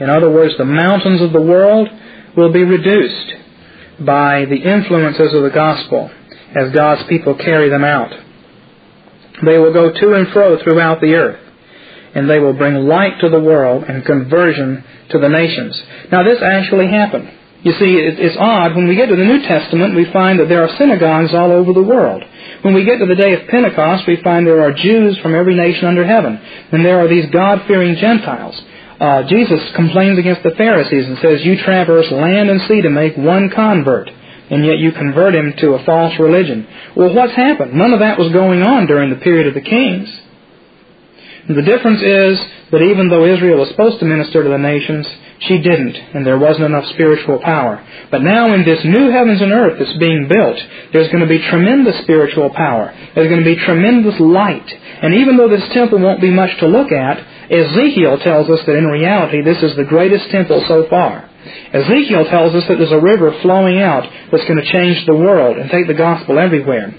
In 0.00 0.08
other 0.08 0.30
words, 0.30 0.56
the 0.56 0.64
mountains 0.64 1.20
of 1.20 1.32
the 1.32 1.42
world 1.42 1.88
will 2.36 2.52
be 2.52 2.62
reduced 2.62 3.34
by 4.00 4.44
the 4.46 4.56
influences 4.56 5.34
of 5.34 5.42
the 5.42 5.50
gospel 5.50 6.10
as 6.54 6.72
God's 6.72 7.08
people 7.08 7.34
carry 7.34 7.68
them 7.68 7.84
out. 7.84 8.10
They 9.44 9.58
will 9.58 9.72
go 9.72 9.92
to 9.92 10.14
and 10.14 10.28
fro 10.32 10.62
throughout 10.62 11.00
the 11.00 11.14
earth, 11.14 11.40
and 12.14 12.30
they 12.30 12.38
will 12.38 12.52
bring 12.52 12.74
light 12.74 13.20
to 13.20 13.28
the 13.28 13.40
world 13.40 13.84
and 13.84 14.04
conversion 14.04 14.84
to 15.10 15.18
the 15.18 15.28
nations. 15.28 15.80
Now, 16.10 16.22
this 16.22 16.40
actually 16.42 16.88
happened. 16.88 17.30
You 17.62 17.72
see, 17.78 17.94
it's 17.94 18.36
odd. 18.40 18.74
When 18.74 18.88
we 18.88 18.96
get 18.96 19.06
to 19.06 19.14
the 19.14 19.24
New 19.24 19.42
Testament, 19.42 19.94
we 19.94 20.10
find 20.12 20.40
that 20.40 20.48
there 20.48 20.66
are 20.66 20.76
synagogues 20.76 21.32
all 21.32 21.52
over 21.52 21.72
the 21.72 21.82
world. 21.82 22.22
When 22.62 22.74
we 22.74 22.84
get 22.84 22.98
to 22.98 23.06
the 23.06 23.14
day 23.14 23.34
of 23.34 23.48
Pentecost, 23.48 24.02
we 24.06 24.20
find 24.22 24.46
there 24.46 24.62
are 24.62 24.72
Jews 24.72 25.16
from 25.18 25.34
every 25.34 25.54
nation 25.54 25.86
under 25.86 26.04
heaven. 26.04 26.38
And 26.72 26.84
there 26.84 26.98
are 26.98 27.08
these 27.08 27.30
God 27.30 27.62
fearing 27.68 27.94
Gentiles. 27.96 28.60
Uh, 28.98 29.22
Jesus 29.24 29.60
complains 29.74 30.18
against 30.18 30.42
the 30.42 30.54
Pharisees 30.58 31.06
and 31.06 31.18
says, 31.18 31.44
You 31.44 31.56
traverse 31.62 32.10
land 32.10 32.50
and 32.50 32.60
sea 32.62 32.82
to 32.82 32.90
make 32.90 33.16
one 33.16 33.50
convert, 33.50 34.10
and 34.50 34.64
yet 34.64 34.78
you 34.78 34.92
convert 34.92 35.34
him 35.34 35.54
to 35.58 35.74
a 35.74 35.84
false 35.84 36.18
religion. 36.18 36.66
Well, 36.96 37.14
what's 37.14 37.34
happened? 37.34 37.74
None 37.74 37.92
of 37.92 38.00
that 38.00 38.18
was 38.18 38.32
going 38.32 38.62
on 38.62 38.86
during 38.86 39.10
the 39.10 39.22
period 39.22 39.46
of 39.46 39.54
the 39.54 39.60
kings. 39.60 40.08
The 41.48 41.62
difference 41.62 42.00
is 42.00 42.38
that 42.70 42.82
even 42.82 43.08
though 43.08 43.26
Israel 43.26 43.58
was 43.58 43.70
supposed 43.70 43.98
to 43.98 44.04
minister 44.04 44.44
to 44.44 44.48
the 44.48 44.58
nations, 44.58 45.06
she 45.48 45.58
didn't, 45.58 45.96
and 46.14 46.26
there 46.26 46.38
wasn't 46.38 46.66
enough 46.66 46.86
spiritual 46.94 47.40
power. 47.40 47.84
But 48.10 48.22
now 48.22 48.54
in 48.54 48.64
this 48.64 48.84
new 48.84 49.10
heavens 49.10 49.40
and 49.40 49.52
earth 49.52 49.78
that's 49.78 49.98
being 49.98 50.28
built, 50.28 50.58
there's 50.92 51.08
going 51.08 51.22
to 51.22 51.28
be 51.28 51.38
tremendous 51.50 51.98
spiritual 52.02 52.50
power. 52.50 52.94
There's 53.14 53.28
going 53.28 53.42
to 53.42 53.54
be 53.54 53.56
tremendous 53.64 54.18
light. 54.20 54.68
And 55.02 55.14
even 55.14 55.36
though 55.36 55.48
this 55.48 55.68
temple 55.72 55.98
won't 55.98 56.20
be 56.20 56.30
much 56.30 56.56
to 56.60 56.66
look 56.66 56.92
at, 56.92 57.18
Ezekiel 57.50 58.18
tells 58.18 58.48
us 58.50 58.60
that 58.66 58.76
in 58.76 58.86
reality 58.86 59.42
this 59.42 59.62
is 59.62 59.76
the 59.76 59.84
greatest 59.84 60.30
temple 60.30 60.64
so 60.68 60.86
far. 60.88 61.28
Ezekiel 61.72 62.24
tells 62.26 62.54
us 62.54 62.64
that 62.68 62.78
there's 62.78 62.92
a 62.92 63.00
river 63.00 63.36
flowing 63.42 63.80
out 63.80 64.08
that's 64.30 64.44
going 64.44 64.62
to 64.62 64.72
change 64.72 65.04
the 65.06 65.16
world 65.16 65.58
and 65.58 65.70
take 65.70 65.88
the 65.88 65.94
gospel 65.94 66.38
everywhere. 66.38 66.94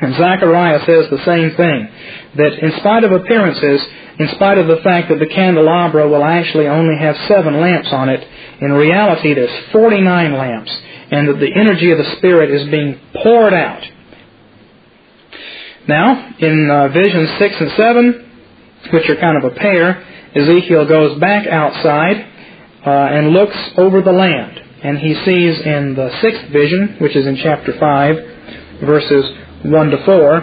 And 0.00 0.14
Zechariah 0.14 0.80
says 0.86 1.10
the 1.10 1.24
same 1.24 1.56
thing, 1.56 1.88
that 2.36 2.58
in 2.62 2.72
spite 2.78 3.02
of 3.02 3.12
appearances, 3.12 3.84
in 4.18 4.28
spite 4.34 4.58
of 4.58 4.68
the 4.68 4.80
fact 4.82 5.08
that 5.08 5.18
the 5.18 5.26
candelabra 5.26 6.08
will 6.08 6.24
actually 6.24 6.68
only 6.68 6.96
have 6.98 7.16
seven 7.26 7.60
lamps 7.60 7.88
on 7.92 8.08
it, 8.08 8.26
in 8.60 8.72
reality 8.72 9.34
there's 9.34 9.72
49 9.72 10.32
lamps, 10.34 10.70
and 11.10 11.28
that 11.28 11.40
the 11.40 11.52
energy 11.52 11.90
of 11.90 11.98
the 11.98 12.16
Spirit 12.18 12.50
is 12.50 12.68
being 12.70 13.00
poured 13.22 13.54
out. 13.54 13.82
Now, 15.88 16.34
in 16.38 16.70
uh, 16.70 16.88
visions 16.88 17.30
6 17.38 17.54
and 17.58 17.72
7, 17.72 18.30
which 18.92 19.08
are 19.08 19.16
kind 19.16 19.42
of 19.42 19.52
a 19.52 19.54
pair, 19.56 20.06
Ezekiel 20.34 20.86
goes 20.86 21.18
back 21.18 21.46
outside 21.46 22.16
uh, 22.86 22.90
and 22.90 23.30
looks 23.30 23.56
over 23.76 24.02
the 24.02 24.12
land. 24.12 24.60
And 24.82 24.98
he 24.98 25.14
sees 25.14 25.58
in 25.60 25.94
the 25.96 26.16
sixth 26.20 26.52
vision, 26.52 26.98
which 27.00 27.16
is 27.16 27.26
in 27.26 27.36
chapter 27.42 27.76
5, 27.80 28.16
verses 28.84 29.24
1 29.64 29.90
to 29.90 30.04
4, 30.04 30.40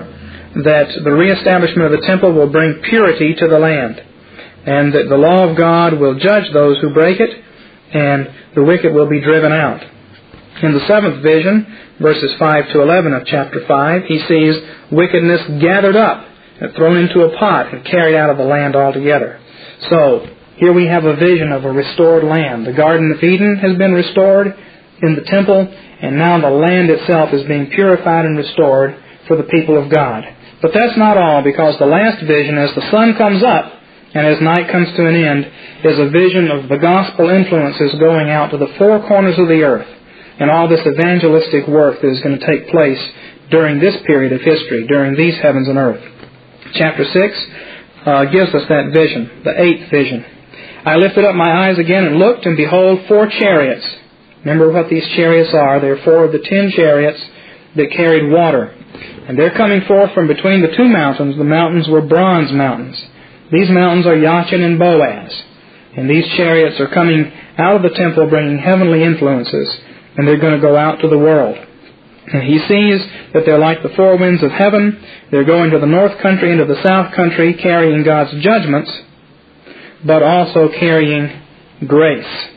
that 0.63 0.87
the 1.03 1.11
reestablishment 1.11 1.93
of 1.93 1.99
the 1.99 2.07
temple 2.07 2.33
will 2.33 2.49
bring 2.49 2.81
purity 2.83 3.35
to 3.35 3.47
the 3.47 3.59
land, 3.59 4.01
and 4.65 4.93
that 4.93 5.09
the 5.09 5.17
law 5.17 5.49
of 5.49 5.57
God 5.57 5.99
will 5.99 6.19
judge 6.19 6.51
those 6.53 6.79
who 6.79 6.93
break 6.93 7.19
it, 7.19 7.29
and 7.93 8.29
the 8.55 8.63
wicked 8.63 8.93
will 8.93 9.09
be 9.09 9.21
driven 9.21 9.51
out. 9.51 9.83
In 10.63 10.73
the 10.73 10.85
seventh 10.87 11.21
vision, 11.21 11.67
verses 11.99 12.31
5 12.39 12.71
to 12.71 12.81
11 12.81 13.13
of 13.13 13.25
chapter 13.25 13.65
5, 13.67 14.03
he 14.07 14.19
sees 14.27 14.55
wickedness 14.91 15.41
gathered 15.61 15.97
up, 15.97 16.25
and 16.61 16.73
thrown 16.73 16.97
into 16.97 17.23
a 17.23 17.37
pot, 17.37 17.73
and 17.73 17.83
carried 17.83 18.15
out 18.15 18.29
of 18.29 18.37
the 18.37 18.45
land 18.45 18.75
altogether. 18.75 19.39
So, 19.89 20.25
here 20.55 20.71
we 20.71 20.87
have 20.87 21.03
a 21.03 21.17
vision 21.17 21.51
of 21.51 21.65
a 21.65 21.71
restored 21.71 22.23
land. 22.23 22.65
The 22.65 22.71
Garden 22.71 23.11
of 23.11 23.21
Eden 23.21 23.57
has 23.57 23.77
been 23.77 23.91
restored 23.91 24.55
in 25.03 25.15
the 25.15 25.23
temple, 25.23 25.67
and 26.01 26.17
now 26.17 26.39
the 26.39 26.49
land 26.49 26.89
itself 26.89 27.33
is 27.33 27.43
being 27.43 27.67
purified 27.67 28.23
and 28.23 28.37
restored 28.37 28.95
for 29.27 29.37
the 29.37 29.43
people 29.43 29.81
of 29.81 29.91
God. 29.91 30.23
But 30.61 30.71
that's 30.73 30.97
not 30.97 31.17
all, 31.17 31.43
because 31.43 31.77
the 31.77 31.85
last 31.85 32.23
vision, 32.25 32.57
as 32.57 32.73
the 32.75 32.89
sun 32.91 33.15
comes 33.17 33.43
up 33.43 33.73
and 34.13 34.25
as 34.25 34.41
night 34.41 34.71
comes 34.71 34.87
to 34.95 35.05
an 35.05 35.15
end, 35.15 35.45
is 35.83 35.99
a 35.99 36.09
vision 36.09 36.49
of 36.49 36.69
the 36.69 36.77
gospel 36.77 37.29
influences 37.29 37.99
going 37.99 38.29
out 38.29 38.51
to 38.51 38.57
the 38.57 38.73
four 38.77 39.05
corners 39.07 39.37
of 39.37 39.47
the 39.47 39.61
earth 39.61 39.87
and 40.39 40.49
all 40.49 40.67
this 40.67 40.85
evangelistic 40.85 41.67
work 41.67 42.01
that 42.01 42.09
is 42.09 42.21
going 42.21 42.39
to 42.39 42.45
take 42.45 42.69
place 42.69 42.99
during 43.51 43.79
this 43.79 43.95
period 44.07 44.33
of 44.33 44.41
history, 44.41 44.87
during 44.87 45.15
these 45.15 45.35
heavens 45.41 45.67
and 45.67 45.77
earth. 45.77 46.03
Chapter 46.73 47.05
6 47.05 47.45
uh, 48.05 48.25
gives 48.25 48.53
us 48.53 48.67
that 48.67 48.91
vision, 48.93 49.41
the 49.43 49.61
eighth 49.61 49.91
vision. 49.91 50.25
I 50.85 50.95
lifted 50.97 51.25
up 51.25 51.35
my 51.35 51.69
eyes 51.69 51.79
again 51.79 52.05
and 52.05 52.17
looked, 52.17 52.45
and 52.45 52.57
behold, 52.57 53.05
four 53.07 53.27
chariots. 53.27 53.85
Remember 54.39 54.71
what 54.71 54.89
these 54.89 55.05
chariots 55.15 55.53
are. 55.53 55.79
They're 55.79 56.03
four 56.03 56.25
of 56.25 56.31
the 56.31 56.39
ten 56.39 56.71
chariots 56.75 57.19
that 57.75 57.91
carried 57.91 58.31
water. 58.31 58.75
And 59.27 59.37
they're 59.37 59.55
coming 59.55 59.81
forth 59.87 60.13
from 60.13 60.27
between 60.27 60.61
the 60.61 60.75
two 60.75 60.87
mountains. 60.87 61.37
The 61.37 61.43
mountains 61.43 61.87
were 61.87 62.01
bronze 62.01 62.51
mountains. 62.51 63.01
These 63.51 63.69
mountains 63.69 64.05
are 64.05 64.15
Yachin 64.15 64.63
and 64.63 64.77
Boaz. 64.77 65.31
And 65.97 66.09
these 66.09 66.25
chariots 66.35 66.79
are 66.79 66.87
coming 66.87 67.31
out 67.57 67.77
of 67.77 67.81
the 67.81 67.97
temple 67.97 68.29
bringing 68.29 68.57
heavenly 68.57 69.03
influences. 69.03 69.69
And 70.17 70.27
they're 70.27 70.39
going 70.39 70.55
to 70.55 70.61
go 70.61 70.75
out 70.75 70.99
to 71.01 71.07
the 71.07 71.17
world. 71.17 71.57
And 72.27 72.43
he 72.43 72.59
sees 72.59 73.01
that 73.33 73.43
they're 73.45 73.59
like 73.59 73.83
the 73.83 73.93
four 73.95 74.17
winds 74.17 74.41
of 74.43 74.51
heaven. 74.51 75.03
They're 75.31 75.43
going 75.43 75.71
to 75.71 75.79
the 75.79 75.85
north 75.85 76.19
country 76.21 76.51
and 76.51 76.59
to 76.59 76.73
the 76.73 76.81
south 76.83 77.13
country 77.13 77.53
carrying 77.53 78.03
God's 78.03 78.31
judgments, 78.43 78.91
but 80.03 80.23
also 80.23 80.69
carrying 80.69 81.41
grace. 81.87 82.47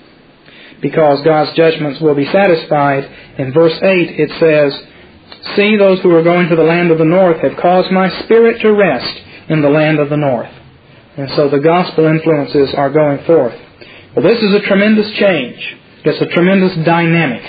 Because 0.81 1.23
God's 1.25 1.57
judgments 1.57 2.01
will 2.01 2.15
be 2.15 2.27
satisfied. 2.27 3.05
In 3.39 3.53
verse 3.53 3.75
8 3.83 3.85
it 3.85 4.31
says, 4.41 4.89
See, 5.57 5.77
those 5.77 6.01
who 6.01 6.15
are 6.15 6.23
going 6.23 6.49
to 6.49 6.57
the 6.57 6.63
land 6.63 6.91
of 6.91 6.99
the 6.99 7.05
north 7.05 7.41
have 7.43 7.57
caused 7.59 7.91
my 7.91 8.09
spirit 8.25 8.61
to 8.63 8.73
rest 8.73 9.23
in 9.49 9.63
the 9.63 9.69
land 9.69 9.99
of 9.99 10.11
the 10.11 10.17
north. 10.17 10.51
And 11.17 11.31
so 11.37 11.49
the 11.49 11.61
gospel 11.61 12.07
influences 12.07 12.75
are 12.75 12.91
going 12.91 13.25
forth. 13.25 13.55
Well, 14.15 14.25
this 14.25 14.43
is 14.43 14.55
a 14.55 14.67
tremendous 14.67 15.11
change. 15.19 15.77
It's 16.05 16.21
a 16.21 16.35
tremendous 16.35 16.85
dynamic. 16.85 17.43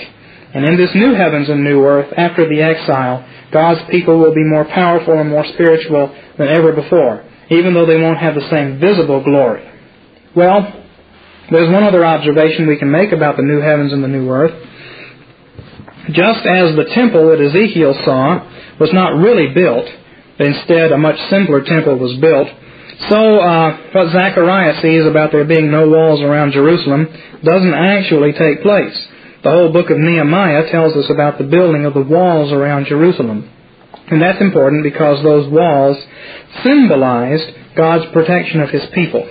And 0.52 0.64
in 0.64 0.76
this 0.76 0.90
new 0.94 1.14
heavens 1.14 1.48
and 1.48 1.62
new 1.62 1.84
earth, 1.84 2.12
after 2.16 2.48
the 2.48 2.60
exile, 2.60 3.24
God's 3.52 3.80
people 3.90 4.18
will 4.18 4.34
be 4.34 4.44
more 4.44 4.64
powerful 4.64 5.18
and 5.18 5.28
more 5.28 5.44
spiritual 5.54 6.14
than 6.38 6.48
ever 6.48 6.72
before, 6.72 7.24
even 7.50 7.74
though 7.74 7.86
they 7.86 8.00
won't 8.00 8.18
have 8.18 8.34
the 8.34 8.48
same 8.50 8.80
visible 8.80 9.22
glory. 9.22 9.68
Well, 10.34 10.84
there's 11.50 11.72
one 11.72 11.84
other 11.84 12.04
observation 12.04 12.66
we 12.66 12.78
can 12.78 12.90
make 12.90 13.12
about 13.12 13.36
the 13.36 13.42
new 13.42 13.60
heavens 13.60 13.92
and 13.92 14.02
the 14.02 14.08
new 14.08 14.30
earth. 14.30 14.54
Just 16.08 16.46
as 16.46 16.74
the 16.76 16.90
temple 16.94 17.28
that 17.28 17.40
Ezekiel 17.40 17.94
saw 18.04 18.48
was 18.80 18.92
not 18.92 19.20
really 19.20 19.52
built, 19.52 19.86
but 20.38 20.46
instead 20.46 20.92
a 20.92 20.98
much 20.98 21.18
simpler 21.28 21.62
temple 21.62 21.98
was 21.98 22.18
built, 22.20 22.48
so 23.08 23.40
uh, 23.40 23.76
what 23.92 24.12
Zechariah 24.12 24.80
sees 24.82 25.06
about 25.06 25.32
there 25.32 25.44
being 25.44 25.70
no 25.70 25.88
walls 25.88 26.20
around 26.20 26.52
Jerusalem 26.52 27.08
doesn't 27.42 27.74
actually 27.74 28.32
take 28.32 28.62
place. 28.62 28.96
The 29.42 29.50
whole 29.50 29.72
book 29.72 29.88
of 29.88 29.96
Nehemiah 29.96 30.70
tells 30.70 30.94
us 30.94 31.08
about 31.08 31.38
the 31.38 31.44
building 31.44 31.86
of 31.86 31.94
the 31.94 32.02
walls 32.02 32.52
around 32.52 32.86
Jerusalem. 32.86 33.48
And 34.08 34.20
that's 34.20 34.40
important 34.40 34.82
because 34.82 35.22
those 35.22 35.50
walls 35.50 35.96
symbolized 36.62 37.76
God's 37.76 38.04
protection 38.12 38.60
of 38.60 38.68
His 38.68 38.84
people. 38.92 39.26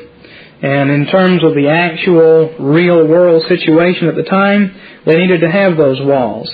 And 0.61 0.91
in 0.91 1.07
terms 1.07 1.43
of 1.43 1.53
the 1.53 1.69
actual 1.69 2.55
real 2.59 3.07
world 3.07 3.43
situation 3.47 4.09
at 4.09 4.15
the 4.15 4.23
time, 4.23 4.75
they 5.05 5.15
needed 5.15 5.41
to 5.41 5.51
have 5.51 5.77
those 5.77 5.99
walls. 6.01 6.51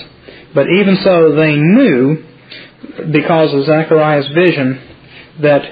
But 0.54 0.66
even 0.68 0.96
so, 1.02 1.34
they 1.34 1.56
knew, 1.56 2.24
because 3.10 3.52
of 3.52 3.66
Zechariah's 3.66 4.28
vision, 4.28 4.80
that 5.42 5.62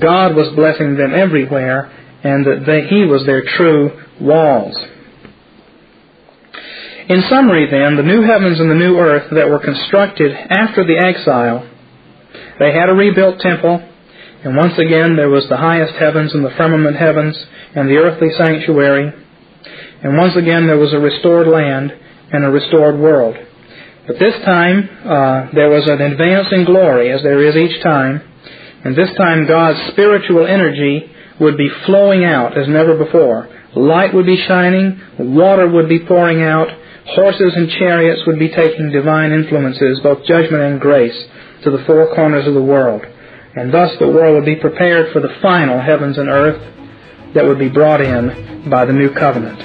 God 0.00 0.34
was 0.34 0.54
blessing 0.56 0.96
them 0.96 1.14
everywhere 1.14 1.90
and 2.24 2.44
that 2.46 2.64
they, 2.66 2.88
He 2.88 3.04
was 3.04 3.24
their 3.26 3.44
true 3.56 4.02
walls. 4.20 4.76
In 7.08 7.22
summary, 7.28 7.68
then, 7.70 7.96
the 7.96 8.02
new 8.02 8.22
heavens 8.22 8.58
and 8.58 8.70
the 8.70 8.74
new 8.74 8.96
earth 8.96 9.30
that 9.30 9.48
were 9.48 9.60
constructed 9.60 10.32
after 10.32 10.84
the 10.84 10.98
exile, 10.98 11.68
they 12.58 12.72
had 12.72 12.88
a 12.88 12.94
rebuilt 12.94 13.40
temple, 13.40 13.86
and 14.44 14.56
once 14.56 14.78
again 14.78 15.16
there 15.16 15.30
was 15.30 15.48
the 15.48 15.56
highest 15.56 15.94
heavens 15.94 16.34
and 16.34 16.44
the 16.44 16.54
firmament 16.56 16.96
heavens 16.96 17.36
and 17.74 17.88
the 17.88 17.96
earthly 17.96 18.28
sanctuary, 18.36 19.10
and 20.02 20.16
once 20.18 20.36
again 20.36 20.66
there 20.66 20.78
was 20.78 20.92
a 20.92 20.98
restored 20.98 21.48
land 21.48 21.92
and 22.30 22.44
a 22.44 22.50
restored 22.50 22.98
world. 22.98 23.36
But 24.06 24.18
this 24.18 24.34
time 24.44 24.88
uh, 25.02 25.48
there 25.54 25.70
was 25.70 25.88
an 25.88 26.00
advance 26.00 26.48
in 26.52 26.66
glory, 26.66 27.10
as 27.10 27.22
there 27.22 27.42
is 27.42 27.56
each 27.56 27.82
time, 27.82 28.20
and 28.84 28.94
this 28.94 29.10
time 29.16 29.48
God's 29.48 29.80
spiritual 29.92 30.46
energy 30.46 31.10
would 31.40 31.56
be 31.56 31.70
flowing 31.86 32.24
out 32.24 32.56
as 32.56 32.68
never 32.68 32.96
before. 33.02 33.48
Light 33.74 34.12
would 34.12 34.26
be 34.26 34.44
shining, 34.46 35.00
water 35.18 35.66
would 35.66 35.88
be 35.88 36.00
pouring 36.06 36.42
out, 36.42 36.68
horses 37.06 37.54
and 37.56 37.70
chariots 37.70 38.22
would 38.26 38.38
be 38.38 38.50
taking 38.50 38.92
divine 38.92 39.32
influences, 39.32 40.00
both 40.02 40.24
judgment 40.26 40.62
and 40.62 40.80
grace, 40.80 41.16
to 41.64 41.70
the 41.70 41.82
four 41.86 42.14
corners 42.14 42.46
of 42.46 42.54
the 42.54 42.62
world. 42.62 43.02
And 43.56 43.72
thus 43.72 43.96
the 43.98 44.08
world 44.08 44.34
would 44.34 44.44
be 44.44 44.56
prepared 44.56 45.12
for 45.12 45.20
the 45.20 45.34
final 45.40 45.80
heavens 45.80 46.18
and 46.18 46.28
earth 46.28 46.60
that 47.34 47.44
would 47.44 47.58
be 47.58 47.68
brought 47.68 48.00
in 48.00 48.68
by 48.68 48.84
the 48.84 48.92
new 48.92 49.12
covenant. 49.12 49.60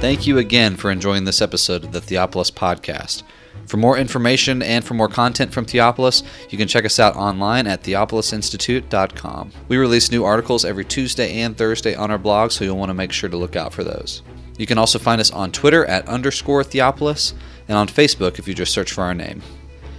Thank 0.00 0.26
you 0.26 0.38
again 0.38 0.76
for 0.76 0.90
enjoying 0.90 1.24
this 1.24 1.42
episode 1.42 1.84
of 1.84 1.92
the 1.92 2.00
Theopolis 2.00 2.52
Podcast. 2.52 3.22
For 3.66 3.76
more 3.76 3.98
information 3.98 4.62
and 4.62 4.84
for 4.84 4.94
more 4.94 5.08
content 5.08 5.52
from 5.52 5.66
Theopolis, 5.66 6.22
you 6.50 6.56
can 6.56 6.68
check 6.68 6.84
us 6.84 6.98
out 6.98 7.16
online 7.16 7.66
at 7.66 7.82
theopolisinstitute.com. 7.82 9.52
We 9.68 9.76
release 9.76 10.10
new 10.10 10.24
articles 10.24 10.64
every 10.64 10.84
Tuesday 10.84 11.40
and 11.40 11.56
Thursday 11.56 11.94
on 11.94 12.10
our 12.10 12.18
blog, 12.18 12.50
so 12.50 12.64
you'll 12.64 12.78
want 12.78 12.90
to 12.90 12.94
make 12.94 13.12
sure 13.12 13.28
to 13.28 13.36
look 13.36 13.56
out 13.56 13.74
for 13.74 13.84
those. 13.84 14.22
You 14.56 14.66
can 14.66 14.78
also 14.78 14.98
find 14.98 15.20
us 15.20 15.30
on 15.30 15.52
Twitter 15.52 15.84
at 15.84 16.08
underscore 16.08 16.64
Theopolis 16.64 17.34
and 17.68 17.76
on 17.76 17.88
Facebook 17.88 18.38
if 18.38 18.48
you 18.48 18.54
just 18.54 18.72
search 18.72 18.92
for 18.92 19.04
our 19.04 19.14
name. 19.14 19.42